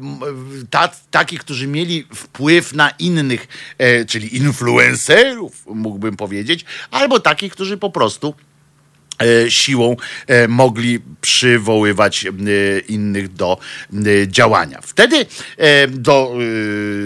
[0.70, 3.48] ta, takich, którzy mieli wpływ na innych,
[3.78, 8.36] e, czyli influencerów, mógłbym powiedzieć, albo takich, którzy po prostu
[9.50, 9.96] siłą
[10.28, 12.30] e, mogli przywoływać e,
[12.80, 13.58] innych do
[13.94, 14.80] e, działania.
[14.82, 15.26] Wtedy
[15.58, 16.34] e, do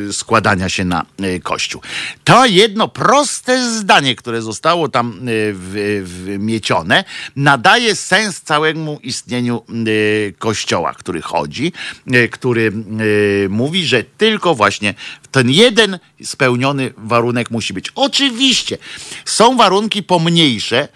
[0.09, 1.81] e, składania się na e, Kościół.
[2.23, 5.23] To jedno proste zdanie, które zostało tam e,
[6.01, 7.03] wmiecione,
[7.35, 11.73] nadaje sens całemu istnieniu e, Kościoła, który chodzi,
[12.11, 12.71] e, który
[13.45, 14.93] e, mówi, że tylko właśnie
[15.31, 17.91] ten jeden spełniony warunek musi być.
[17.95, 18.77] Oczywiście
[19.25, 20.87] są warunki pomniejsze,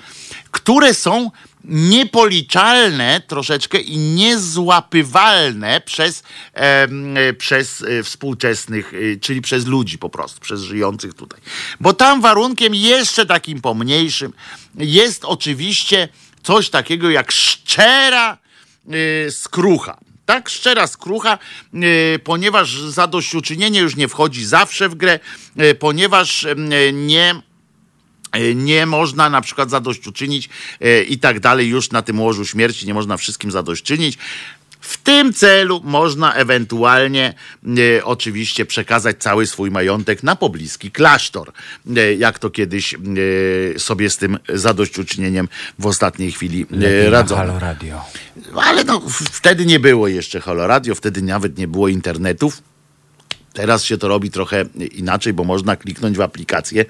[0.59, 1.31] które są
[1.63, 6.23] niepoliczalne troszeczkę i niezłapywalne przez,
[6.53, 11.39] e, przez e, współczesnych, e, czyli przez ludzi po prostu, przez żyjących tutaj.
[11.79, 14.33] Bo tam warunkiem jeszcze takim pomniejszym
[14.75, 16.07] jest oczywiście
[16.43, 18.37] coś takiego jak szczera
[19.27, 19.97] e, skrucha.
[20.25, 21.37] Tak, szczera skrucha,
[21.73, 25.19] e, ponieważ zadośćuczynienie już nie wchodzi zawsze w grę,
[25.79, 26.47] ponieważ
[26.93, 27.41] nie
[28.55, 30.49] nie można na przykład zadośćuczynić
[30.81, 34.17] e, i tak dalej, już na tym łożu śmierci nie można wszystkim zadośćczynić.
[34.81, 37.33] W tym celu można ewentualnie
[37.97, 41.51] e, oczywiście przekazać cały swój majątek na pobliski klasztor,
[41.97, 42.97] e, jak to kiedyś e,
[43.79, 45.47] sobie z tym zadośćuczynieniem
[45.79, 46.65] w ostatniej chwili
[47.05, 47.41] e, radzono.
[47.41, 48.01] Halo Radio.
[48.55, 49.01] Ale no,
[49.31, 52.61] wtedy nie było jeszcze Halo Radio, wtedy nawet nie było internetów.
[53.53, 56.85] Teraz się to robi trochę inaczej, bo można kliknąć w aplikację,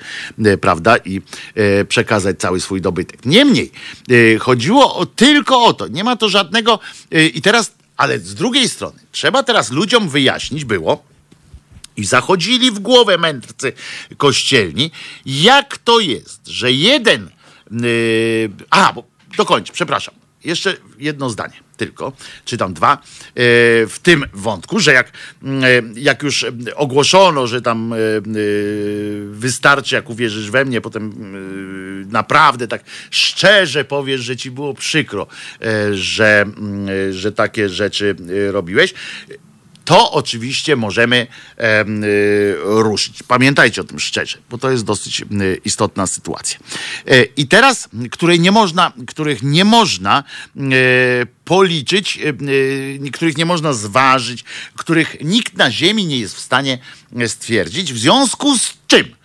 [0.45, 1.21] e, prawda, i
[1.55, 3.25] e, przekazać cały swój dobytek.
[3.25, 3.71] Niemniej,
[4.09, 5.87] e, chodziło o, tylko o to.
[5.87, 6.79] Nie ma to żadnego.
[7.33, 11.09] I teraz, ale z drugiej strony, trzeba teraz ludziom wyjaśnić było,
[11.99, 13.73] i zachodzili w głowę mędrcy
[14.17, 14.91] kościelni,
[15.25, 17.29] jak to jest, że jeden.
[17.71, 19.03] Yy, a, bo
[19.37, 20.15] dokończę, przepraszam.
[20.43, 21.68] Jeszcze jedno zdanie.
[21.79, 22.13] Tylko,
[22.45, 23.01] czy tam dwa, e,
[23.87, 25.11] w tym wątku, że jak,
[25.43, 26.45] mm, e, jak już
[26.75, 27.97] ogłoszono, że tam e,
[29.31, 31.13] wystarczy, jak uwierzysz we mnie, potem
[32.11, 35.27] naprawdę tak szczerze powiesz, że ci było przykro,
[35.91, 38.15] że, mm, że takie rzeczy
[38.51, 38.93] robiłeś
[39.89, 43.23] to oczywiście możemy em, y, ruszyć.
[43.23, 46.59] Pamiętajcie o tym szczerze, bo to jest dosyć y, istotna sytuacja.
[47.07, 50.23] E, I teraz, której nie można, których nie można
[50.57, 50.61] e,
[51.45, 52.19] policzyć,
[53.13, 54.43] których nie można zważyć,
[54.75, 56.77] których nikt na ziemi nie jest w stanie
[57.19, 59.15] e, stwierdzić, w związku z czym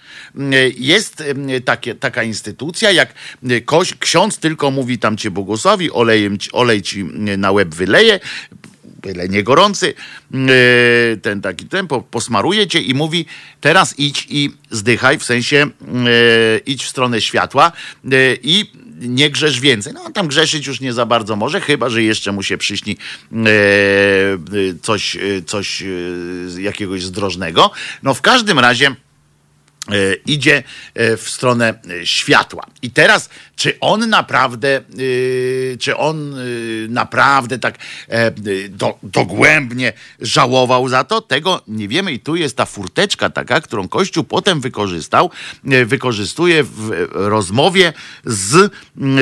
[0.77, 1.23] jest
[1.65, 3.15] takie, taka instytucja, jak
[3.99, 5.91] ksiądz tylko mówi tam cię błogosławi,
[6.53, 7.05] olej ci
[7.39, 8.21] na łeb wyleje,
[9.05, 9.95] byle nie gorący,
[10.31, 10.41] yy,
[11.23, 13.27] ten taki ten, po- posmaruje cię i mówi
[13.61, 17.73] teraz idź i zdychaj, w sensie yy, idź w stronę światła
[18.05, 18.65] yy, i
[19.01, 19.93] nie grzesz więcej.
[19.93, 22.97] No tam grzeszyć już nie za bardzo może, chyba, że jeszcze mu się przyśni
[24.83, 25.17] coś,
[25.47, 25.85] coś
[26.59, 27.71] jakiegoś zdrożnego.
[28.03, 28.95] No w każdym razie e,
[30.27, 30.63] idzie
[30.95, 32.67] e, w stronę e, światła.
[32.83, 36.39] I teraz, czy on naprawdę, e, czy on e,
[36.89, 37.79] naprawdę tak
[38.09, 38.31] e,
[38.69, 42.13] do, dogłębnie żałował za to, tego nie wiemy.
[42.13, 45.31] I tu jest ta furteczka taka, którą Kościół potem wykorzystał,
[45.71, 47.93] e, wykorzystuje w rozmowie
[48.25, 48.73] z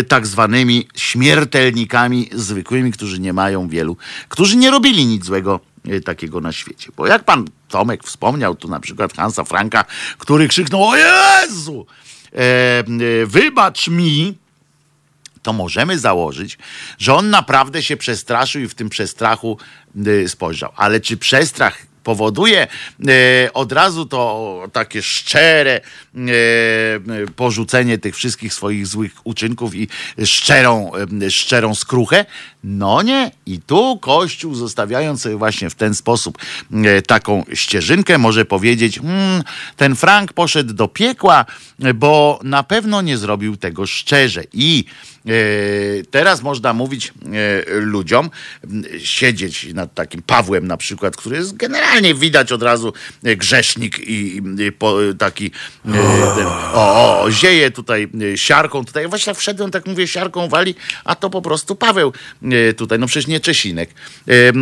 [0.09, 3.97] tak zwanymi śmiertelnikami zwykłymi, którzy nie mają wielu,
[4.29, 5.72] którzy nie robili nic złego e,
[6.05, 6.91] takiego na świecie.
[6.97, 9.85] Bo jak pan Tomek wspomniał tu na przykład Hansa Franka,
[10.19, 11.87] który krzyknął o Jezu,
[12.33, 12.85] e, e,
[13.27, 14.35] wybacz mi,
[15.43, 16.59] to możemy założyć,
[16.99, 19.59] że on naprawdę się przestraszył i w tym przestrachu
[20.07, 20.73] y, spojrzał.
[20.77, 22.67] Ale czy przestrach powoduje
[23.09, 26.21] e, od razu to takie szczere e,
[27.37, 29.89] porzucenie tych wszystkich swoich złych uczynków i
[30.25, 30.93] szczerą,
[31.23, 32.25] e, szczerą skruchę?
[32.65, 33.31] No nie.
[33.47, 36.39] I tu Kościół, zostawiając sobie właśnie w ten sposób
[37.07, 39.43] taką ścieżynkę, może powiedzieć, hmm,
[39.77, 41.45] ten Frank poszedł do piekła,
[41.95, 44.43] bo na pewno nie zrobił tego szczerze.
[44.53, 44.85] I
[46.11, 48.31] teraz można mówić e, ludziom,
[48.99, 52.93] siedzieć nad takim Pawłem na przykład, który jest generalnie widać od razu
[53.25, 54.43] e, grzesznik i,
[55.19, 55.47] taki
[55.87, 55.91] e,
[56.37, 60.75] ten, o, o, zieje tutaj e, siarką, tutaj właśnie wszedłem, tak mówię, siarką wali,
[61.05, 62.13] a to po prostu Paweł
[62.43, 63.91] e, tutaj, no przecież nie Czesinek.
[64.29, 64.53] E, e,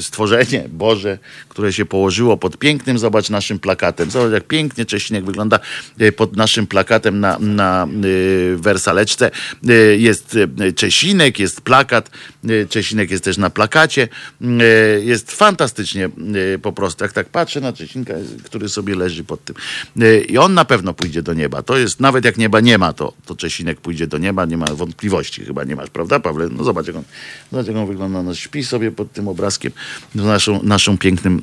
[0.00, 1.18] stworzenie Boże,
[1.48, 4.10] które się położyło pod pięknym, zobacz naszym plakatem.
[4.10, 5.60] Zobacz, jak pięknie Czesinek wygląda
[5.98, 8.56] e, pod naszym plakatem na, na e,
[9.22, 9.32] E,
[9.96, 12.10] Jest e, Czesinek, jest plakat.
[12.48, 14.08] e, Czesinek jest też na plakacie.
[15.02, 16.08] Jest fantastycznie
[16.62, 17.04] po prostu.
[17.04, 18.14] Jak tak patrzę na Czesinka,
[18.44, 19.56] który sobie leży pod tym.
[20.28, 21.62] I on na pewno pójdzie do nieba.
[21.62, 24.44] To jest, nawet jak nieba nie ma, to, to Czesinek pójdzie do nieba.
[24.44, 26.48] Nie ma wątpliwości chyba, nie masz, prawda, Pawle?
[26.50, 27.02] No zobacz, jak on,
[27.52, 28.22] zobacz, jak on wygląda.
[28.22, 29.72] No, śpi sobie pod tym obrazkiem,
[30.14, 31.40] naszą, naszą pięknym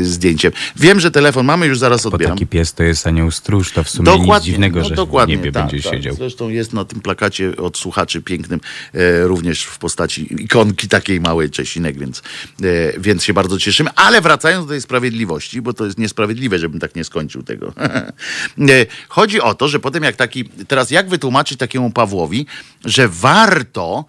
[0.00, 0.52] e, zdjęciem.
[0.76, 2.36] Wiem, że telefon mamy, już zaraz Bo odbieram.
[2.36, 5.38] taki pies to jest anioł stróż, to w sumie nic dziwnego, no, że dokładnie, w
[5.38, 5.92] niebie tak, będzie tak.
[5.94, 6.14] siedział.
[6.14, 8.60] Zresztą jest na tym plakacie od słuchaczy pięknym,
[8.94, 12.22] e, również w postaci ikonki takiej małej Czesinek, więc,
[12.62, 13.90] e, więc się bardzo cieszymy.
[13.96, 17.72] Ale wracając do tej sprawiedliwości, bo to jest niesprawiedliwe, żebym tak nie skończył tego.
[18.58, 22.46] E, Chodzi o to, że potem jak taki, teraz jak wytłumaczyć takiemu Pawłowi,
[22.84, 24.04] że warto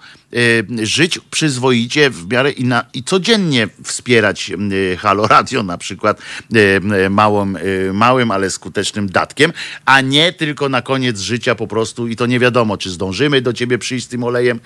[0.84, 6.22] żyć przyzwoicie w miarę i, na, i codziennie wspierać e, Halo Radio na przykład
[6.56, 7.58] e, małym,
[7.94, 9.54] małym, ale skutecznym datkiem,
[9.86, 13.54] a nie tylko na koniec życia po prostu i to nie wiadomo, czy zdążymy do
[13.54, 14.60] ciebie przyjść z tym olejem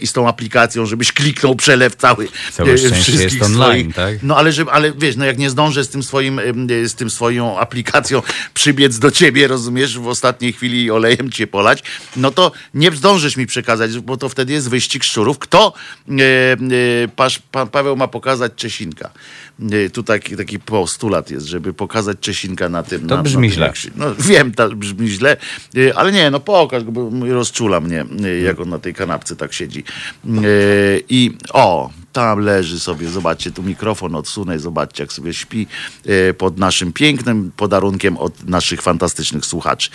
[0.00, 3.94] i z tą aplikacją, żebyś kliknął przelew cały Całe wszystkich jest online, swoich.
[3.94, 4.22] tak?
[4.22, 6.40] No ale, żeby, ale wiesz, no jak nie zdążę z tym swoim,
[6.84, 8.22] z tym swoją aplikacją
[8.54, 11.82] przybiec do ciebie, rozumiesz, w ostatniej chwili olejem cię polać,
[12.16, 15.38] no to nie zdążysz mi przekazać, bo to wtedy jest wyścig szczurów.
[15.38, 15.72] Kto,
[16.08, 16.12] e,
[17.24, 19.10] e, pan Paweł ma pokazać Czesinka.
[19.72, 23.08] E, tu taki, taki postulat jest, żeby pokazać Czesinka na tym.
[23.08, 23.72] To na, brzmi na tym, źle.
[23.76, 25.36] się- No wiem, to brzmi źle,
[25.94, 28.04] ale nie, no pokaż bo rozczula mnie,
[28.44, 29.84] jak on na tej kanapce tak siedzi.
[31.08, 35.66] I o, tam leży sobie, zobaczcie, tu mikrofon odsunę, zobaczcie, jak sobie śpi
[36.38, 39.90] pod naszym pięknym podarunkiem od naszych fantastycznych słuchaczy.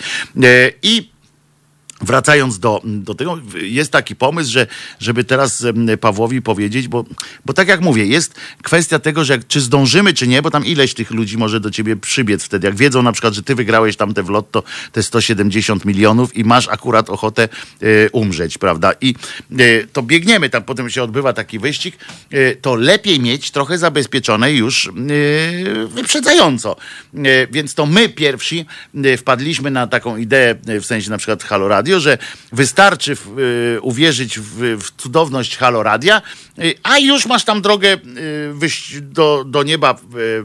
[0.82, 1.13] I
[2.00, 4.66] Wracając do, do tego, jest taki pomysł, że,
[5.00, 5.66] żeby teraz
[6.00, 7.04] Pawłowi powiedzieć, bo,
[7.46, 10.66] bo tak jak mówię, jest kwestia tego, że jak, czy zdążymy, czy nie, bo tam
[10.66, 12.66] ileś tych ludzi może do ciebie przybiec wtedy.
[12.66, 14.62] Jak wiedzą na przykład, że ty wygrałeś tam te w lotto
[14.92, 17.42] te 170 milionów i masz akurat ochotę
[17.82, 18.92] e, umrzeć, prawda?
[19.00, 19.14] I
[19.58, 21.96] e, to biegniemy, tam potem się odbywa taki wyścig,
[22.30, 24.90] e, to lepiej mieć trochę zabezpieczone już
[25.88, 26.76] wyprzedzająco.
[27.50, 28.66] Więc to my pierwsi
[29.18, 32.18] wpadliśmy na taką ideę, w sensie na przykład Halo Radio, że
[32.52, 36.22] wystarczy w, y, uwierzyć w, w cudowność Halo Radia,
[36.58, 37.96] y, a już masz tam drogę
[38.94, 39.98] y, do, do nieba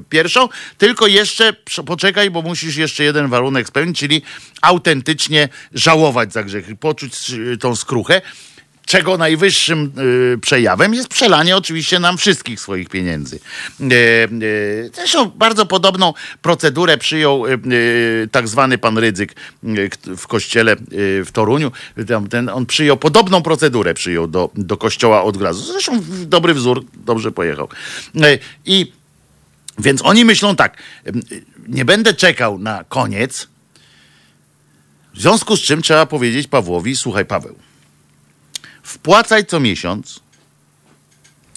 [0.10, 1.54] pierwszą, tylko jeszcze
[1.86, 4.22] poczekaj, bo musisz jeszcze jeden warunek spełnić, czyli
[4.62, 7.14] autentycznie żałować za grzechy, poczuć
[7.60, 8.22] tą skruchę
[8.90, 9.92] czego najwyższym
[10.34, 13.40] y, przejawem jest przelanie oczywiście nam wszystkich swoich pieniędzy.
[13.82, 14.30] E, e,
[14.94, 17.58] zresztą bardzo podobną procedurę przyjął e, e,
[18.32, 19.36] tak zwany pan Rydzyk
[20.18, 20.76] w kościele
[21.26, 21.72] w Toruniu.
[22.30, 25.64] Ten, on przyjął podobną procedurę przyjął do, do kościoła od razu.
[25.74, 27.70] Zresztą dobry wzór, dobrze pojechał.
[28.22, 28.92] E, I
[29.80, 30.78] więc oni myślą tak,
[31.68, 33.48] nie będę czekał na koniec,
[35.14, 37.56] w związku z czym trzeba powiedzieć Pawłowi, słuchaj Paweł,
[38.90, 40.20] wpłacaj co miesiąc,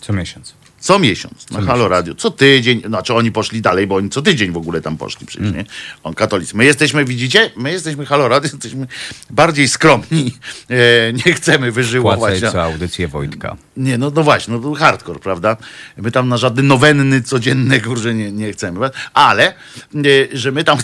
[0.00, 0.54] Co miesiąc.
[0.80, 1.90] co miesiąc na Co Halo miesiąc.
[1.90, 5.26] Radio, co tydzień, znaczy oni poszli dalej, bo oni co tydzień w ogóle tam poszli
[5.26, 5.58] przecież, Mm.
[5.58, 5.64] nie?
[6.02, 6.56] On katolicy.
[6.56, 8.86] My jesteśmy, widzicie, my jesteśmy Halo Radio, jesteśmy
[9.30, 10.34] bardziej skromni,
[10.70, 12.18] e, nie chcemy wyżyłować.
[12.40, 13.56] Płacaj co audycję Wojtka.
[13.76, 15.56] nie, no, no właśnie, no to hardcore, prawda?
[15.96, 18.90] My tam na żadne nowenny codzienne, kurze, nie, nie chcemy.
[19.14, 19.52] Ale, e,
[20.32, 20.78] że my tam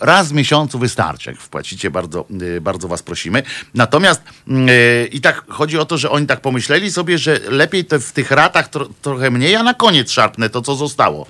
[0.00, 3.42] raz w miesiącu wystarczy, jak wpłacicie, bardzo, e, bardzo was prosimy.
[3.74, 8.00] Natomiast e, i tak chodzi o to, że oni tak pomyśleli sobie, że lepiej te,
[8.00, 11.26] w tych ratach tro, trochę mniej, a na koniec szarpnę to, co zostało.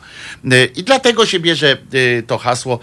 [0.51, 1.77] E, I dlatego się bierze
[2.27, 2.79] to hasło,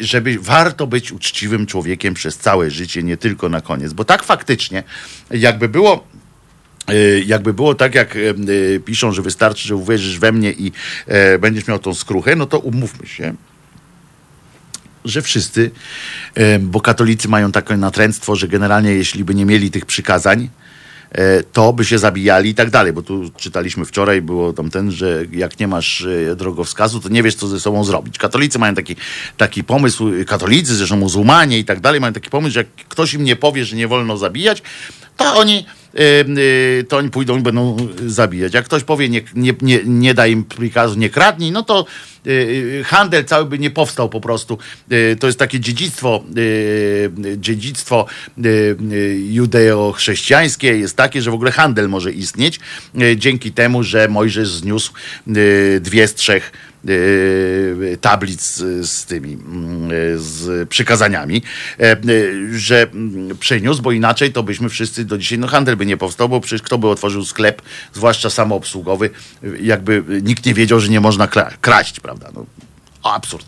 [0.00, 3.92] żeby warto być uczciwym człowiekiem przez całe życie, nie tylko na koniec.
[3.92, 4.82] Bo tak faktycznie,
[5.30, 6.04] jakby było
[6.90, 10.72] Y, Jakby było tak, jak y, y, piszą, że wystarczy, że uwierzysz we mnie i
[11.06, 13.34] e, będziesz miał tą skruchę, no to umówmy się,
[15.08, 15.70] że wszyscy,
[16.34, 20.48] e, bo katolicy mają takie natręctwo, że generalnie jeśli by nie mieli tych przykazań,
[21.12, 24.90] e, to by się zabijali i tak dalej, bo tu czytaliśmy wczoraj, było tam ten,
[24.90, 28.18] że jak nie masz e, drogowskazu, to nie wiesz, co ze sobą zrobić.
[28.18, 28.96] Katolicy mają taki,
[29.36, 33.24] taki pomysł, katolicy, zresztą muzułmanie i tak dalej, mają taki pomysł, że jak ktoś im
[33.24, 34.62] nie powie, że nie wolno zabijać,
[35.16, 35.66] to oni,
[36.88, 38.54] to oni pójdą i będą zabijać.
[38.54, 41.86] Jak ktoś powie, nie, nie, nie, nie da im prikazu, nie kradnij, no to
[42.26, 42.30] e,
[42.80, 44.58] e, handel cały by nie powstał po prostu.
[45.20, 46.24] To jest takie dziedzictwo,
[47.36, 48.06] dziedzictwo
[49.30, 52.60] judeo-chrześcijańskie jest takie, że w ogóle handel może istnieć
[53.16, 54.92] dzięki temu, że Mojżesz zniósł
[55.80, 56.52] dwie z trzech
[58.00, 58.42] tablic
[58.82, 61.42] z, tymi mm, e, z przykazaniami,
[61.80, 61.98] e, e,
[62.52, 66.28] że mm, przeniósł, bo inaczej to byśmy wszyscy do dzisiaj, no handel by nie powstał,
[66.28, 69.10] bo przecież kto by otworzył sklep, zwłaszcza samoobsługowy,
[69.44, 72.30] e, jakby nikt nie wiedział, że nie można kra- kraść, prawda?
[72.34, 72.46] No,
[73.02, 73.46] absurd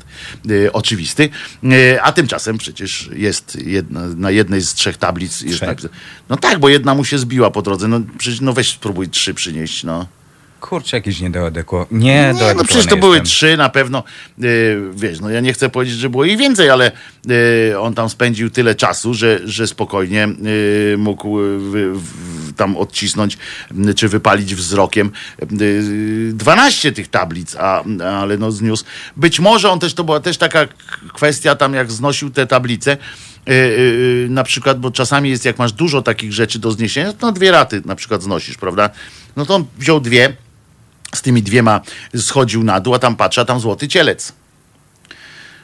[0.67, 1.29] e, oczywisty.
[1.65, 5.69] E, a tymczasem przecież jest jedna, na jednej z trzech tablic jest Trzech?
[5.69, 5.89] napis-
[6.29, 7.89] No tak, bo jedna mu się zbiła po drodze.
[7.89, 10.07] No przecież no weź spróbuj trzy przynieść, no.
[10.61, 11.87] Kurczę, jakiś niedoadekwo...
[11.91, 13.27] Nie, Nie, no przecież to były jestem.
[13.27, 14.03] trzy na pewno.
[14.39, 16.93] Yy, wiesz, no ja nie chcę powiedzieć, że było ich więcej, ale
[17.27, 20.29] yy, on tam spędził tyle czasu, że, że spokojnie
[20.91, 23.39] yy, mógł wy, w, tam odcisnąć
[23.75, 25.11] yy, czy wypalić wzrokiem
[25.61, 27.85] yy, 12 tych tablic, a,
[28.21, 28.85] ale no zniósł.
[29.17, 30.67] Być może on też, to była też taka
[31.15, 32.97] kwestia tam, jak znosił te tablice,
[33.47, 37.33] yy, yy, na przykład, bo czasami jest, jak masz dużo takich rzeczy do zniesienia, to
[37.33, 38.91] dwie raty na przykład znosisz, prawda?
[39.37, 40.37] No to on wziął dwie,
[41.15, 41.81] z tymi dwiema
[42.17, 44.33] schodził na dół, a tam patrzy, a tam złoty cielec.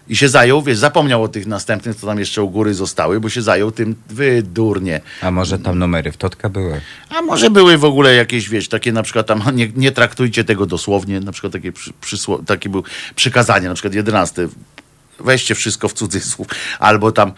[0.08, 3.28] I się zajął, wiesz, zapomniał o tych następnych, co tam jeszcze u góry zostały, bo
[3.28, 5.00] się zajął tym wydurnie.
[5.22, 6.80] A może tam numery w Totka były?
[7.10, 10.66] A może były w ogóle jakieś, wiesz, takie na przykład tam, nie, nie traktujcie tego
[10.66, 11.92] dosłownie, na przykład takie, przy,
[12.46, 12.84] takie był
[13.16, 14.48] przykazanie, na przykład jedenaste,
[15.20, 16.46] weźcie wszystko w cudzysłów,
[16.78, 17.32] albo tam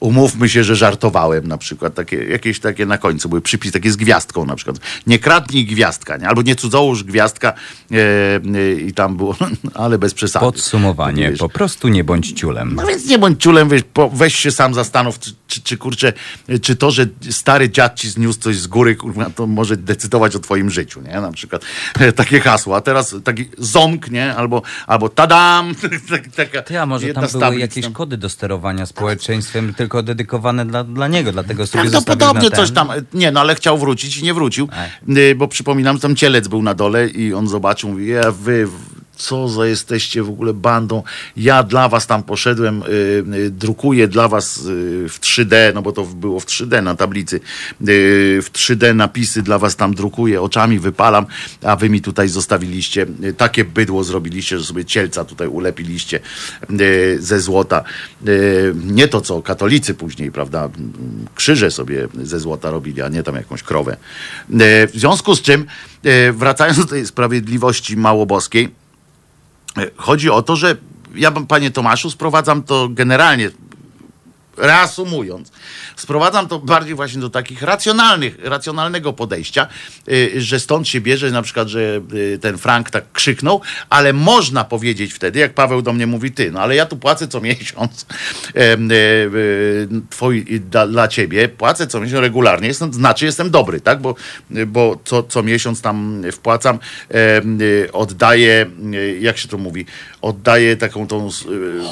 [0.00, 3.96] umówmy się, że żartowałem na przykład, takie, jakieś takie na końcu były przypis, takie z
[3.96, 4.76] gwiazdką na przykład,
[5.06, 6.28] nie kradnij gwiazdka, nie?
[6.28, 7.52] albo nie cudzołóż gwiazdka
[7.92, 9.36] e, e, i tam było,
[9.74, 10.46] ale bez przesady.
[10.46, 12.74] Podsumowanie, Wiesz, po prostu nie bądź ciulem.
[12.74, 16.12] no więc nie bądź ciulem, weź, po, weź się sam zastanów, czy, czy, czy kurczę,
[16.62, 20.38] czy to, że stary dziad ci zniósł coś z góry, kurwa, to może decydować o
[20.38, 21.20] twoim życiu, nie?
[21.20, 21.62] Na przykład
[21.98, 24.34] e, takie hasło, a teraz taki ząk, nie?
[24.34, 25.74] Albo, albo tadam!
[26.10, 27.92] Tak- taka Ty, a może jedna tam były tablic jakieś tam.
[27.92, 33.30] kody do sterowania społeczeństwem, tylko dedykowane dla, dla niego, dlatego sobie Prawdopodobnie coś tam, nie
[33.30, 34.68] no, ale chciał wrócić i nie wrócił,
[35.08, 38.68] y, bo przypominam, tam cielec był na dole i on zobaczył, mówi, ja wy,
[39.16, 41.02] co za jesteście w ogóle bandą,
[41.36, 42.86] ja dla was tam poszedłem, y,
[43.34, 47.36] y, drukuję dla was y, w 3D, no bo to było w 3D na tablicy,
[47.36, 47.40] y,
[48.42, 51.26] w 3D napisy dla was tam drukuję, oczami wypalam,
[51.62, 56.20] a wy mi tutaj zostawiliście, y, takie bydło zrobiliście, że sobie cielca tutaj ulepiliście
[56.80, 57.84] y, ze złota.
[58.74, 60.68] Nie to, co katolicy później, prawda,
[61.34, 63.96] krzyże sobie ze złota robili, a nie tam jakąś krowę.
[64.48, 65.66] W związku z czym,
[66.32, 68.68] wracając do tej sprawiedliwości małoboskiej,
[69.96, 70.76] chodzi o to, że
[71.14, 73.50] ja, panie Tomaszu, sprowadzam to generalnie
[74.56, 75.52] reasumując,
[75.96, 79.66] sprowadzam to bardziej właśnie do takich racjonalnych, racjonalnego podejścia,
[80.08, 83.60] y, że stąd się bierze na przykład, że y, ten Frank tak krzyknął,
[83.90, 87.28] ale można powiedzieć wtedy, jak Paweł do mnie mówi, ty, no ale ja tu płacę
[87.28, 88.06] co miesiąc
[88.54, 88.76] e,
[90.10, 94.14] twoi, dla, dla ciebie, płacę co miesiąc regularnie, jestem, znaczy jestem dobry, tak, bo,
[94.66, 96.78] bo co, co miesiąc tam wpłacam,
[97.10, 98.66] e, oddaję,
[99.20, 99.86] jak się to mówi,
[100.22, 101.28] oddaję taką tą...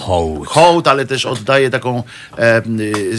[0.01, 0.49] Hołd.
[0.49, 2.03] hołd, ale też oddaję taką,
[2.53, 2.53] y,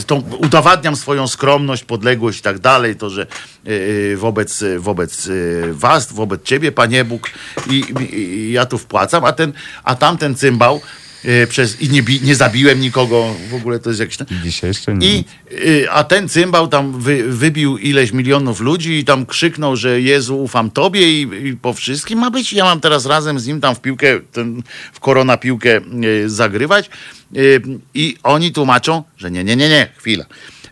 [0.08, 3.28] tą, udowadniam swoją skromność, podległość i tak dalej, to, że
[3.68, 7.30] y, wobec, wobec y, was, wobec ciebie, Panie Bóg,
[7.70, 7.84] i,
[8.14, 9.54] i, ja tu wpłacam, a ten,
[9.84, 11.05] a tamten cymbał y,
[11.50, 14.18] przez, i nie, nie zabiłem nikogo, w ogóle to jest jakiś...
[14.18, 15.08] ten- Dzisiaj jeszcze nie.
[15.08, 20.02] i, y, a ten cymbał tam wy, wybił ileś milionów ludzi i tam krzyknął, że
[20.02, 22.54] Jezu, ufam Tobie i, i po wszystkim ma być.
[22.54, 26.90] Ja mam teraz razem z nim tam w piłkę, ten, w korona piłkę y, zagrywać
[27.38, 27.62] y,
[27.94, 30.26] i oni tłumaczą, że nie, nie, nie, nie, chwila.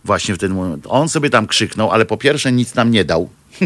[0.06, 0.86] Właśnie w ten moment.
[0.90, 3.30] On sobie tam krzyknął, ale po pierwsze nic nam nie dał,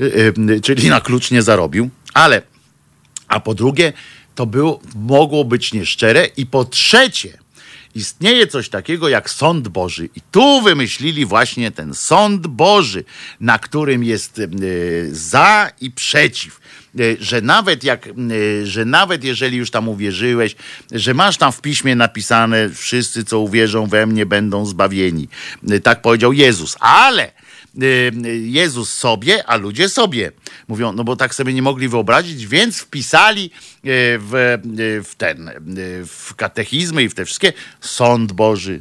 [0.00, 2.42] Y, y, czyli na klucz nie zarobił, ale
[3.28, 3.92] a po drugie,
[4.34, 6.26] to było, mogło być nieszczere.
[6.36, 7.38] I po trzecie,
[7.94, 10.08] istnieje coś takiego jak sąd Boży.
[10.16, 13.04] I tu wymyślili właśnie ten sąd Boży,
[13.40, 14.48] na którym jest e,
[15.10, 16.60] za i przeciw.
[16.98, 18.12] E, Że nawet jak, e,
[18.66, 20.56] że nawet jeżeli już tam uwierzyłeś,
[20.92, 25.28] że masz tam w piśmie napisane, wszyscy co uwierzą we mnie będą zbawieni.
[25.82, 26.76] Tak powiedział Jezus.
[26.80, 27.32] Ale
[28.42, 30.32] Jezus sobie, a ludzie sobie.
[30.68, 33.50] Mówią, no bo tak sobie nie mogli wyobrazić, więc wpisali y,
[34.18, 34.34] w,
[34.78, 38.80] y, w ten, y, w katechizmy i w te wszystkie sąd Boży.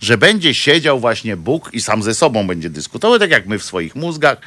[0.00, 3.64] Że będzie siedział właśnie Bóg i sam ze sobą będzie dyskutował, tak jak my w
[3.64, 4.38] swoich mózgach,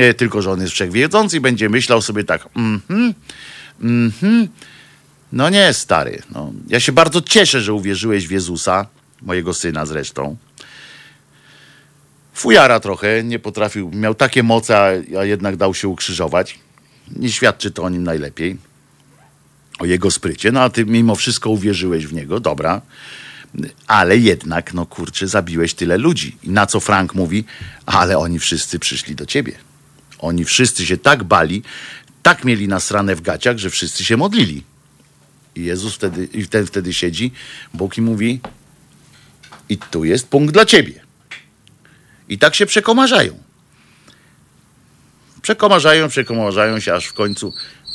[0.00, 3.14] y, tylko że on jest wszechwiedzący i będzie myślał sobie tak, mhm,
[3.80, 4.48] mhm,
[5.32, 6.22] no nie, stary.
[6.30, 6.52] No.
[6.68, 8.86] Ja się bardzo cieszę, że uwierzyłeś w Jezusa,
[9.22, 10.36] mojego syna zresztą
[12.36, 16.58] fujara trochę, nie potrafił, miał takie moce, a, jednak dał się ukrzyżować.
[17.16, 18.56] Nie świadczy to o nim najlepiej,
[19.78, 20.52] o jego sprycie.
[20.52, 22.82] No a ty mimo wszystko uwierzyłeś w niego, dobra.
[23.86, 26.36] Ale jednak, no kurczę, zabiłeś tyle ludzi.
[26.42, 27.44] I na co Frank mówi,
[27.86, 29.52] ale oni wszyscy przyszli do ciebie.
[30.18, 31.62] Oni wszyscy się tak bali,
[32.22, 34.62] tak mieli nasrane w gaciach, że wszyscy się modlili.
[35.54, 37.32] I Jezus wtedy, i ten wtedy siedzi,
[37.74, 38.40] Bóg i mówi,
[39.68, 41.05] i tu jest punkt dla ciebie.
[42.28, 43.38] I tak się przekomarzają.
[45.42, 47.52] Przekomarzają, przekomarzają się, aż w końcu,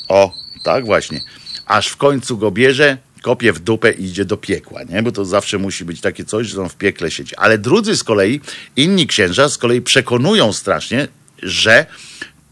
[0.08, 0.34] o,
[0.64, 1.22] tak właśnie,
[1.66, 5.04] aż w końcu go bierze, kopie w dupę i idzie do piekła, nie?
[5.04, 7.36] Bo to zawsze musi być takie coś, że on w piekle siedzi.
[7.36, 8.42] Ale drudzy z kolei,
[8.76, 11.08] inni księża z kolei przekonują strasznie,
[11.44, 11.86] że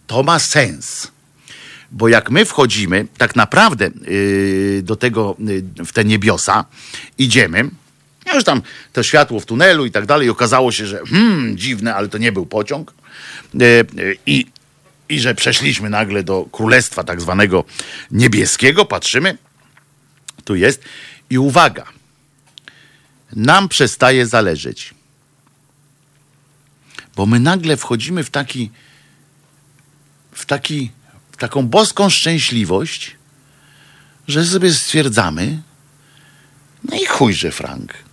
[0.07, 1.11] to ma sens.
[1.91, 6.65] Bo jak my wchodzimy tak naprawdę yy, do tego, yy, w te niebiosa,
[7.17, 7.69] idziemy,
[8.29, 8.61] no już tam
[8.93, 12.31] to światło w tunelu i tak dalej, okazało się, że hmm, dziwne, ale to nie
[12.31, 12.93] był pociąg.
[13.61, 13.85] E, e,
[14.25, 14.45] I,
[15.09, 17.63] I że przeszliśmy nagle do królestwa tak zwanego
[18.11, 19.37] niebieskiego, patrzymy,
[20.45, 20.83] tu jest.
[21.29, 21.85] I uwaga,
[23.35, 24.93] nam przestaje zależeć.
[27.15, 28.71] Bo my nagle wchodzimy w taki,
[30.31, 30.91] w taki,
[31.31, 33.15] w taką boską szczęśliwość,
[34.27, 35.61] że sobie stwierdzamy,
[36.83, 38.08] no i chujże, Frank.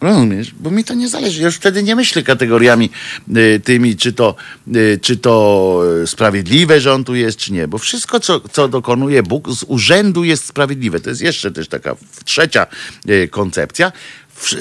[0.00, 0.54] Rozumiesz?
[0.60, 1.40] Bo mi to nie zależy.
[1.40, 2.90] Ja już wtedy nie myślę kategoriami
[3.36, 4.34] y, tymi, czy to,
[4.76, 7.68] y, czy to y, sprawiedliwe, że on tu jest, czy nie.
[7.68, 11.00] Bo wszystko, co, co dokonuje Bóg z urzędu jest sprawiedliwe.
[11.00, 12.66] To jest jeszcze też taka trzecia
[13.30, 13.92] koncepcja.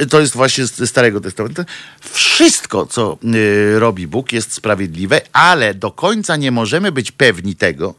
[0.10, 1.64] To jest właśnie z Starego Testamentu.
[2.02, 3.18] Wszystko, co
[3.76, 7.96] robi Bóg, jest sprawiedliwe, ale do końca nie możemy być pewni tego,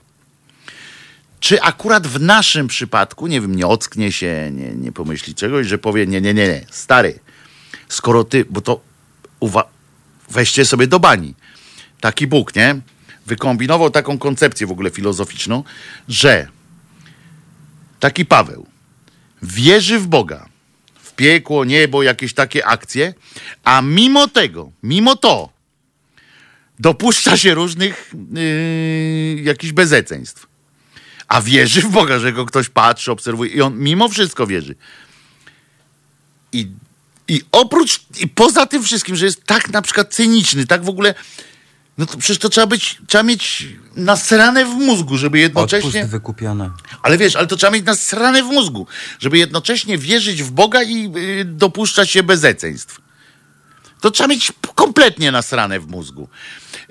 [1.40, 5.78] czy akurat w naszym przypadku, nie wiem, nie ocknie się, nie, nie pomyśli czegoś, że
[5.78, 7.18] powie, nie, nie, nie, nie, stary,
[7.90, 8.80] skoro ty, bo to
[9.40, 9.68] uwa-
[10.30, 11.34] weźcie sobie do bani.
[12.00, 12.80] Taki Bóg, nie?
[13.26, 15.64] Wykombinował taką koncepcję w ogóle filozoficzną,
[16.08, 16.48] że
[18.00, 18.66] taki Paweł
[19.42, 20.48] wierzy w Boga,
[21.02, 23.14] w piekło, niebo, jakieś takie akcje,
[23.64, 25.52] a mimo tego, mimo to,
[26.78, 30.50] dopuszcza się różnych yy, jakichś bezeceństw
[31.30, 34.74] a wierzy w Boga, że go ktoś patrzy, obserwuje i on mimo wszystko wierzy.
[36.52, 36.68] I,
[37.30, 41.14] i oprócz, i poza tym wszystkim, że jest tak na przykład cyniczny, tak w ogóle,
[41.98, 45.88] no to przecież to trzeba być, trzeba mieć nasrane w mózgu, żeby jednocześnie...
[45.88, 46.70] Odpust wykupione.
[47.02, 48.86] Ale wiesz, ale to trzeba mieć nasrane w mózgu,
[49.18, 53.00] żeby jednocześnie wierzyć w Boga i y, dopuszczać się bezeceństw.
[54.00, 56.28] To trzeba mieć kompletnie nasrane w mózgu.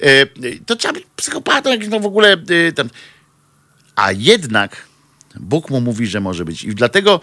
[0.02, 2.90] E, y, to trzeba być psychopatą, no w ogóle y, tam.
[3.96, 4.88] A jednak
[5.36, 6.64] Bóg mu mówi, że może być.
[6.64, 7.22] I dlatego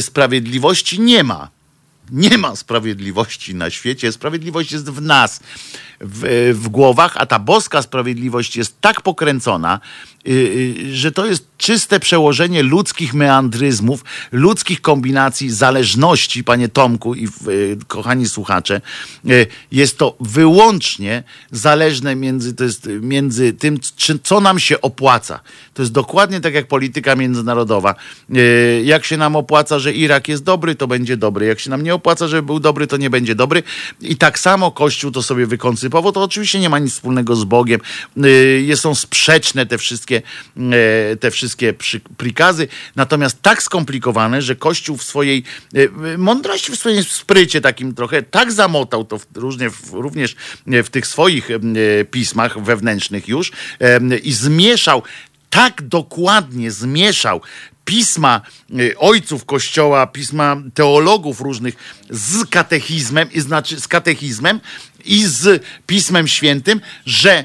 [0.00, 1.55] sprawiedliwości nie ma.
[2.10, 4.12] Nie ma sprawiedliwości na świecie.
[4.12, 5.40] Sprawiedliwość jest w nas,
[6.00, 9.80] w, w głowach, a ta boska sprawiedliwość jest tak pokręcona,
[10.28, 17.28] y, y, że to jest czyste przełożenie ludzkich meandryzmów, ludzkich kombinacji, zależności, panie Tomku i
[17.48, 18.80] y, kochani słuchacze.
[19.30, 25.40] Y, Jest to wyłącznie zależne między, to jest między tym, czy, co nam się opłaca.
[25.74, 27.94] To jest dokładnie tak jak polityka międzynarodowa.
[28.36, 31.46] Y, Jak się nam opłaca, że Irak jest dobry, to będzie dobry.
[31.46, 33.62] Jak się nam nie opłaca, żeby był dobry, to nie będzie dobry.
[34.00, 36.12] I tak samo Kościół to sobie wykoncypował.
[36.12, 37.80] To oczywiście nie ma nic wspólnego z Bogiem.
[38.24, 40.22] Y, Są sprzeczne te wszystkie,
[40.56, 41.45] e, te wszystkie
[41.78, 42.68] przy, prikazy.
[42.96, 45.44] Natomiast tak skomplikowane, że Kościół w swojej
[45.74, 50.36] e, mądrości, w swoim sprycie takim trochę tak zamotał to w, różnie, w, również
[50.66, 51.58] w tych swoich e,
[52.04, 55.02] pismach wewnętrznych już e, i zmieszał
[55.50, 57.40] tak dokładnie zmieszał
[57.84, 58.40] pisma
[58.96, 61.74] ojców kościoła, pisma teologów różnych
[62.10, 64.60] z katechizmem, i znaczy z katechizmem
[65.04, 67.44] i z pismem świętym, że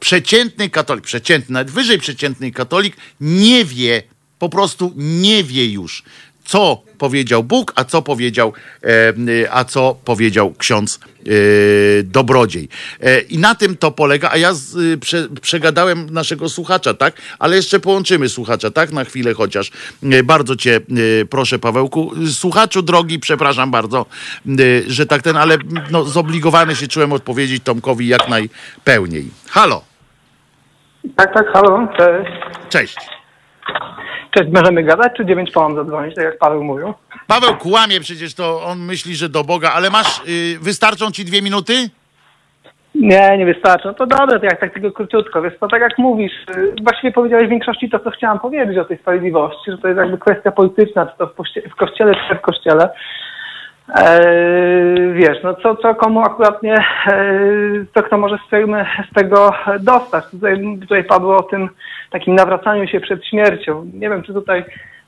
[0.00, 4.02] przeciętny katolik, przeciętny, nawet wyżej przeciętny katolik nie wie,
[4.38, 6.02] po prostu nie wie już,
[6.46, 8.52] co powiedział Bóg, a co powiedział,
[8.84, 11.30] e, a co powiedział ksiądz e,
[12.02, 12.68] dobrodziej.
[13.00, 17.14] E, I na tym to polega, a ja z, y, prze, przegadałem naszego słuchacza, tak?
[17.38, 18.92] Ale jeszcze połączymy słuchacza, tak?
[18.92, 19.70] Na chwilę chociaż.
[20.24, 20.80] Bardzo cię
[21.30, 22.12] proszę, Pawełku.
[22.32, 24.06] Słuchaczu drogi, przepraszam bardzo,
[24.86, 25.58] że tak ten, ale
[25.90, 29.30] no, zobligowany się czułem odpowiedzieć Tomkowi jak najpełniej.
[29.50, 29.82] Halo,
[31.16, 32.30] Tak, tak, halo, cześć.
[32.68, 32.96] cześć.
[34.36, 36.94] Cześć, możemy gadać, czy dziewięć po mam zadzwonić, tak jak Paweł mówił?
[37.26, 41.42] Paweł kłamie przecież, to on myśli, że do Boga, ale masz, y, wystarczą ci dwie
[41.42, 41.72] minuty?
[42.94, 43.88] Nie, nie wystarczy.
[43.88, 45.42] No to dobre, to jak tak tylko króciutko.
[45.42, 48.84] Wiesz, to tak jak mówisz, y, właściwie powiedziałeś w większości to, co chciałam powiedzieć o
[48.84, 52.34] tej sprawiedliwości, że to jest jakby kwestia polityczna, czy to w, poście- w kościele, czy
[52.34, 52.88] w kościele.
[53.94, 56.74] Eee, wiesz, no co, co komu akurat nie,
[57.06, 58.76] eee, to kto może z tego,
[59.10, 60.24] z tego dostać.
[60.30, 61.68] Tutaj, tutaj padło o tym
[62.10, 63.86] takim nawracaniu się przed śmiercią.
[63.94, 64.64] Nie wiem, czy tutaj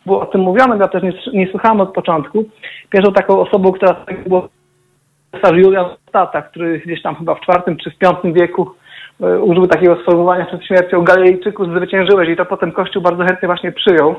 [0.06, 2.44] było o tym mówione, ja też nie, nie słuchałem od początku.
[2.90, 3.96] Pierwszą taką osobą, która
[4.26, 4.48] było
[5.32, 8.74] cesarz Julian Stata, który gdzieś tam chyba w IV czy w V wieku
[9.20, 13.72] e, użył takiego sformułowania przed śmiercią Galilejczyków zwyciężyłeś i to potem Kościół bardzo chętnie właśnie
[13.72, 14.14] przyjął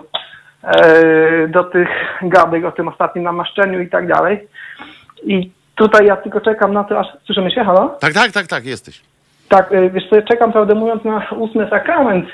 [0.63, 1.89] e, do tych
[2.21, 4.47] gadek o tym ostatnim namaszczeniu i tak dalej.
[5.23, 7.97] I tutaj ja tylko czekam na to, aż słyszymy się, halo?
[8.01, 9.01] Tak, tak, tak, tak, jesteś.
[9.49, 12.25] Tak, e, wiesz co, czekam prawdę mówiąc na ósmy sakrament,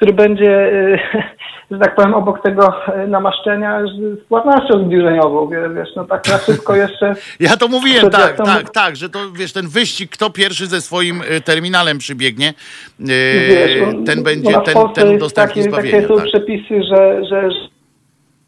[0.00, 0.98] który będzie, e,
[1.70, 6.38] że tak powiem, obok tego e, namaszczenia z płatnością zbliżeniową, wie- wiesz, no tak na
[6.38, 7.14] szybko jeszcze...
[7.40, 10.80] Ja to mówiłem, tak, wiatrem- tak, tak, że to wiesz, ten wyścig, kto pierwszy ze
[10.80, 12.54] swoim y, terminalem przybiegnie,
[13.00, 16.02] Wiesz, no, ten no będzie, na ten, ten jest udostępni takie, zbawienie.
[16.02, 16.26] Takie są Tak.
[16.26, 17.50] przepisy, że, że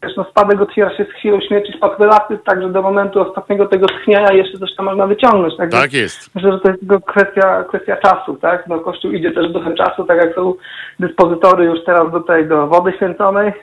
[0.03, 4.33] wiesz, no, spadek otwiera się z chwilą śmierci spadkodatcy, także do momentu ostatniego tego tchnienia
[4.33, 5.57] jeszcze coś tam można wyciągnąć.
[5.57, 6.35] Także tak jest.
[6.35, 8.67] Myślę, że to jest tylko kwestia, kwestia czasu, tak?
[8.67, 10.53] No, Kościół idzie też duchem czasu, tak jak są
[10.99, 13.53] dyspozytory już teraz do tej, do wody święconej.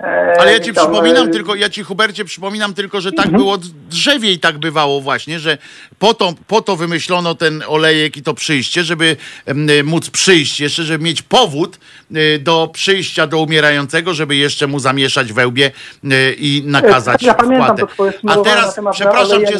[0.00, 3.30] E, Ale ja ci tam, przypominam e, tylko, ja ci Hubercie przypominam tylko, że tak
[3.30, 3.58] było
[3.90, 5.58] drzewie i tak bywało właśnie, że
[5.98, 9.16] po to, po to wymyślono ten olejek i to przyjście, żeby
[9.84, 11.78] móc przyjść jeszcze, żeby mieć powód
[12.16, 15.70] y, do przyjścia do umierającego, żeby jeszcze mu zamieszać wełbie
[16.04, 17.82] y, i nakazać Ja pamiętam wpłatę.
[17.82, 19.58] to twoje A na teraz, temat przepraszam cię, olejenia,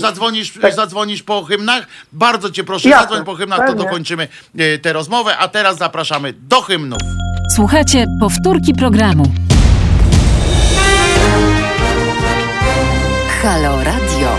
[0.00, 0.74] zadzwonisz, Tak.
[0.74, 1.86] zadzwonisz po hymnach?
[2.12, 3.84] Bardzo cię proszę, Jasne, zadzwoń po hymnach, to pewnie.
[3.84, 4.28] dokończymy
[4.60, 6.98] y, tę rozmowę, a teraz zapraszamy do hymnów.
[7.56, 9.24] Słuchajcie powtórki programu.
[13.42, 14.36] Halo Radio.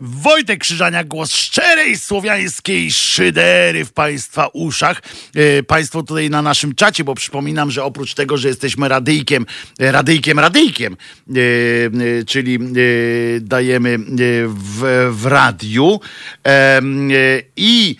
[0.00, 5.02] Wojtek Krzyżania, głos szczerej słowiańskiej szydery w Państwa uszach.
[5.34, 9.46] E, Państwo tutaj na naszym czacie, bo przypominam, że oprócz tego, że jesteśmy radyjkiem,
[9.80, 11.40] e, radyjkiem, radyjkiem, e,
[12.20, 12.58] e, czyli e,
[13.40, 13.98] dajemy e,
[14.48, 16.00] w, w radiu
[17.56, 17.96] i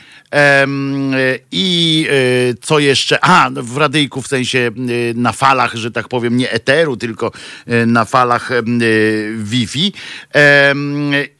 [1.53, 3.25] I e, co jeszcze?
[3.25, 4.71] A, no, w radyjku w sensie e,
[5.15, 7.33] na falach, że tak powiem, nie eteru, tylko
[7.67, 8.51] e, na falach
[9.37, 9.93] Wi-Fi.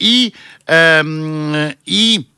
[0.01, 0.33] I
[1.87, 2.34] i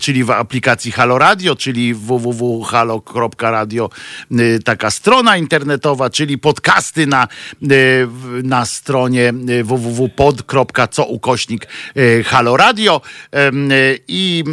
[0.00, 3.90] czyli w aplikacji Halo Radio, czyli www.halo.radio,
[4.32, 7.28] y, taka strona internetowa, czyli podcasty na,
[7.62, 8.08] y,
[8.42, 11.16] na stronie y, www.pod.co y,
[13.72, 14.44] y, i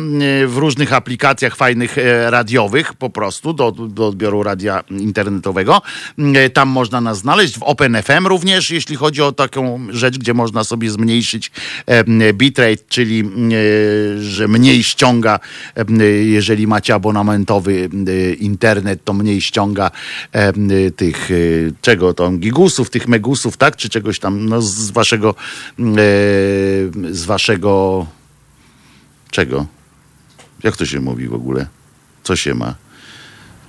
[0.44, 5.82] y, w różnych aplikacjach fajnych e, radiowych po prostu do, do odbioru radia internetowego.
[6.20, 10.64] Y, Tam można nas znaleźć, w OpenFM również, jeśli chodzi o taką rzecz, gdzie można
[10.64, 11.52] sobie zmniejszyć
[12.34, 13.24] bitrate, czyli
[14.20, 15.40] że mniej ściąga,
[16.24, 17.90] jeżeli macie abonamentowy
[18.40, 19.92] internet, to mniej ściąga
[20.96, 21.36] tych, e,
[21.82, 23.76] czego tam, gigusów, tych megusów, tak?
[23.76, 25.36] Czy czegoś tam, no z waszego,
[25.80, 25.84] e,
[27.12, 28.06] z waszego,
[29.32, 29.66] czego?
[30.64, 31.68] Jak to się mówi w ogóle?
[32.24, 32.76] Co się ma?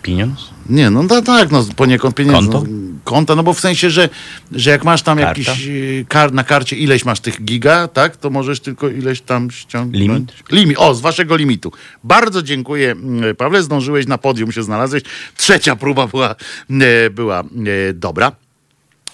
[0.03, 0.51] Pieniądz?
[0.69, 2.39] Nie, no tak, tak, no poniekąd pieniędzy.
[2.39, 2.65] Konto?
[2.71, 4.09] No, konta, no bo w sensie, że,
[4.53, 5.41] że jak masz tam Karta?
[5.41, 9.51] jakiś y, kar, na karcie ileś masz tych giga, tak, to możesz tylko ileś tam
[9.51, 10.03] ściągnąć.
[10.03, 10.33] Limit?
[10.53, 11.73] Limit, o, z waszego limitu.
[12.05, 15.03] Bardzo dziękuję, mm, Pawle, zdążyłeś na podium się znalazłeś.
[15.37, 16.35] Trzecia próba była,
[16.71, 18.46] e, była e, dobra.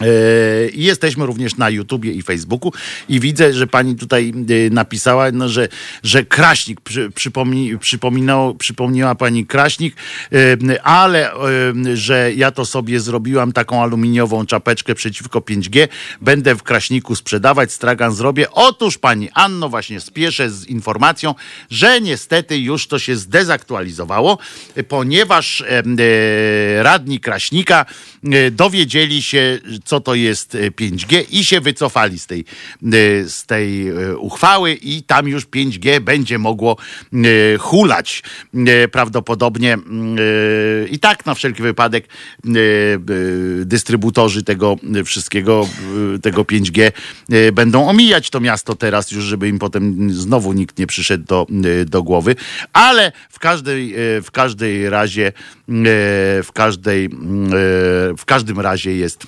[0.02, 0.06] E,
[0.74, 2.72] Jesteśmy również na YouTubie i Facebooku
[3.08, 4.32] i widzę, że pani tutaj
[4.66, 5.68] e, napisała, no, że,
[6.02, 7.78] że Kraśnik, przy, przypomni,
[8.58, 9.96] przypomniała pani Kraśnik,
[10.32, 11.30] e, ale
[11.94, 15.88] że ja to sobie zrobiłam taką aluminiową czapeczkę przeciwko 5G,
[16.20, 18.50] będę w Kraśniku sprzedawać, stragan zrobię.
[18.50, 21.34] Otóż pani Anno, właśnie spieszę z informacją,
[21.70, 24.38] że niestety już to się zdezaktualizowało,
[24.88, 25.64] ponieważ
[26.82, 27.86] radni Kraśnika
[28.52, 32.44] dowiedzieli się, co to jest e, 5G i się wycofali z tej, e,
[33.28, 36.76] z tej e, uchwały i tam już 5G będzie mogło
[37.12, 38.22] e, hulać.
[38.54, 45.68] E, Prawdopodobnie mm, e, i tak na wszelki wypadek e, e, dystrybutorzy tego wszystkiego,
[46.14, 46.92] e, tego 5G
[47.30, 51.46] e, będą omijać to miasto teraz już, żeby im potem znowu nikt nie przyszedł do,
[51.80, 52.36] e, do głowy,
[52.72, 55.32] ale w każdej, e, w każdej razie e,
[56.42, 57.50] w każdej, mm, e,
[58.16, 59.26] w każdym razie jest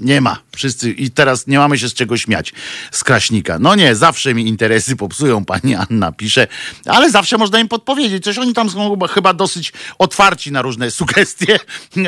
[0.00, 0.36] nie ma.
[0.56, 2.52] Wszyscy i teraz nie mamy się z czego śmiać.
[2.90, 3.58] Z Kraśnika.
[3.58, 6.46] No nie, zawsze mi interesy popsują, pani Anna pisze,
[6.86, 8.24] ale zawsze można im podpowiedzieć.
[8.24, 11.58] Coś oni tam są chyba- dosyć otwarci na różne sugestie,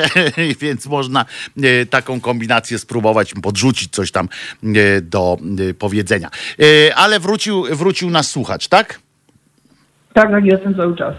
[0.60, 1.24] więc można
[1.62, 4.28] e, taką kombinację spróbować, podrzucić coś tam
[4.64, 5.38] e, do
[5.70, 6.30] e, powiedzenia.
[6.96, 9.00] Ale wrócił, wrócił nas słuchacz, tak?
[10.14, 11.14] Tak, tak, jestem cały czas.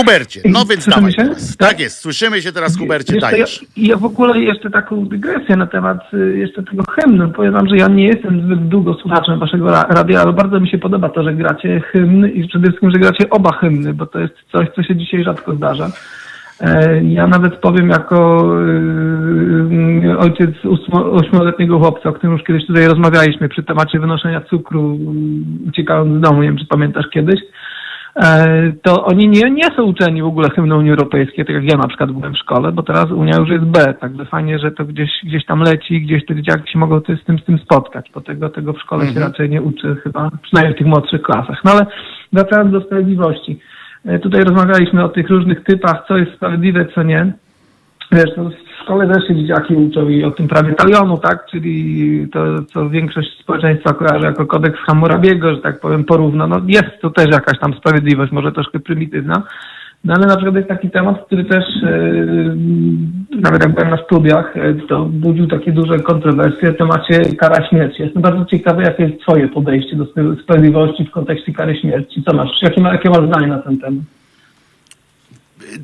[0.00, 1.22] Hubercie, no więc Słyszymy dawaj się?
[1.22, 1.56] teraz.
[1.56, 3.62] Tak jest, słyszymy się teraz, Hubercie, co, dajesz.
[3.76, 7.28] Ja, ja w ogóle jeszcze taką dygresję na temat y, jeszcze tego hymnu.
[7.30, 10.68] Powiem wam, że ja nie jestem zbyt długo słuchaczem waszego ra- radia, ale bardzo mi
[10.68, 14.18] się podoba to, że gracie hymn i przede wszystkim, że gracie oba hymny, bo to
[14.20, 15.90] jest coś, co się dzisiaj rzadko zdarza.
[16.60, 18.46] E, Ja nawet powiem jako
[20.12, 24.94] y, ojciec ósmo- ośmioletniego chłopca, o którym już kiedyś tutaj rozmawialiśmy przy temacie wynoszenia cukru
[25.64, 27.40] y, uciekając z domu, nie wiem czy pamiętasz kiedyś,
[28.82, 31.88] to oni nie, nie są uczeni w ogóle hymnu Unii Europejskiej, tak jak ja na
[31.88, 35.10] przykład byłem w szkole, bo teraz Unia już jest B, także fajnie, że to gdzieś,
[35.24, 38.48] gdzieś tam leci, gdzieś te dzieciaki się mogą z tym, z tym spotkać, bo tego,
[38.48, 41.64] tego w szkole się raczej nie uczy chyba, przynajmniej w tych młodszych klasach.
[41.64, 41.86] No ale
[42.32, 43.60] wracając do sprawiedliwości.
[44.04, 47.32] E, Tutaj rozmawialiśmy o tych różnych typach, co jest sprawiedliwe, co nie.
[48.12, 51.46] Wiesz, no w szkole też się dzieciaki uczą i o tym prawie talionu, tak?
[51.50, 56.46] Czyli to, co większość społeczeństwa kojarzy jako kodeks Hammurabiego, że tak powiem, porówno.
[56.46, 59.42] No jest to też jakaś tam sprawiedliwość, może troszkę prymitywna.
[60.04, 61.98] No ale na przykład jest taki temat, który też e,
[63.40, 68.02] nawet jak byłem na studiach, e, to budził takie duże kontrowersje w temacie kara śmierci.
[68.02, 72.22] Jestem bardzo ciekawy, jakie jest twoje podejście do spra- sprawiedliwości w kontekście kary śmierci.
[72.22, 72.62] Co masz?
[72.62, 74.04] Jakie, jakie masz zdanie na ten temat?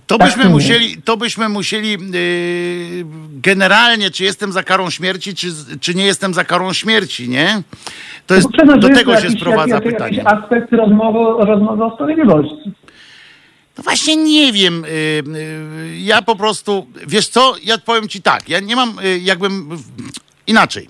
[0.06, 5.48] To Tak, byśmy musieli, to byśmy musieli yy, generalnie, czy jestem za karą śmierci, czy,
[5.80, 7.62] czy nie jestem za karą śmierci, nie?
[8.26, 10.16] To jest, przyznam, do tego się sprowadza jakiś, pytanie.
[10.16, 12.72] Jakiś aspekt rozmowy, rozmowy o sprawiedliwości.
[13.78, 14.84] No właśnie nie wiem.
[14.84, 19.18] y, y, Ja po prostu, wiesz co, ja powiem ci tak, ja nie mam, y,
[19.18, 19.68] jakbym
[20.46, 20.88] inaczej.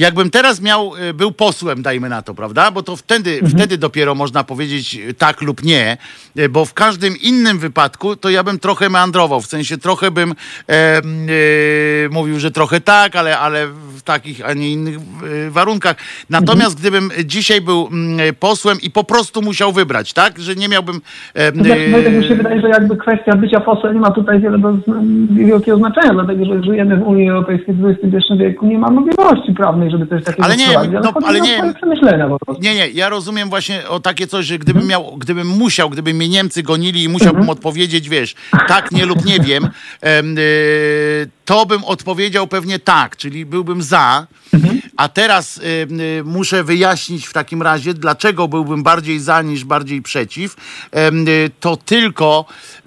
[0.00, 2.70] Jakbym teraz miał, y, był posłem, dajmy na to, prawda?
[2.70, 5.96] Bo to wtedy, wtedy dopiero można powiedzieć y, tak lub nie,
[6.38, 10.34] y, bo w każdym innym wypadku to ja bym trochę meandrował, w sensie trochę bym
[10.68, 14.98] e, y, mówił, że trochę tak, ale, ale w takich, a nie innych
[15.50, 15.96] warunkach.
[16.30, 20.38] Natomiast gdybym dzisiaj był mm, posłem i po prostu musiał wybrać, tak?
[20.38, 21.00] Że nie miałbym...
[21.34, 24.40] e, No Znaczy, Wojtek, mi się wydaje, że jakby kwestia bycia posłem nie ma tutaj
[24.40, 24.72] wiele do,
[25.30, 29.89] wielkiego znaczenia, dlatego że żyjemy w Unii Europejskiej w XXI wieku, nie ma możliwości prawnej,
[29.90, 31.56] żeby coś takiego Ale nie, wprowadzić, no, ale o nie.
[31.56, 32.62] swoje przemyślenia po prostu.
[32.62, 36.28] Nie, nie, ja rozumiem właśnie o takie coś, że gdybym miał, gdybym musiał, gdyby mnie
[36.28, 38.34] Niemcy gonili i musiałbym odpowiedzieć, wiesz,
[38.68, 39.68] tak, nie lub nie wiem,
[40.00, 44.26] em, y, to bym odpowiedział pewnie tak, czyli byłbym za,
[44.96, 50.56] a teraz y, muszę wyjaśnić w takim razie, dlaczego byłbym bardziej za niż bardziej przeciw.
[50.94, 52.44] Y, To tylko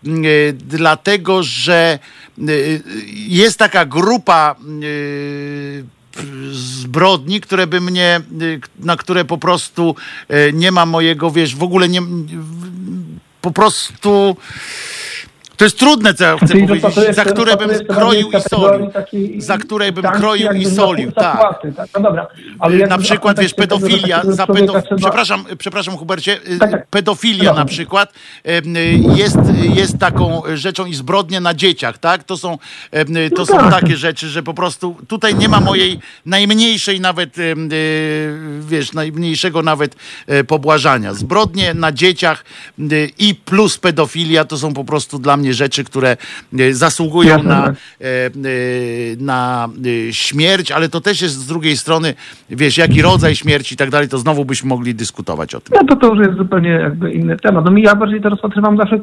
[0.07, 1.99] y, dlatego, że
[3.27, 4.55] jest taka grupa
[6.51, 9.95] zbrodni, które by mnie, y, na które po prostu
[10.31, 12.01] y, nie ma mojego, wiesz, w ogóle nie,
[13.41, 14.37] po prostu
[15.57, 18.91] To jest trudne, co ja chcę Czyli powiedzieć, za które bym kroił i solił.
[18.91, 21.23] takiej Za które bym kroił i solił, tak.
[21.23, 21.87] zapłaty, tak.
[21.95, 22.27] No dobra.
[22.59, 24.73] Ale jak na przykład, wiesz, pedofilia, takiego za pedo...
[24.97, 26.87] przepraszam, przepraszam Hubercie, y, Tak, tak.
[26.87, 27.59] pedofilia Dobra.
[27.59, 28.13] na przykład
[28.47, 28.61] y,
[29.15, 29.37] jest,
[29.75, 32.23] jest taką rzeczą i zbrodnie na dzieciach, tak?
[32.23, 32.57] To są,
[32.91, 32.97] to
[33.37, 33.71] No są tak.
[33.71, 37.55] takie rzeczy, że po prostu tutaj nie ma mojej najmniejszej nawet, y,
[38.61, 39.95] wiesz, najmniejszego nawet
[40.27, 41.13] e, pobłażania.
[41.13, 42.45] Zbrodnie na dzieciach
[42.79, 46.17] y, i plus pedofilia to są po prostu dla mnie rzeczy, które
[46.59, 47.75] e, zasługują na, tak.
[48.01, 48.29] e, e,
[49.19, 49.69] na
[50.11, 52.13] śmierć, ale to też jest z drugiej strony,
[52.49, 55.77] wiesz, jaki rodzaj śmierci i tak dalej, to znowu byśmy mogli dyskutować o tym.
[55.81, 57.65] No to to już jest zupełnie jakby inny temat.
[57.65, 58.97] No mi ja bardziej to rozpatrywam zawsze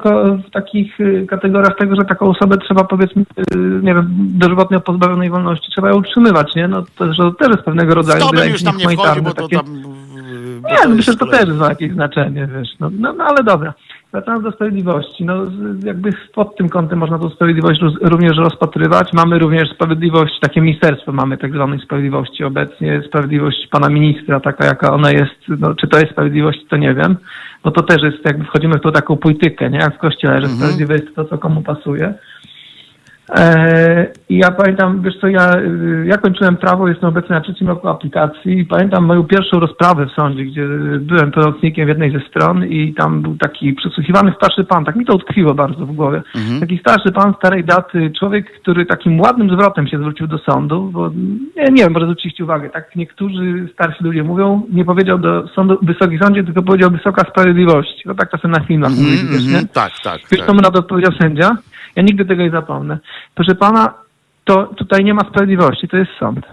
[0.48, 5.30] w takich y, kategoriach tego, że taką osobę trzeba powiedzmy, y, nie wiem, dożywotnio pozbawionej
[5.30, 6.68] wolności, trzeba ją utrzymywać, nie?
[6.68, 9.42] No to, że to też jest pewnego rodzaju To już tam nie humanitarne bo to
[9.42, 9.82] takie- tam...
[10.62, 12.68] bo Nie, myślę, że to też ma jakieś znaczenie, wiesz.
[12.80, 13.74] No, no, no ale dobra.
[14.12, 15.34] Wracając do sprawiedliwości, no
[15.84, 19.12] jakby pod tym kątem można tą sprawiedliwość również rozpatrywać.
[19.12, 24.92] Mamy również sprawiedliwość, takie ministerstwo mamy tak zwanej sprawiedliwości obecnie, sprawiedliwość pana ministra, taka jaka
[24.92, 27.16] ona jest, no czy to jest sprawiedliwość, to nie wiem,
[27.64, 30.48] bo to też jest, jakby wchodzimy w tą taką politykę, nie, jak w kościele, że
[30.48, 32.14] sprawiedliwe jest to, co komu pasuje.
[33.34, 35.50] E, I ja pamiętam, wiesz co, ja,
[36.04, 40.12] ja kończyłem prawo, jestem obecnie na trzecim roku aplikacji i pamiętam moją pierwszą rozprawę w
[40.12, 40.66] sądzie, gdzie
[41.00, 45.04] byłem pełnomocnikiem w jednej ze stron i tam był taki przesłuchiwany starszy pan, tak mi
[45.04, 46.22] to utkwiło bardzo w głowie.
[46.60, 51.10] Taki starszy pan starej daty, człowiek, który takim ładnym zwrotem się zwrócił do sądu, bo
[51.56, 55.78] nie, nie wiem, może zwróciliście uwagę, tak niektórzy starsi ludzie mówią, nie powiedział do sądu,
[55.82, 58.02] wysoki sądzie, tylko powiedział wysoka sprawiedliwość.
[58.06, 59.48] No tak czasem na filmach Mhm, mówili, wiesz, nie?
[59.48, 60.20] mhm, tak, tak.
[60.30, 60.48] Wiesz, tak.
[60.48, 61.56] co mu na to odpowiedział sędzia?
[61.96, 62.98] Ja nigdy tego nie zapomnę.
[63.34, 63.94] Proszę pana,
[64.44, 66.46] to tutaj nie ma sprawiedliwości, to jest sąd.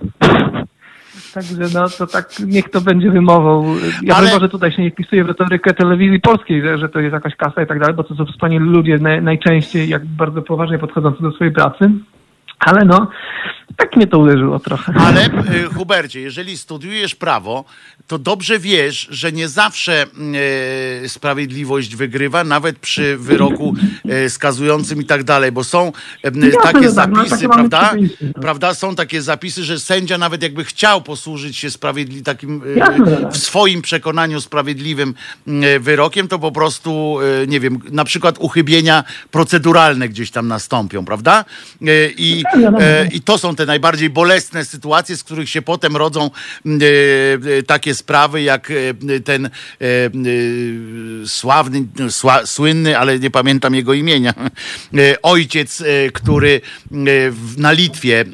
[1.34, 3.76] Także no to tak, niech to będzie wymową.
[4.03, 7.14] Ja Ale- może tutaj się nie wpisuję w retorykę telewizji polskiej, że, że to jest
[7.14, 10.80] jakaś kasa i tak dalej, bo to są wspaniali ludzie naj, najczęściej jak bardzo poważnie
[10.80, 11.91] podchodzący do swojej pracy.
[12.60, 13.08] Ale no,
[13.78, 14.94] tak mnie to uderzyło trochę.
[15.00, 15.30] Ale y,
[15.74, 17.66] Hubercie, jeżeli studiujesz prawo,
[18.08, 20.06] to dobrze wiesz, że nie zawsze
[21.06, 23.76] y, sprawiedliwość wygrywa, nawet przy wyroku
[24.26, 25.92] y, skazującym i tak dalej, bo są
[26.26, 26.32] y,
[26.64, 27.94] takie że tak, no, zapisy, prawda?
[28.42, 28.74] Prawda?
[28.74, 32.98] Są takie zapisy, że sędzia nawet jakby chciał posłużyć się sprawiedli takim tak.
[33.32, 35.14] w swoim przekonaniu sprawiedliwym
[35.80, 37.18] wyrokiem, to po prostu,
[37.48, 41.46] nie wiem, na przykład uchybienia proceduralne gdzieś tam nastąpią, prawda?
[42.18, 42.47] I, e,
[43.11, 46.26] i to są te najbardziej bolesne sytuacje, z których się potem rodzą
[46.65, 46.69] e,
[47.57, 49.49] e, takie sprawy, jak e, ten e,
[49.82, 50.10] e,
[51.26, 54.34] sławny, sła, słynny, ale nie pamiętam jego imienia,
[54.98, 56.61] e, ojciec, e, który
[56.91, 56.95] e,
[57.57, 58.26] na Litwie e,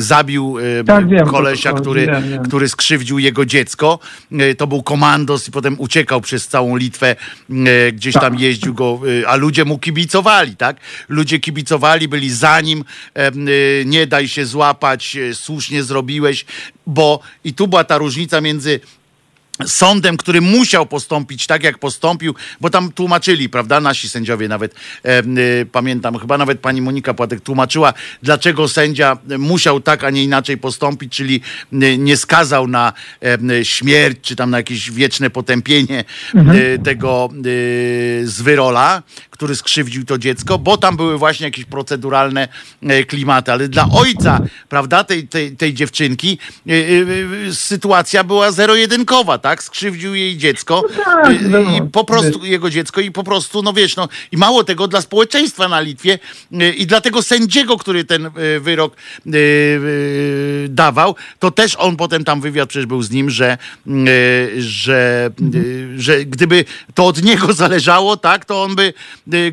[0.00, 2.42] zabił e, Tak, wiem, kolesia, który, wiem, wiem.
[2.44, 3.98] który skrzywdził jego dziecko.
[4.32, 7.16] E, To był komandos i potem uciekał przez całą Litwę,
[7.50, 8.40] e, gdzieś tam Tak.
[8.40, 10.76] jeździł go, e, a ludzie mu kibicowali, tak?
[11.08, 12.77] Ludzie kibicowali, byli za nim,
[13.14, 13.32] e,
[13.84, 16.44] nie daj się złapać, e, słusznie zrobiłeś,
[16.86, 18.80] bo i tu była ta różnica między
[19.66, 24.74] sądem, który musiał postąpić tak, jak postąpił, bo tam tłumaczyli, prawda, nasi sędziowie nawet,
[25.04, 30.24] e, y, pamiętam, chyba nawet pani Monika Płatek tłumaczyła, dlaczego sędzia musiał tak, a nie
[30.24, 31.40] inaczej postąpić, czyli
[31.72, 32.92] y, nie skazał na
[33.60, 39.02] y, śmierć, czy tam na jakieś wieczne potępienie y, tego y, zwyrola,
[39.38, 42.48] który skrzywdził to dziecko, bo tam były właśnie jakieś proceduralne
[42.82, 46.72] e, klimaty, ale dla ojca, prawda, tej, tej, tej dziewczynki y,
[47.48, 49.62] y, sytuacja była zero-jedynkowa, tak?
[49.62, 53.72] Skrzywdził jej dziecko tak, y, no, i po prostu jego dziecko i po prostu, no
[53.72, 56.18] wiesz, no i mało tego dla społeczeństwa na Litwie
[56.76, 58.96] i dla tego sędziego, który ten wyrok
[60.68, 63.58] dawał, to też on potem tam wywiad przecież był z nim, że,
[64.58, 65.30] że,
[65.96, 68.92] że gdyby to od niego zależało, tak, to on by,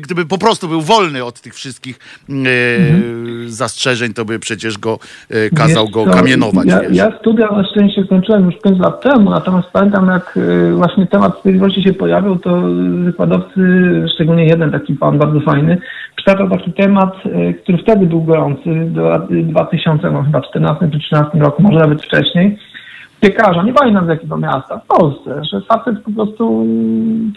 [0.00, 1.98] gdyby po prostu był wolny od tych wszystkich
[2.30, 2.34] y,
[3.46, 4.98] zastrzeżeń, to by przecież go
[5.30, 6.66] y, kazał go kamienować.
[6.66, 11.06] Ja, ja studia na szczęście skończyłem już 5 lat temu, natomiast pamiętam jak y, właśnie
[11.06, 12.62] temat sprawiedliwości się pojawił, to
[13.04, 13.60] wykładowcy,
[14.14, 15.78] szczególnie jeden taki pan bardzo fajny,
[16.16, 20.98] przytaczał taki temat, y, który wtedy był gorący, do lat 2000, no chyba 14 czy
[20.98, 22.58] 13 roku, może nawet wcześniej,
[23.20, 26.66] piekarza, nie pamiętam z jakiego miasta, w Polsce, że facet po prostu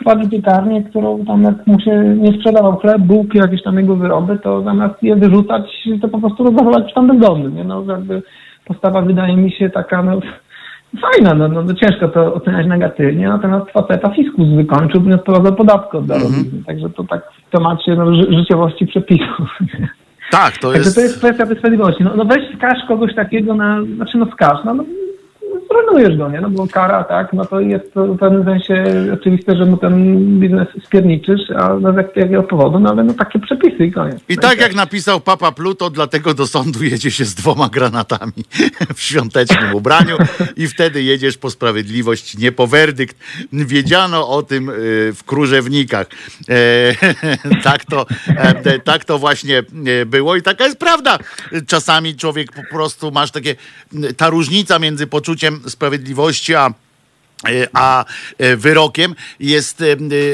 [0.03, 4.39] prowadzi piekarnię, którą tam jak mu się nie sprzedawał chleb, bułki, jakieś tam jego wyroby,
[4.39, 7.63] to zamiast je wyrzucać, to po prostu rozdawać tam bezdomnym, nie?
[7.63, 8.21] No jakby
[8.65, 10.19] postawa wydaje mi się taka, no
[11.11, 15.97] fajna, no, no, no ciężko to oceniać negatywnie, natomiast faceta fiskus wykończył, nie odprowadzał podatku
[15.97, 19.47] od darowizny, także to tak w temacie no, ży- życiowości przepisów.
[20.31, 20.95] Tak, to Także jest...
[20.95, 22.03] to jest kwestia sprawiedliwości.
[22.03, 24.83] No, no weź skaż kogoś takiego na, znaczy no skaż, no, no
[25.69, 26.41] zrujnujesz go, nie?
[26.41, 30.67] No bo kara, tak, no to jest w pewnym sensie oczywiste, że mu ten biznes
[30.85, 34.19] spierniczysz, a no z jak- jakiego powodu, no ale no takie przepisy i koniec.
[34.29, 38.43] I tak jak napisał Papa Pluto, dlatego do sądu jedzie się z dwoma granatami
[38.95, 40.17] w świątecznym ubraniu
[40.57, 43.17] i wtedy jedziesz po sprawiedliwość, nie po werdykt.
[43.53, 44.73] Wiedziano o tym y,
[45.13, 46.07] w Króżewnikach.
[46.49, 46.55] E,
[47.63, 51.17] tak, to, e, tak to właśnie e, było i taka jest prawda.
[51.67, 53.55] Czasami człowiek po prostu masz takie,
[54.17, 56.73] ta różnica między poczuciem sprawiedliwości a
[57.73, 58.05] a
[58.37, 59.85] e, wyrokiem jest, e,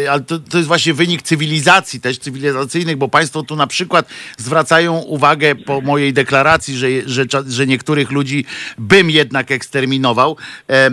[0.03, 4.07] e, ale to, to jest właśnie wynik cywilizacji też cywilizacyjnych, bo państwo tu na przykład
[4.37, 8.45] zwracają uwagę po mojej deklaracji, że, że, że niektórych ludzi
[8.77, 10.37] bym jednak eksterminował,
[10.67, 10.89] e,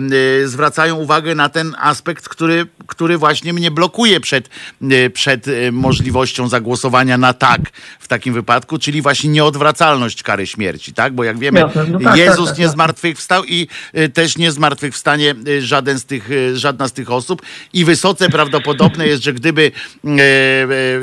[0.47, 4.49] zwracają uwagę na ten aspekt, który, który właśnie mnie blokuje przed,
[4.91, 7.61] e, przed e, możliwością zagłosowania na tak
[7.99, 11.13] w takim wypadku, czyli właśnie nieodwracalność kary śmierci, tak?
[11.13, 13.67] Bo jak wiemy, no tak, Jezus tak, tak, nie zmartwychwstał i
[14.13, 17.41] też nie zmartwychwstanie żaden z tych, y, żadna z tych osób
[17.73, 19.71] i wysoce prawdopodobne jest, że gdyby
[20.05, 20.15] e, e,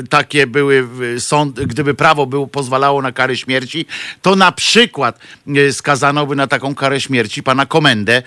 [0.09, 0.87] takie były
[1.19, 3.85] sąd, gdyby prawo było, pozwalało na karę śmierci,
[4.21, 5.19] to na przykład
[5.71, 8.23] skazano by na taką karę śmierci pana Komendę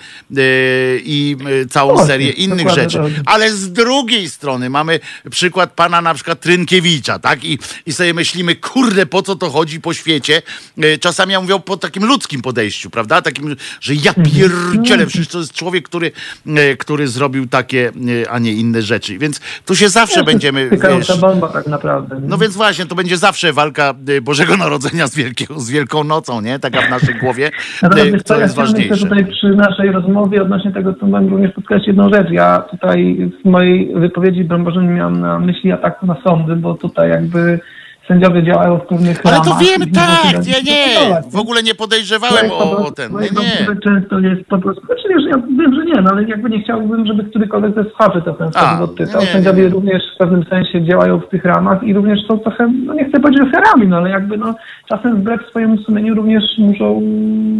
[1.04, 1.36] i
[1.70, 2.98] całą Właśnie, serię innych rzeczy.
[2.98, 3.12] tak.
[3.26, 7.44] Ale z drugiej strony mamy przykład pana na przykład Trynkiewicza, tak?
[7.44, 10.42] I, i sobie myślimy, kurde, po co to chodzi po świecie?
[10.78, 13.22] E, Czasami ja mówię po takim ludzkim podejściu, prawda?
[13.22, 14.30] Takim, że ja Mhm.
[14.30, 16.12] pierdzielę, przecież to jest człowiek, który,
[16.46, 17.92] e, który zrobił takie,
[18.24, 19.18] e, a nie inne rzeczy.
[19.18, 21.22] Więc tu się zawsze będziemy, Tykająca wiesz...
[21.22, 22.20] bomba tak naprawdę.
[22.28, 26.40] No więc właśnie, to będzie zawsze walka e, Bożego Narodzenia z, wielkiego, z Wielką Nocą,
[26.40, 26.58] nie?
[26.58, 27.50] Taka w naszej głowie,
[27.82, 29.08] Natomiast wiesz co, ja jest jeszcze ważniejsze.
[29.08, 32.30] tutaj przy naszej rozmowie odnośnie tego, co mam również podkreślić jedną rzecz.
[32.30, 34.48] Ja tutaj w mojej wypowiedzi,
[34.80, 37.60] nie miałem na myśli ataku na sądy, bo tutaj jakby
[38.08, 41.74] sędziowie działają w pewnych Ale to ramach się tak, ja nie, kontrolować, w ogóle nie
[41.74, 43.34] podejrzewałem Projekt o, o ten, nie, projekt
[43.68, 43.76] nie.
[43.76, 47.06] często jest po prostu, znaczy wiesz, ja wiem, że nie, no ale jakby nie chciałbym,
[47.06, 49.20] żeby którykolwiek ze słuchaczy to ten A, sposób odczytał.
[49.20, 49.68] nie, nie, Sędziowie nie.
[49.68, 53.20] również w pewnym sensie działają w tych ramach i również są trochę, no nie chcę
[53.20, 54.54] powiedzieć, że ferami, no ale jakby no
[54.88, 57.02] czasem wbrew swojemu sumieniu również muszą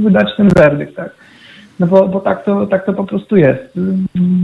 [0.05, 1.11] wydać ten werdykt, tak.
[1.81, 3.79] No bo, bo tak, to, tak to po prostu jest.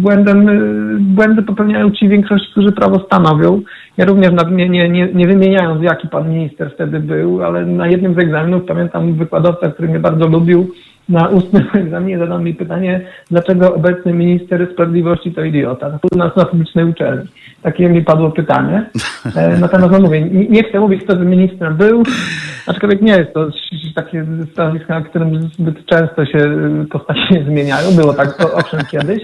[0.02, 3.60] Błędem, y, błędy popełniają ci większość, którzy prawo stanowią.
[3.96, 8.18] Ja również nadmienię, nie, nie wymieniając jaki pan minister wtedy był, ale na jednym z
[8.18, 10.70] egzaminów pamiętam wykładowca, który mnie bardzo lubił,
[11.10, 13.00] na ustnym egzaminie zadał mi pytanie,
[13.30, 15.98] dlaczego obecny minister sprawiedliwości to idiota.
[16.12, 17.24] U nas na publicznej uczelni.
[17.62, 18.90] Takie mi padło pytanie.
[19.36, 22.02] E, Natomiast no mówię, nie, nie chcę mówić, kto tym ministrem był,
[22.66, 23.48] aczkolwiek nie jest to
[23.94, 27.90] takie stanowisko, na którym zbyt często się y, postacie zmieniają.
[27.96, 29.22] Było tak to, owszem kiedyś.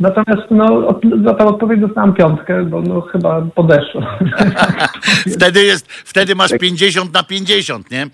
[0.00, 4.02] Natomiast no, od, za tą odpowiedź dostałam piątkę, bo no, chyba podeszło.
[5.36, 8.02] Wtedy jest, wtedy masz 50 na 50, nie?
[8.02, 8.08] E,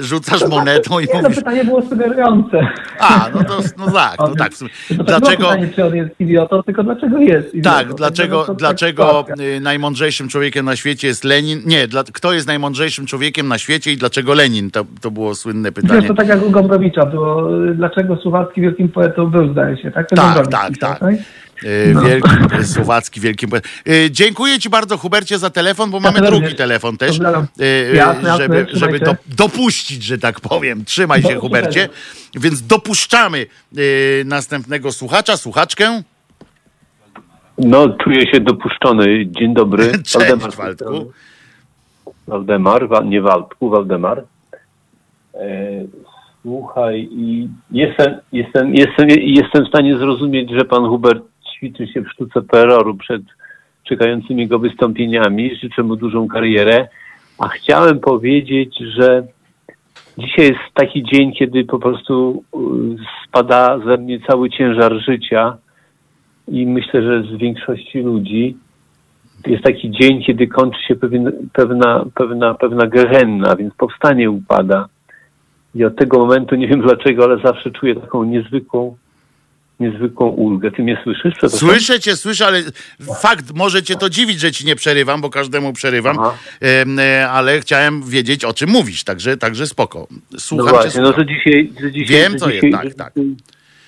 [0.00, 2.68] rzucasz monetą i Nie, no mówisz, pytanie było sugerujące.
[3.00, 4.52] a, no to, no tak, no tak.
[4.52, 4.64] To
[4.96, 7.76] tak Dlaczego, pytanie, czy on jest idiotą, tylko dlaczego jest idiotą.
[7.76, 9.24] tak, dlaczego, no tak dlaczego
[9.56, 11.60] y, najmądrzejszym człowiekiem na świecie jest Lenin?
[11.66, 14.70] Nie, dla, kto jest najmądrzejszym człowiekiem na świecie i dlaczego Lenin?
[14.70, 16.08] To, to było słynne Wiesz, pytanie.
[16.08, 20.08] to tak jak u Gombrowicza było, y, dlaczego Słuchacki wielkim poetą był, zdaje się, tak?
[20.08, 21.02] To Tak, Gombrowicz tak, pisał, tak.
[21.64, 22.00] Y, No.
[22.08, 22.28] Wielki,
[22.60, 23.68] y, słowacki, wielkim poetą.
[23.88, 27.22] Y, Dziękuję Ci bardzo, Hubercie, za telefon, bo mamy drugi telefon też, y,
[27.62, 30.84] y, żeby, żeby do, dopuścić, że tak powiem.
[30.84, 31.88] Trzymaj się, Hubercie.
[32.34, 33.46] Więc dopuszczamy
[33.78, 36.02] y, następnego słuchacza, słuchaczkę.
[37.58, 39.26] No, czuję się dopuszczony.
[39.26, 39.92] Dzień dobry.
[40.04, 41.12] Cześć, Waldemar Waldku.
[42.26, 44.24] Waldemar, Wa- nie Waldku, Waldemar.
[46.46, 51.24] Słuchaj, i jestem, jestem, jestem, jestem w stanie zrozumieć, że pan Hubert
[51.54, 53.22] ćwiczy się w sztuce terroru przed
[53.84, 55.56] czekającymi jego wystąpieniami.
[55.62, 56.88] Życzę mu dużą karierę.
[57.38, 59.26] A chciałem powiedzieć, że
[60.18, 65.56] dzisiaj jest taki dzień, kiedy po prostu y, spada ze mnie cały ciężar życia
[66.48, 68.56] i myślę, że z większości ludzi
[69.46, 74.88] jest taki dzień, kiedy kończy się pewien, pewna, pewna, pewna gehenna, więc powstanie upada.
[75.76, 78.96] I od tego momentu, nie wiem dlaczego, ale zawsze czuję taką niezwykłą,
[79.80, 80.70] niezwykłą ulgę.
[80.70, 81.32] Ty mnie słyszysz?
[81.32, 81.58] Przepraszam?
[81.58, 82.62] Słyszę cię, słyszę, ale
[83.20, 86.34] fakt, może cię to dziwić, że ci nie przerywam, bo każdemu przerywam, Aha.
[86.98, 90.06] E, ale chciałem wiedzieć, o czym mówisz, także, także spoko.
[90.32, 91.26] No Słucham cię, właśnie, no słucham.
[91.26, 93.12] to dzisiaj, że dzisiaj, Wiem, że co dzisiaj, jest, tak,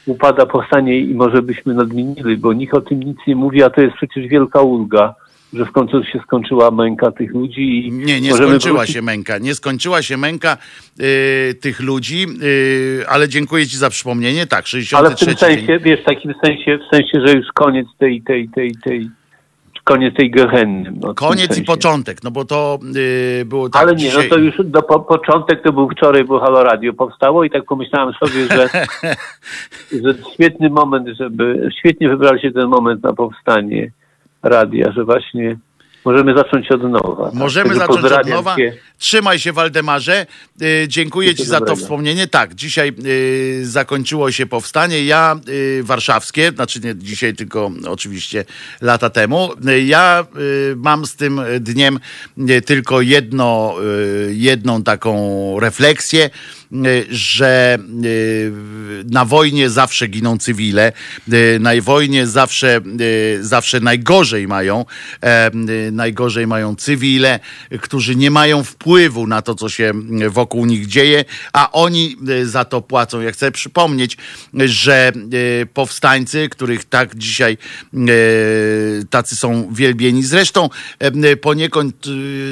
[0.07, 3.81] Upada powstanie i może byśmy nadmienili, bo nikt o tym nic nie mówi, a to
[3.81, 5.15] jest przecież wielka ulga,
[5.53, 9.39] że w końcu się skończyła męka tych ludzi i Nie, nie skończyła wrócić- się męka.
[9.39, 10.57] Nie skończyła się męka
[11.01, 14.47] y, tych ludzi, y, ale dziękuję ci za przypomnienie.
[14.47, 14.65] Tak,
[14.97, 15.67] Ale w 63 tym dzień.
[15.67, 19.11] sensie, wiesz, w takim sensie, w sensie, że już koniec tej, tej, tej, tej,
[19.85, 20.93] koniec tej gehenny.
[21.01, 24.23] No, Koniec i początek, no bo to y, było tak Ale nie, dzisiaj...
[24.31, 27.65] no to już do, po, początek to był wczoraj, bo Halo Radio powstało i tak
[27.65, 28.69] pomyślałem sobie, że,
[30.05, 33.91] że świetny moment, żeby, świetnie wybrali się ten moment na powstanie
[34.43, 35.57] radia, że właśnie
[36.05, 37.25] możemy zacząć od nowa.
[37.25, 37.35] tak?
[37.35, 38.57] Możemy Także zacząć od nowa.
[38.57, 38.73] cię.
[38.99, 40.27] Trzymaj się, Waldemarze.
[40.63, 42.27] Y, dziękuję Ci za to wspomnienie.
[42.27, 45.05] Tak, dzisiaj y, zakończyło się powstanie.
[45.05, 48.45] Ja y, warszawskie, znaczy nie dzisiaj, tylko oczywiście
[48.81, 49.51] lata temu.
[49.85, 50.27] Ja
[50.77, 52.01] mam z tym dniem
[52.67, 53.75] tylko jedno,
[54.29, 56.31] jedną taką refleksję,
[57.11, 57.79] że
[59.11, 60.93] na wojnie zawsze giną cywile.
[61.61, 62.81] Na wojnie zawsze,
[63.41, 64.85] zawsze najgorzej mają,
[65.93, 67.41] najgorzej mają cywile,
[67.81, 68.88] którzy nie mają wpływu
[69.27, 69.93] na to, co się
[70.23, 73.21] y, wokół nich dzieje, a oni y, za to płacą.
[73.21, 74.17] Ja chcę przypomnieć,
[74.55, 75.13] że
[75.63, 77.59] y, powstańcy, których tak dzisiaj
[77.95, 80.69] y, tacy są wielbieni, zresztą
[81.41, 82.07] poniekąd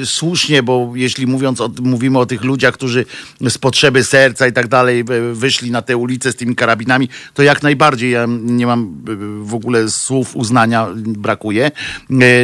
[0.05, 3.05] słusznie, bo jeśli mówiąc o, mówimy o tych ludziach, którzy
[3.49, 5.03] z potrzeby serca i tak dalej
[5.33, 9.03] wyszli na tę ulicę z tymi karabinami, to jak najbardziej ja nie mam
[9.41, 11.71] w ogóle słów uznania, brakuje.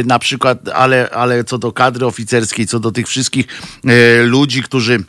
[0.04, 3.46] Na przykład, ale, ale co do kadry oficerskiej, co do tych wszystkich
[4.24, 5.04] ludzi, którzy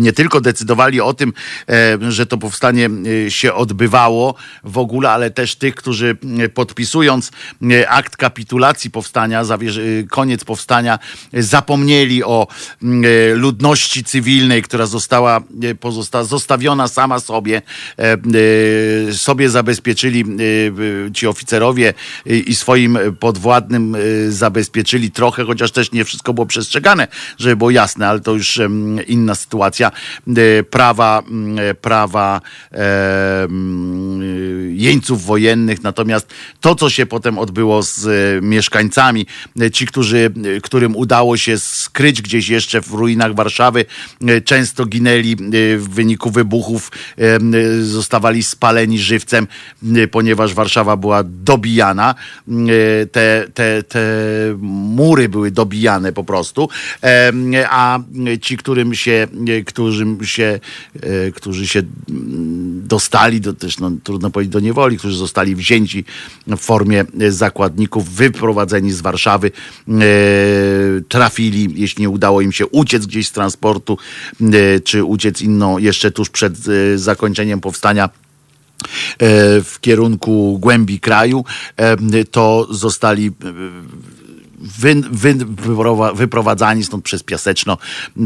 [0.00, 1.32] nie tylko decydowali o tym,
[1.68, 2.90] e, że to powstanie
[3.26, 4.34] e, się odbywało
[4.64, 7.30] w ogóle, ale też tych, którzy e, podpisując
[7.70, 9.46] e, akt kapitulacji powstania, e,
[10.10, 10.98] koniec powstania,
[11.32, 12.46] e, zapomnieli o
[12.82, 15.40] e, ludności cywilnej, która została e,
[15.74, 17.62] pozosta- zostawiona sama sobie,
[17.98, 18.12] e,
[19.08, 20.24] e, sobie zabezpieczyli e,
[21.08, 21.94] e, ci oficerowie
[22.26, 27.70] e, i swoim podwładnym e, zabezpieczyli trochę, chociaż też nie wszystko było przestrzegane, żeby było
[27.70, 28.60] jasne, ale to już
[29.06, 29.67] inna sytuacja.
[30.36, 32.40] E, Prawa, m, e, prawa
[32.72, 34.24] e, m, e,
[34.72, 36.26] jeńców wojennych, natomiast
[36.60, 38.08] to, co się potem odbyło z
[38.44, 39.26] mieszkańcami,
[39.72, 40.32] ci, którzy,
[40.62, 43.84] którym udało się skryć gdzieś jeszcze w ruinach Warszawy,
[44.44, 45.36] często ginęli
[45.76, 46.92] w wyniku wybuchów,
[47.82, 49.46] zostawali spaleni żywcem,
[50.10, 52.14] ponieważ Warszawa była dobijana.
[53.12, 54.00] Te, te, te
[54.60, 56.68] mury były dobijane po prostu,
[57.70, 57.98] a
[58.40, 59.26] ci, którym się,
[59.58, 60.60] e, którym się,
[61.00, 66.04] e, którzy się mm, dostali, do, też no, trudno powiedzieć do niewoli, którzy zostali wzięci
[66.46, 69.50] w formie zakładników, wyprowadzeni z Warszawy,
[69.88, 69.92] e,
[71.08, 73.98] trafili, jeśli nie udało im się uciec gdzieś z transportu,
[74.84, 76.54] czy uciec inną jeszcze tuż przed
[76.96, 78.08] zakończeniem powstania
[79.64, 81.44] w kierunku głębi kraju,
[82.30, 83.30] to zostali
[84.60, 88.22] wy, wy, wyprowa- wyprowadzani stąd przez Piaseczno e,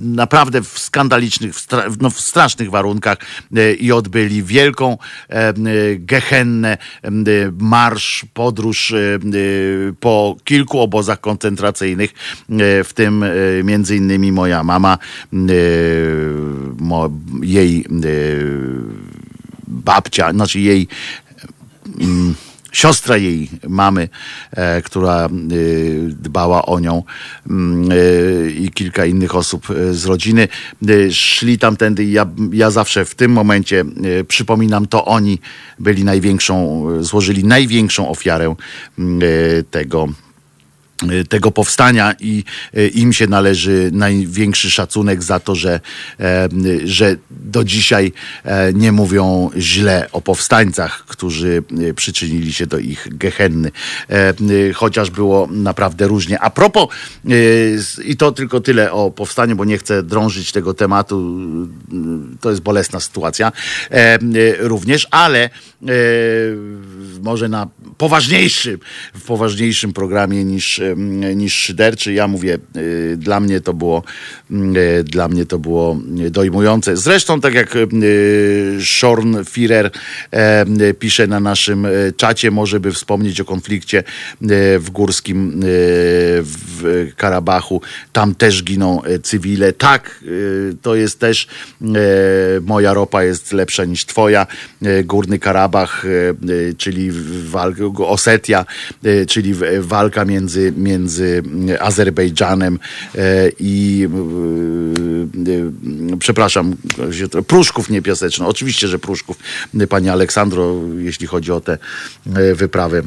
[0.00, 3.18] naprawdę w skandalicznych, w, stra, no w strasznych warunkach
[3.56, 4.98] e, i odbyli wielką
[5.28, 5.54] e,
[5.96, 6.78] gehennę,
[7.58, 8.94] marsz, podróż
[10.00, 12.10] po kilku obozach koncentracyjnych,
[12.84, 13.24] w tym
[13.64, 14.98] między innymi moja mama,
[17.42, 17.86] jej
[19.68, 20.88] babcia, znaczy jej
[22.00, 22.34] mm,
[22.72, 24.08] siostra jej mamy,
[24.50, 27.02] e, która y, dbała o nią
[27.50, 30.48] mm, y, i kilka innych osób z rodziny.
[31.10, 33.84] Szli tamtędy i ja, ja zawsze w tym momencie
[34.28, 35.38] przypominam to oni
[35.78, 38.54] byli największą, złożyli największą ofiarę
[38.98, 40.08] y, tego
[41.28, 42.44] tego powstania i
[42.76, 45.80] y, im się należy największy szacunek za to, że,
[46.20, 48.12] y, że do dzisiaj
[48.44, 53.70] e, nie mówią źle o powstańcach, którzy y, przyczynili się do ich gehenny.
[54.40, 56.40] Y, Chociaż było naprawdę różnie.
[56.40, 56.88] A propos,
[57.30, 61.38] y, i to tylko tyle o powstaniu, bo nie chcę drążyć tego tematu,
[62.34, 63.52] y, to jest bolesna sytuacja
[63.92, 65.50] y, również, ale
[67.22, 68.78] może na poważniejszym,
[69.14, 70.80] w poważniejszym programie niż,
[71.36, 72.12] niż szyderczy.
[72.12, 74.02] Ja mówię, y, dla mnie to było
[74.50, 75.96] mm, y, dla mnie to było
[76.30, 76.96] dojmujące.
[76.96, 77.74] Zresztą tak jak
[78.80, 79.90] Shorn Führer
[80.32, 81.86] e, y, pisze na naszym
[82.16, 84.04] czacie, może by wspomnieć o konflikcie
[84.78, 85.60] w górskim
[86.42, 87.82] w Karabachu.
[88.12, 89.72] Tam też giną cywile.
[89.72, 90.24] Tak,
[90.82, 91.46] to jest też
[92.62, 94.46] moja ropa jest lepsza niż twoja.
[95.04, 95.69] Górny Karabach,
[96.04, 97.10] y, y, czyli
[97.44, 98.66] walka, Osetia,
[99.06, 101.42] y, czyli walka między, między
[101.80, 102.78] Azerbejdżanem
[103.14, 103.18] y,
[103.60, 104.08] i
[106.18, 106.76] przepraszam,
[107.46, 108.48] Pruszków, nie Piaseczno.
[108.48, 109.36] Oczywiście, że Pruszków,
[109.88, 111.78] pani Aleksandro, jeśli chodzi o te
[112.54, 113.02] wyprawy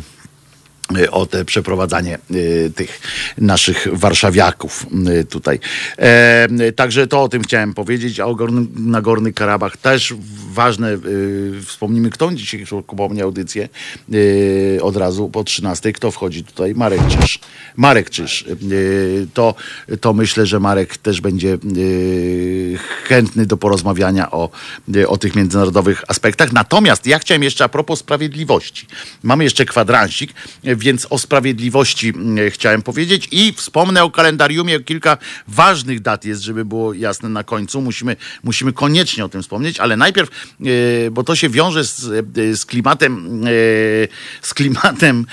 [1.11, 3.01] o te przeprowadzanie y, tych
[3.38, 4.85] naszych warszawiaków
[5.22, 5.60] y, tutaj.
[5.97, 10.14] E, y, także to o tym chciałem powiedzieć, a o Gorny, na Gorny Karabach też
[10.53, 13.69] ważne, y, wspomnimy, kto dzisiaj kupował audycję
[14.14, 15.93] y, od razu po 13.
[15.93, 16.76] Kto wchodzi tutaj?
[16.76, 17.39] Marek Czyż.
[17.76, 18.45] Marek Czyż.
[18.72, 19.55] Y, to,
[20.01, 24.49] to myślę, że Marek też będzie y, chętny do porozmawiania o,
[24.95, 26.53] y, o tych międzynarodowych aspektach.
[26.53, 28.88] Natomiast ja chciałem jeszcze a propos sprawiedliwości.
[29.23, 30.34] Mamy jeszcze kwadransik,
[30.68, 32.14] y, więc o sprawiedliwości
[32.50, 34.80] chciałem powiedzieć i wspomnę o kalendariumie.
[34.80, 35.18] Kilka
[35.48, 37.82] ważnych dat jest, żeby było jasne na końcu.
[37.82, 40.30] Musimy, musimy koniecznie o tym wspomnieć, ale najpierw,
[40.62, 42.04] y, bo to się wiąże z,
[42.38, 44.08] y, z klimatem, y,
[44.41, 45.26] z klimatem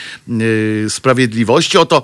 [0.88, 1.78] sprawiedliwości.
[1.78, 2.02] Oto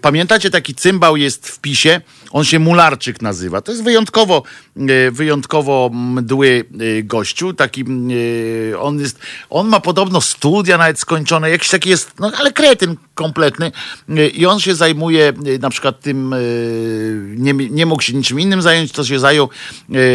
[0.00, 2.00] pamiętacie, taki cymbał jest w PiSie,
[2.32, 3.60] on się Mularczyk nazywa.
[3.60, 4.42] To jest wyjątkowo,
[4.76, 7.54] y, wyjątkowo mdły y, gościu.
[7.54, 7.84] Taki,
[8.70, 9.18] y, on, jest,
[9.50, 13.72] on ma podobno studia nawet skończone, jakiś taki jest, no ale kretyn kompletny.
[14.34, 16.34] I on się zajmuje na przykład tym,
[17.36, 19.48] nie, nie mógł się niczym innym zająć, to się zajął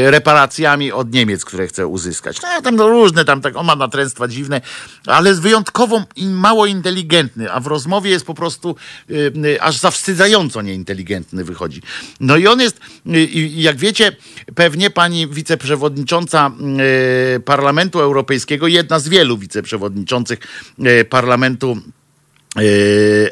[0.06, 2.41] reparacjami od Niemiec, które chce uzyskać.
[2.41, 4.61] No tam no, różne, tam tak, on ma natręstwa dziwne,
[5.06, 8.76] ale jest wyjątkowo mało inteligentny, a w rozmowie jest po prostu
[9.60, 11.81] aż zawstydzająco nieinteligentny wychodzi.
[12.19, 14.15] No i on jest, y, jak wiecie,
[14.55, 16.51] pewnie pani wiceprzewodnicząca
[17.35, 20.39] y, Parlamentu Europejskiego, jedna z wielu wiceprzewodniczących
[21.01, 21.77] y, Parlamentu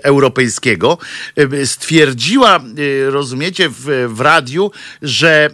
[0.04, 0.98] Europejskiego
[1.36, 4.72] e, stwierdziła, e, rozumiecie, w, w radiu,
[5.02, 5.50] że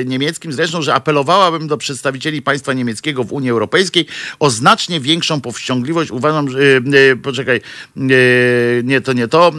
[0.00, 4.06] e, niemieckim zresztą, że apelowałabym do przedstawicieli państwa niemieckiego w Unii Europejskiej
[4.38, 6.10] o znacznie większą powściągliwość.
[6.10, 7.56] Uważam, że, e, e, poczekaj,
[7.96, 8.00] e,
[8.84, 9.52] nie to, nie to.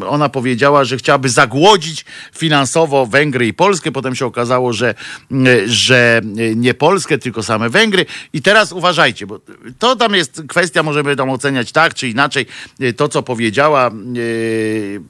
[0.00, 2.04] E, ona powiedziała, że chciałaby zagłodzić
[2.36, 3.92] finansowo Węgry i Polskę.
[3.92, 4.94] Potem się okazało, że,
[5.32, 6.20] e, że
[6.56, 8.06] nie Polskę, tylko same Węgry.
[8.32, 9.40] I teraz uważajcie, bo
[9.78, 12.46] to tam jest kwestia, możemy tam oceniać tak czy inaczej.
[12.80, 13.92] E, To, co powiedziała, e,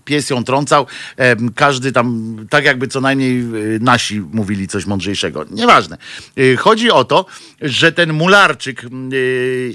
[0.04, 0.86] pies ją trącał.
[1.16, 3.44] Em, Każdy tam, tak jakby co najmniej e,
[3.80, 5.44] nasi mówili coś mądrzejszego.
[5.50, 5.98] Nieważne.
[6.36, 7.26] E, Chodzi o to,
[7.62, 8.88] że ten Mularczyk, e,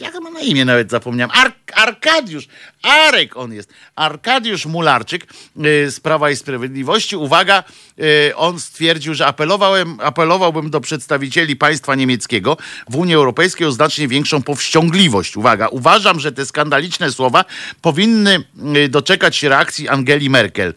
[0.02, 2.48] jak ma na imię nawet zapomniałem, Ar Arkadiusz,
[2.82, 3.74] Arek on jest.
[3.96, 7.16] Arkadiusz Mularczyk e, z Prawa i Sprawiedliwości.
[7.16, 7.64] Uwaga,
[8.00, 12.58] e, on stwierdził, że apelowałem, apelowałbym do przedstawicieli państwa niemieckiego
[12.90, 15.38] w Unii Europejskiej o znacznie większą powściągliwość.
[15.38, 17.46] Uwaga, uważam, że te skandaliczne słowa
[17.82, 18.44] powinny
[18.76, 20.74] e, doczekać się reakcji Angeli Merkel.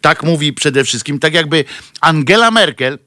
[0.00, 1.64] Tak mówi przede wszystkim, tak jakby
[2.00, 2.98] Angela Merkel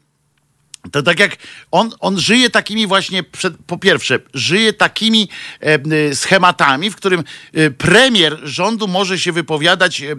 [0.92, 1.38] to tak jak
[1.72, 5.30] on, on żyje takimi właśnie, przed, po pierwsze, żyje takimi
[5.62, 10.16] e, e, schematami, w którym e, premier rządu może się wypowiadać e,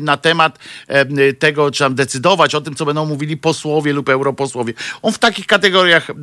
[0.00, 0.58] na temat
[0.88, 4.72] e, tego, czy tam decydować o tym, co będą mówili posłowie lub europosłowie.
[5.02, 6.14] On w takich kategoriach e,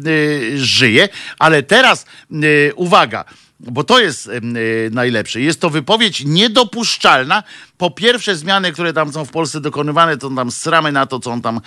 [0.58, 1.10] żyje,
[1.40, 3.26] ale teraz, e, uwaga,
[3.60, 4.30] bo to jest
[4.92, 5.42] najlepsze.
[5.42, 7.44] Jest to wypowiedź niedopuszczalna.
[7.82, 11.32] Po pierwsze, zmiany, które tam są w Polsce dokonywane, to tam sramy na to, co
[11.32, 11.62] on tam e,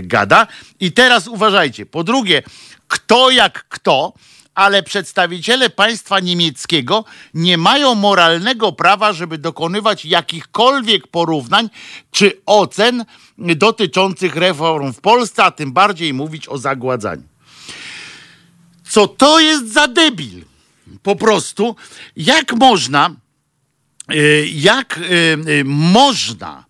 [0.00, 0.46] gada.
[0.80, 1.86] I teraz uważajcie.
[1.86, 2.42] Po drugie,
[2.88, 4.12] kto jak kto,
[4.54, 7.04] ale przedstawiciele państwa niemieckiego
[7.34, 11.70] nie mają moralnego prawa, żeby dokonywać jakichkolwiek porównań
[12.10, 13.04] czy ocen
[13.38, 17.22] dotyczących reform w Polsce, a tym bardziej mówić o zagładzaniu.
[18.88, 20.44] Co to jest za debil?
[21.02, 21.76] Po prostu,
[22.16, 23.10] jak można,
[24.54, 25.02] jak y,
[25.48, 26.64] y, można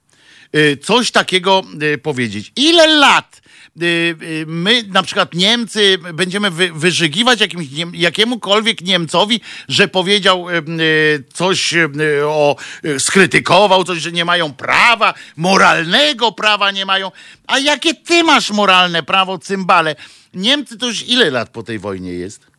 [0.57, 1.63] y, coś takiego
[1.95, 2.53] y, powiedzieć?
[2.57, 3.43] Ile lat
[3.83, 3.85] y,
[4.23, 11.25] y, my, na przykład Niemcy, będziemy wy, wyżygiwać jakimś, jakiemukolwiek Niemcowi, że powiedział y, y,
[11.33, 11.91] coś y,
[12.25, 17.11] o, y, skrytykował coś, że nie mają prawa, moralnego prawa nie mają.
[17.47, 19.97] A jakie ty masz moralne prawo, cymbale?
[20.35, 22.52] Niemcy to już ile lat po tej wojnie jest?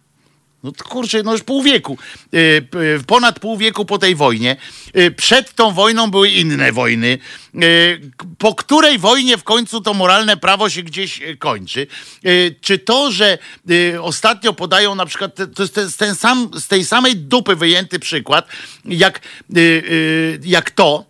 [0.64, 1.98] No kurczę, no już pół wieku.
[2.34, 2.78] Y, p-
[3.08, 4.56] Ponad pół wieku po tej wojnie.
[4.98, 7.18] Y, Przed tą wojną były inne wojny.
[7.64, 8.02] Y,
[8.38, 11.88] Po której wojnie w końcu to moralne prawo się gdzieś y, kończy?
[12.26, 13.38] Y, Czy to, że
[13.70, 18.00] y, ostatnio podają na przykład, to jest ten, ten sam, z tej samej dupy wyjęty
[18.00, 18.48] przykład,
[18.86, 19.18] jak,
[19.58, 21.06] y, y, jak to,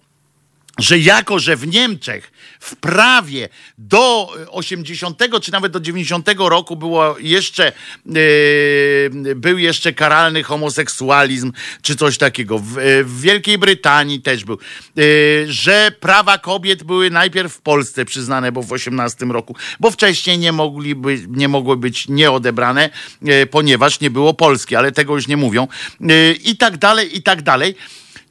[0.80, 2.33] że jako, że w Niemczech
[2.64, 7.72] w prawie do 80 czy nawet do 90 roku było jeszcze,
[8.06, 12.60] yy, był jeszcze karalny homoseksualizm czy coś takiego.
[12.60, 14.58] W, yy, w Wielkiej Brytanii też był.
[14.96, 20.38] Yy, że prawa kobiet były najpierw w Polsce przyznane, bo w 18 roku, bo wcześniej
[20.38, 22.90] nie, mogli by, nie mogły być nieodebrane,
[23.22, 25.68] yy, ponieważ nie było Polski, ale tego już nie mówią.
[26.00, 27.76] Yy, I tak dalej, i tak dalej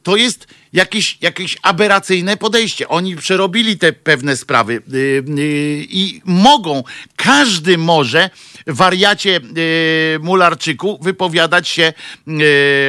[0.03, 2.87] to jest jakieś, jakieś aberracyjne podejście.
[2.87, 6.83] Oni przerobili te pewne sprawy yy, yy, i mogą,
[7.15, 8.29] każdy może,
[8.67, 11.93] wariacie yy, Mularczyku, wypowiadać się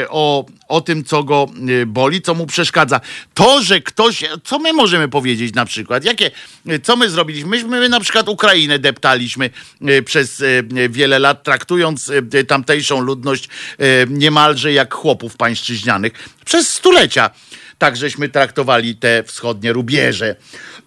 [0.09, 3.01] o, o tym, co go y, boli, co mu przeszkadza.
[3.35, 6.05] To, że ktoś, co my możemy powiedzieć na przykład?
[6.05, 6.31] Jakie,
[6.71, 7.51] y, co my zrobiliśmy?
[7.51, 9.51] Myśmy my na przykład Ukrainę deptaliśmy
[9.89, 13.49] y, przez y, wiele lat, traktując y, tamtejszą ludność
[13.81, 16.13] y, niemalże jak chłopów pańszczyźnianych.
[16.45, 17.31] Przez stulecia
[17.79, 20.37] tak żeśmy traktowali te wschodnie rubieże.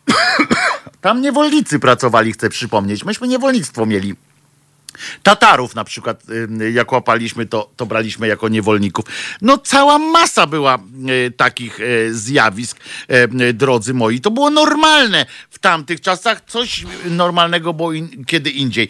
[1.02, 3.06] Tam niewolnicy pracowali, chcę przypomnieć.
[3.06, 4.16] Myśmy niewolnictwo mieli.
[5.24, 6.24] Tatarów na przykład,
[6.74, 9.06] jak łapaliśmy, to, to braliśmy jako niewolników.
[9.42, 10.78] No cała masa była
[11.28, 12.78] y, takich y, zjawisk,
[13.42, 14.20] y, drodzy moi.
[14.22, 18.90] To było normalne w tamtych czasach, coś normalnego było in, kiedy indziej.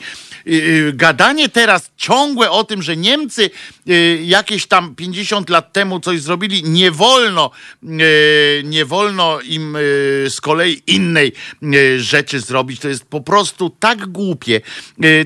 [0.93, 3.49] Gadanie teraz ciągłe o tym, że Niemcy
[4.23, 7.51] jakieś tam 50 lat temu coś zrobili, nie wolno,
[8.63, 9.77] nie wolno im
[10.29, 11.31] z kolei innej
[11.97, 12.79] rzeczy zrobić.
[12.79, 14.61] To jest po prostu tak głupie.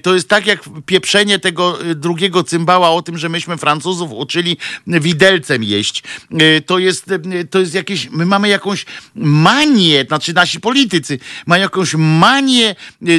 [0.03, 4.57] To jest tak jak pieprzenie tego y, drugiego cymbała o tym, że myśmy Francuzów uczyli
[4.87, 6.03] widelcem jeść.
[6.41, 8.85] Y, To jest, y, to jest jakieś, my mamy jakąś
[9.15, 12.75] manię, znaczy nasi politycy mają jakąś manię,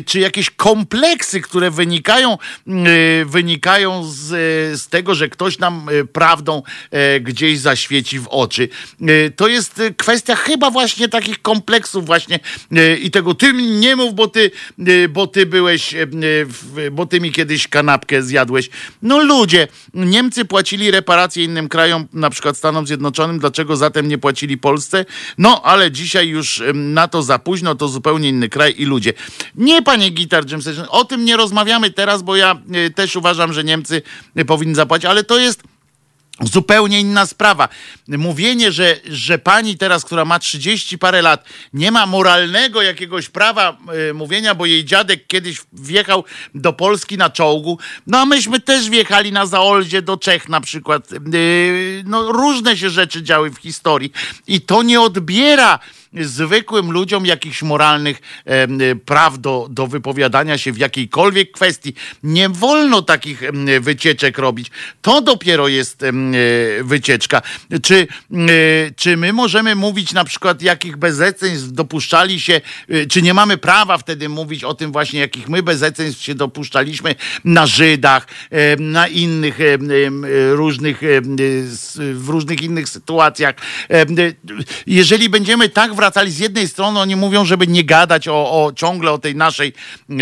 [0.07, 2.39] czy jakieś kompleksy, które wynikają,
[3.27, 4.29] wynikają z,
[4.81, 6.63] z tego, że ktoś nam prawdą
[7.21, 8.69] gdzieś zaświeci w oczy.
[9.37, 12.41] To jest kwestia chyba właśnie takich kompleksów właśnie
[13.03, 14.51] i tego ty mi nie mów, bo ty,
[15.11, 15.95] bo ty byłeś,
[16.93, 18.71] bo ty mi kiedyś kanapkę zjadłeś.
[19.03, 24.59] No ludzie, Niemcy płacili reparacje innym krajom, na przykład Stanom Zjednoczonym, dlaczego zatem nie płacili
[24.59, 25.05] Polsce?
[25.39, 29.13] No, ale dzisiaj już na to za późno, to zupełnie inny kraj i ludzie.
[29.55, 32.57] Nie, panie Gitar Jam Session, o tym nie rozmawiamy teraz, bo ja
[32.87, 34.03] y, też uważam, że Niemcy
[34.39, 35.63] y, powinni zapłacić, ale to jest
[36.43, 37.69] Zupełnie inna sprawa.
[38.09, 43.77] Mówienie, że, że pani teraz, która ma 30 parę lat, nie ma moralnego jakiegoś prawa
[44.11, 46.25] y, mówienia, bo jej dziadek kiedyś wjechał
[46.55, 47.79] do Polski na czołgu.
[48.07, 51.13] No a myśmy też wjechali na Zaolzie do Czech na przykład.
[51.35, 54.13] Y, no różne się rzeczy działy w historii
[54.47, 55.79] i to nie odbiera
[56.21, 58.21] zwykłym ludziom jakichś moralnych
[58.91, 61.95] y, praw do, do wypowiadania się w jakiejkolwiek kwestii.
[62.23, 63.43] Nie wolno takich
[63.81, 64.71] wycieczek robić.
[65.03, 66.13] To dopiero jest y,
[66.85, 67.43] wycieczka.
[67.83, 72.61] Czy, y, czy my możemy mówić na przykład, jakich bezeceństw dopuszczali się,
[73.11, 77.15] czy nie mamy prawa wtedy mówić o tym właśnie, jakich my bezeceństw się dopuszczaliśmy
[77.45, 78.27] na Żydach,
[78.79, 79.59] na innych
[80.53, 81.01] różnych,
[82.15, 83.55] w różnych innych sytuacjach.
[84.87, 89.13] Jeżeli będziemy tak wracali z jednej strony, oni mówią, żeby nie gadać o, o ciągle
[89.13, 89.73] o tej naszej,
[90.11, 90.15] e,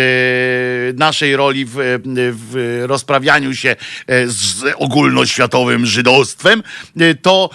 [0.95, 1.73] naszej roli w,
[2.33, 3.77] w rozprawianiu się
[4.07, 6.63] e, z ogólnoświatowym żydostwem,
[7.01, 7.51] e, to,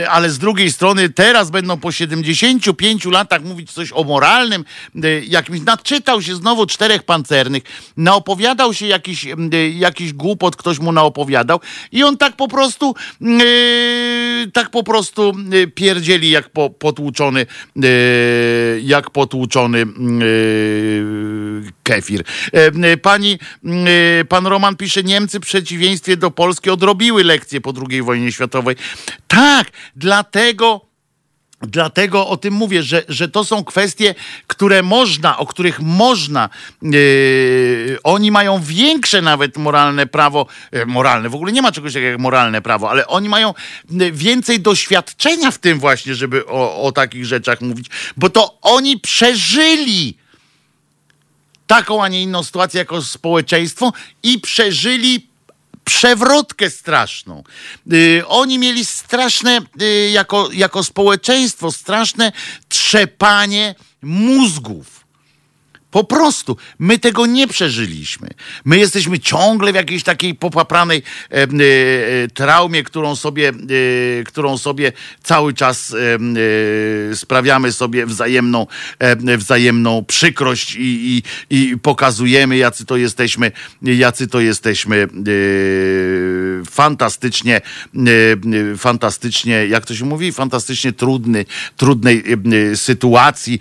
[0.00, 4.64] e, ale z drugiej strony teraz będą po 75 latach mówić coś o moralnym,
[5.04, 7.62] e, jakimś, naczytał się znowu czterech pancernych,
[7.96, 9.36] naopowiadał się jakiś, e,
[9.70, 11.60] jakiś głupot, ktoś mu naopowiadał.
[11.92, 13.26] I on tak po prostu e,
[14.52, 17.46] tak po prostu e, pierdzieli jak po, potłuczony e,
[18.82, 19.86] jak potłuczony e,
[21.82, 22.24] kefir.
[22.52, 23.38] E, Pani,
[24.20, 28.76] e, pan Roman pisze, Niemcy w przeciwieństwie do Polski odrobiły lekcje po II wojnie światowej.
[29.28, 30.87] Tak, dlatego
[31.60, 34.14] Dlatego o tym mówię, że, że to są kwestie,
[34.46, 36.48] które można, o których można.
[36.82, 42.10] Yy, oni mają większe nawet moralne prawo, e, moralne, w ogóle nie ma czegoś takiego
[42.10, 43.54] jak moralne prawo, ale oni mają
[44.00, 47.86] e, więcej doświadczenia w tym właśnie, żeby o, o takich rzeczach mówić,
[48.16, 50.16] bo to oni przeżyli
[51.66, 55.27] taką, a nie inną sytuację jako społeczeństwo i przeżyli
[55.98, 57.42] przewrotkę straszną.
[57.92, 62.32] Y, oni mieli straszne, y, jako, jako społeczeństwo, straszne
[62.68, 65.06] trzepanie mózgów.
[65.90, 68.28] Po prostu my tego nie przeżyliśmy.
[68.64, 71.48] My jesteśmy ciągle w jakiejś takiej popapranej e, e,
[72.34, 73.52] traumie, którą sobie, e,
[74.24, 74.92] którą sobie
[75.22, 75.94] cały czas
[77.12, 78.66] e, sprawiamy sobie wzajemną,
[79.38, 83.52] wzajemną przykrość i, i, i pokazujemy, jacy to jesteśmy,
[83.82, 85.08] jacy to jesteśmy e,
[86.70, 87.60] fantastycznie,
[87.96, 91.44] e, fantastycznie, jak to się mówi, fantastycznie trudny,
[91.76, 92.24] trudnej
[92.74, 93.58] sytuacji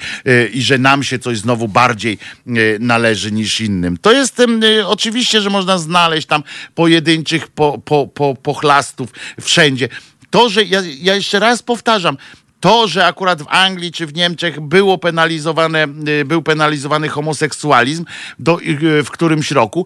[0.54, 2.17] i że nam się coś znowu bardziej
[2.48, 3.98] e, należy niż innym.
[3.98, 6.44] To jest e, oczywiście, że można znaleźć tam
[6.76, 9.10] pojedynczych po, po, po, pochlastów
[9.42, 9.90] wszędzie.
[10.30, 12.18] To, że ja, ja jeszcze raz powtarzam,
[12.60, 15.88] to, że akurat w Anglii czy w Niemczech było penalizowane,
[16.22, 18.06] y, był penalizowany homoseksualizm
[18.40, 18.60] do,
[19.04, 19.86] w którymś roku,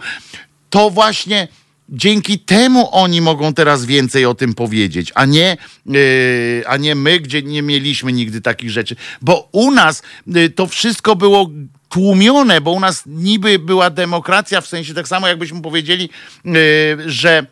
[0.69, 1.47] to właśnie
[1.91, 5.57] dzięki temu oni mogą teraz więcej o tym powiedzieć, a nie,
[5.95, 8.95] y, a nie my, gdzie nie mieliśmy nigdy takich rzeczy.
[9.21, 10.03] Bo u nas
[10.35, 11.49] y, to wszystko było
[11.91, 16.09] tłumione, bo u nas niby była demokracja, w sensie tak samo jakbyśmy powiedzieli,
[16.45, 17.45] y, że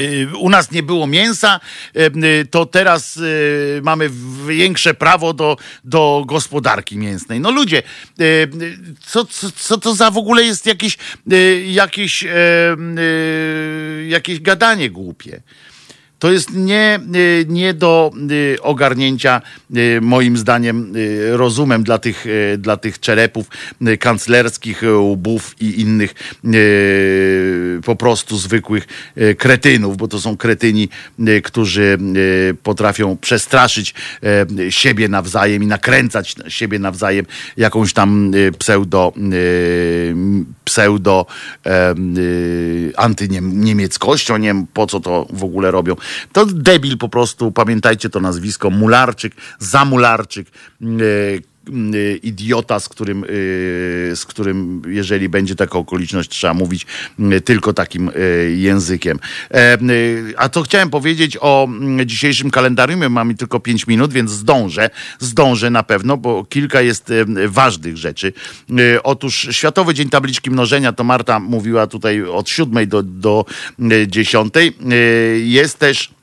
[0.00, 1.60] y, u nas nie było mięsa,
[1.96, 3.20] y, to teraz
[3.82, 4.10] mamy
[4.48, 7.40] większe prawo do, do gospodarki mięsnej.
[7.40, 7.82] No ludzie,
[9.06, 10.98] co, co, co to za w ogóle jest jakieś,
[11.66, 12.24] jakieś,
[14.08, 15.42] jakieś gadanie głupie?
[16.22, 19.42] To jest nie, y, nie do y, ogarnięcia,
[19.76, 20.92] y, moim zdaniem,
[21.32, 22.26] rozumem dla tych,
[22.58, 23.46] dla tych czerepów
[24.00, 26.14] kanclerskich, łbów i innych
[27.84, 28.86] po prostu zwykłych
[29.38, 30.88] kretynów, bo to są kretyni,
[31.44, 31.98] którzy
[32.62, 33.94] potrafią przestraszyć
[34.70, 37.26] siebie nawzajem i nakręcać siebie nawzajem
[37.56, 39.12] jakąś tam pseudo,
[40.64, 41.26] pseudo
[42.96, 44.36] antyniemieckością.
[44.36, 45.96] Nie wiem, po co to w ogóle robią.
[46.32, 50.46] To debil po prostu, pamiętajcie to nazwisko, Mularczyk, Zamularczyk,
[50.80, 51.42] yy,
[52.22, 53.26] idiota, z którym, e,
[54.16, 56.86] z którym, jeżeli będzie taka okoliczność, trzeba mówić
[57.44, 58.10] tylko takim
[58.56, 59.18] językiem.
[60.36, 61.68] A co chciałem powiedzieć o
[62.06, 67.12] dzisiejszym kalendarium, mamy tylko 5 minut, więc zdążę, zdążę na pewno, bo kilka jest
[67.46, 68.32] ważnych rzeczy.
[69.02, 73.44] Otóż Światowy Dzień Tabliczki Mnożenia, to Marta mówiła tutaj od 7 do, do
[74.06, 74.54] 10.
[75.44, 76.21] Jest też E,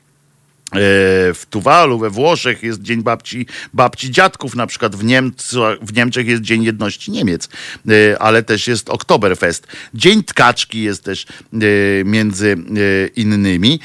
[0.72, 6.26] w Tuwalu, we Włoszech jest Dzień Babci, babci Dziadków, na przykład w, Niemcy, w Niemczech
[6.26, 7.48] jest Dzień Jedności Niemiec,
[7.88, 9.66] e, ale też jest Oktoberfest.
[9.94, 11.58] Dzień Tkaczki jest też e,
[12.04, 12.56] między
[13.16, 13.80] innymi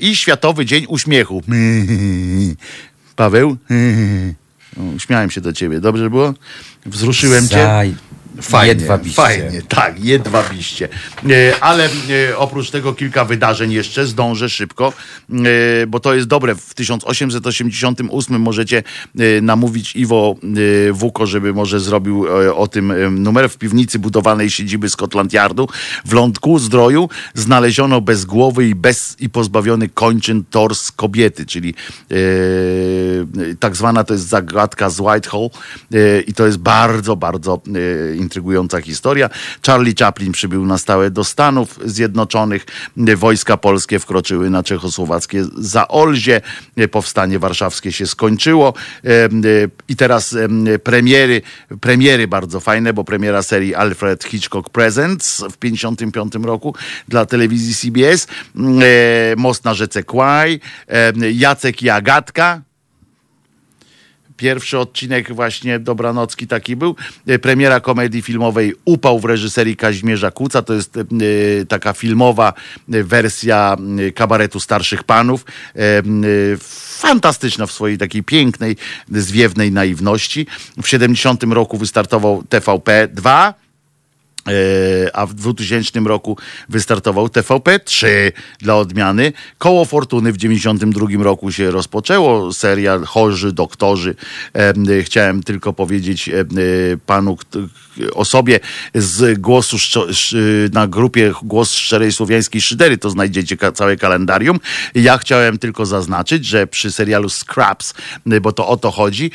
[0.00, 1.42] i Światowy Dzień Uśmiechu.
[3.16, 3.56] Paweł?
[4.96, 5.80] Uśmiałem się do ciebie.
[5.80, 6.34] Dobrze było?
[6.86, 7.94] Wzruszyłem cię?
[8.40, 9.22] Fajnie, jedwabiście.
[9.22, 10.88] fajnie, tak, jedwabiście.
[11.30, 11.88] E, ale
[12.28, 14.92] e, oprócz tego kilka wydarzeń jeszcze zdążę szybko,
[15.30, 16.54] e, bo to jest dobre.
[16.54, 18.82] W 1888 możecie
[19.42, 20.34] namówić Iwo
[20.92, 22.92] Wuko, żeby może zrobił o tym
[23.22, 23.50] numer.
[23.50, 25.68] W piwnicy budowanej siedziby Scotland Yardu
[26.04, 31.74] w Lądku Zdroju znaleziono bez głowy i, bez, i pozbawiony kończyn tors kobiety, czyli
[33.60, 35.50] tak zwana to jest zagadka z Whitehall
[36.26, 37.60] i to jest bardzo, bardzo
[38.26, 39.30] intrygująca historia.
[39.66, 42.66] Charlie Chaplin przybył na stałe do Stanów Zjednoczonych.
[43.16, 46.40] Wojska polskie wkroczyły na czechosłowackie Zaolzie.
[46.90, 48.74] Powstanie warszawskie się skończyło.
[49.88, 50.36] I teraz
[50.82, 51.42] premiery,
[51.80, 56.74] premiery bardzo fajne, bo premiera serii Alfred Hitchcock Presents w 55 roku
[57.08, 58.26] dla telewizji CBS.
[59.36, 60.60] Most na rzece Kwaj.
[61.32, 62.65] Jacek i Agatka
[64.36, 66.96] Pierwszy odcinek właśnie Dobranocki taki był.
[67.26, 70.62] E, premiera komedii filmowej Upał w reżyserii Kazimierza Kuca.
[70.62, 71.02] To jest e,
[71.68, 72.52] taka filmowa
[72.92, 73.76] e, wersja
[74.14, 75.44] kabaretu starszych panów.
[76.98, 78.76] Fantastyczna w swojej takiej pięknej,
[79.10, 80.46] zwiewnej naiwności.
[80.82, 83.65] W 70 roku wystartował TVP 2 E,
[85.12, 88.06] a w 2000 roku wystartował TVP3
[88.58, 89.32] dla odmiany.
[89.58, 94.14] Koło Fortuny w 92 roku się rozpoczęło, serial Chorzy Doktorzy.
[94.54, 96.44] E, chciałem tylko powiedzieć e,
[97.06, 97.36] panu,
[98.12, 98.60] osobie
[98.94, 99.76] z głosu
[100.72, 104.60] na grupie Głos Szczerej Słowiańskiej Szydery, to znajdziecie całe kalendarium.
[104.94, 107.94] Ja chciałem tylko zaznaczyć, że przy serialu Scraps,
[108.40, 109.30] bo to o to chodzi,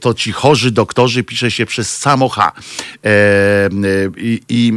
[0.00, 2.52] to ci chorzy doktorzy pisze się przez samo H.
[4.16, 4.72] I, i,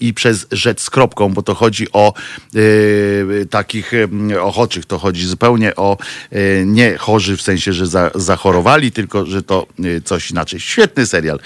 [0.00, 2.14] i przez rzecz z kropką, bo to chodzi o
[2.56, 4.08] y, takich y,
[4.42, 5.96] ochoczych, to chodzi zupełnie o
[6.32, 9.66] y, nie chorzy w sensie, że za, zachorowali, tylko że to
[10.04, 10.60] coś inaczej.
[10.60, 11.40] Świetny serial,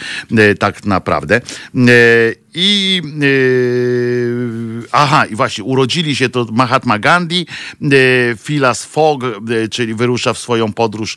[0.58, 1.40] tak naprawdę naprawdę.
[1.74, 7.46] E, i yy, aha, i właśnie urodzili się to Mahatma Gandhi,
[7.80, 11.16] yy, Fogg, yy, czyli wyrusza w swoją podróż,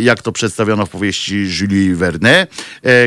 [0.00, 2.46] jak to przedstawiono w powieści Julie Verne.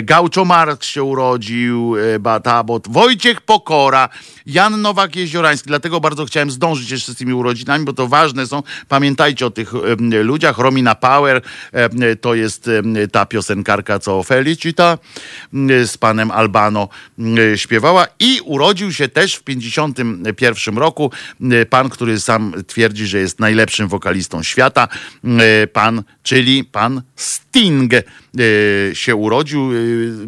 [0.04, 4.10] Gaucho Marx się urodził, Batabot, Wojciech Pokora,
[4.46, 5.68] Jan Nowak-Jeziorański.
[5.68, 8.64] Dlatego bardzo chciałem zdążyć jeszcze z tymi urodzinami, bo to ważne są.
[8.88, 9.74] Pamiętajcie o tych
[10.24, 10.58] ludziach.
[10.58, 11.42] Romina Power
[12.22, 12.70] to jest
[13.12, 14.98] ta piosenkarka, co Felicita
[15.86, 21.12] z panem Albano yy, śpiewała i urodził się też w 51 roku
[21.42, 24.88] e, pan, który sam twierdzi, że jest najlepszym wokalistą świata,
[25.24, 27.92] e, pan, czyli pan Sting
[28.94, 29.72] się urodził.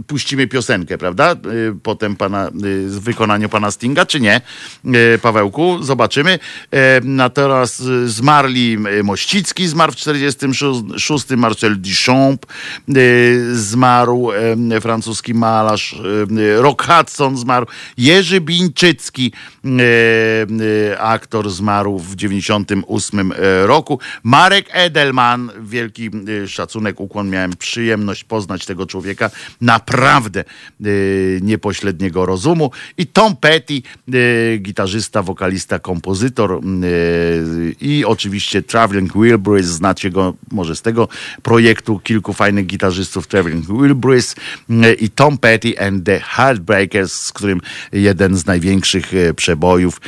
[0.08, 1.36] Puścimy piosenkę, prawda?
[1.84, 2.52] Potem pana,
[2.86, 4.42] w wykonaniu pana Stinga, czy nie?
[5.22, 6.40] Pawełku, zobaczymy.
[7.04, 12.46] Natomiast zmarli Mościcki, zmarł w 46, Marcel Duchamp
[13.54, 14.30] zmarł,
[14.82, 15.96] francuski malarz,
[16.58, 17.68] Rock Hudson zmarł,
[17.98, 19.32] Jerzy Bińczycki
[19.66, 24.00] e, aktor zmarł w 98 e, roku.
[24.24, 26.10] Marek Edelman, wielki
[26.44, 27.93] e, szacunek, ukłon, miałem przyjemność
[28.28, 29.30] poznać tego człowieka,
[29.62, 30.86] naprawdę e,
[31.42, 32.72] niepośredniego rozumu.
[32.98, 36.60] I Tom Petty, e, gitarzysta, wokalista, kompozytor e,
[37.82, 41.08] i oczywiście Traveling Wilburys, znacie go może z tego
[41.44, 44.36] projektu, kilku fajnych gitarzystów, Traveling Wilburys
[44.70, 47.62] e, i Tom Petty and the Heartbreakers, z którym
[47.92, 50.02] jeden z największych przebojów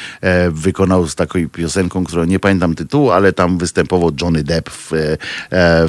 [0.51, 4.91] wykonał z taką piosenką, którą nie pamiętam tytułu, ale tam występował Johnny Depp w,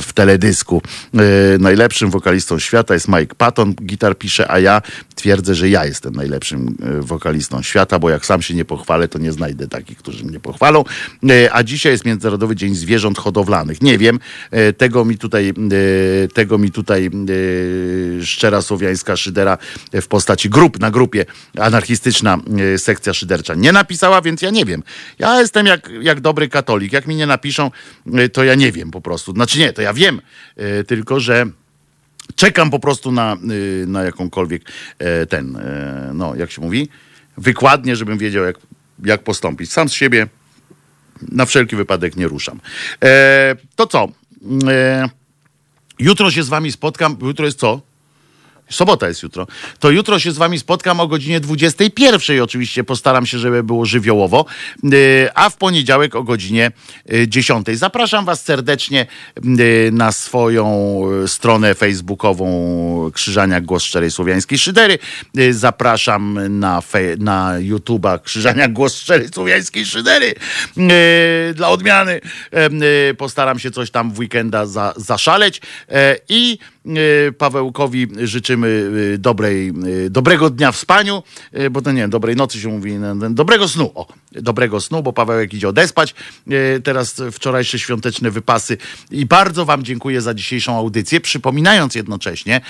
[0.00, 0.82] w teledysku.
[1.14, 4.82] E, Najlepszym wokalistą świata jest Mike Patton, gitar pisze, a ja
[5.14, 9.18] twierdzę, że ja jestem najlepszym e, wokalistą świata, bo jak sam się nie pochwalę, to
[9.18, 10.84] nie znajdę takich, którzy mnie pochwalą.
[11.30, 13.82] E, A dzisiaj jest Międzynarodowy Dzień Zwierząt Hodowlanych.
[13.82, 14.18] Nie wiem,
[14.50, 15.52] e, tego mi tutaj,
[16.34, 17.10] tego mi tutaj
[18.22, 19.58] szczera słowiańska szydera
[19.92, 21.24] w postaci grup na grupie
[21.58, 22.38] anarchistyczna
[22.76, 24.82] sekcja szydercza nie napisała, więc ja nie wiem.
[25.18, 26.92] Ja jestem jak, jak dobry katolik.
[26.92, 27.70] Jak mi nie napiszą,
[28.32, 29.32] to ja nie wiem po prostu.
[29.32, 30.20] Znaczy nie, to ja wiem,
[30.86, 31.46] tylko że
[32.34, 34.62] czekam po prostu na, y, na jakąkolwiek
[34.98, 36.88] e, ten, e, no jak się mówi,
[37.36, 38.56] wykładnię, żebym wiedział jak,
[39.04, 39.72] jak postąpić.
[39.72, 40.26] Sam z siebie
[41.22, 42.60] na wszelki wypadek nie ruszam.
[43.04, 44.08] E, to co?
[45.98, 47.16] Jutro się z wami spotkam.
[47.22, 47.80] Jutro jest co?
[48.70, 49.46] Sobota jest jutro.
[49.78, 52.42] To jutro się z wami spotkam o godzinie 21.
[52.42, 54.46] Oczywiście postaram się, żeby było żywiołowo.
[54.82, 56.70] Yy, A w poniedziałek o godzinie
[57.08, 57.66] yy, 10.
[57.72, 59.06] Zapraszam was serdecznie
[59.44, 60.66] yy, na swoją
[61.26, 64.98] stronę facebookową Krzyżania Głos Szczerej Słowiańskiej Szydery.
[65.50, 66.82] Zapraszam na,
[67.18, 70.34] na YouTube'a Krzyżania Głos Szczerej Słowiańskiej Szydery.
[71.54, 72.20] Dla odmiany
[73.18, 75.60] postaram się coś tam w weekenda za, zaszaleć.
[76.28, 76.58] I
[77.38, 81.22] Pawełkowi życzymy yy, dobrej, yy, dobrego dnia w spaniu,
[81.70, 85.02] bo to nie wiem, dobrej nocy się mówi, no, no, dobrego snu, o, dobrego snu,
[85.02, 86.14] bo Pawełek idzie odespać.
[86.84, 88.76] Teraz wczorajsze świąteczne wypasy
[89.10, 92.60] i bardzo wam dziękuję za dzisiejszą audycję, przypominając jednocześnie,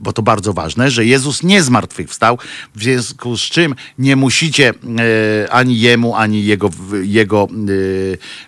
[0.00, 2.38] bo to bardzo ważne, że Jezus nie zmartwychwstał,
[2.74, 6.70] w związku z czym nie musicie e, ani jemu, ani jego,
[7.02, 7.56] jego e,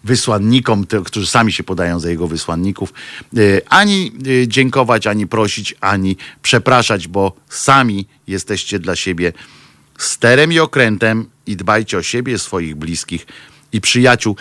[0.05, 2.93] wysłannikom, te, którzy sami się podają za jego wysłanników,
[3.37, 4.13] e, ani
[4.43, 9.33] e, dziękować, ani prosić, ani przepraszać, bo sami jesteście dla siebie
[9.99, 13.27] sterem i okrętem i dbajcie o siebie, swoich bliskich
[13.73, 14.37] i przyjaciół.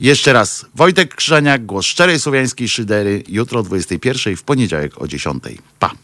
[0.00, 5.44] Jeszcze raz, Wojtek Krzyżaniak, głos szczerej słowiańskiej szydery, jutro o 21, w poniedziałek o 10.
[5.78, 6.03] Pa!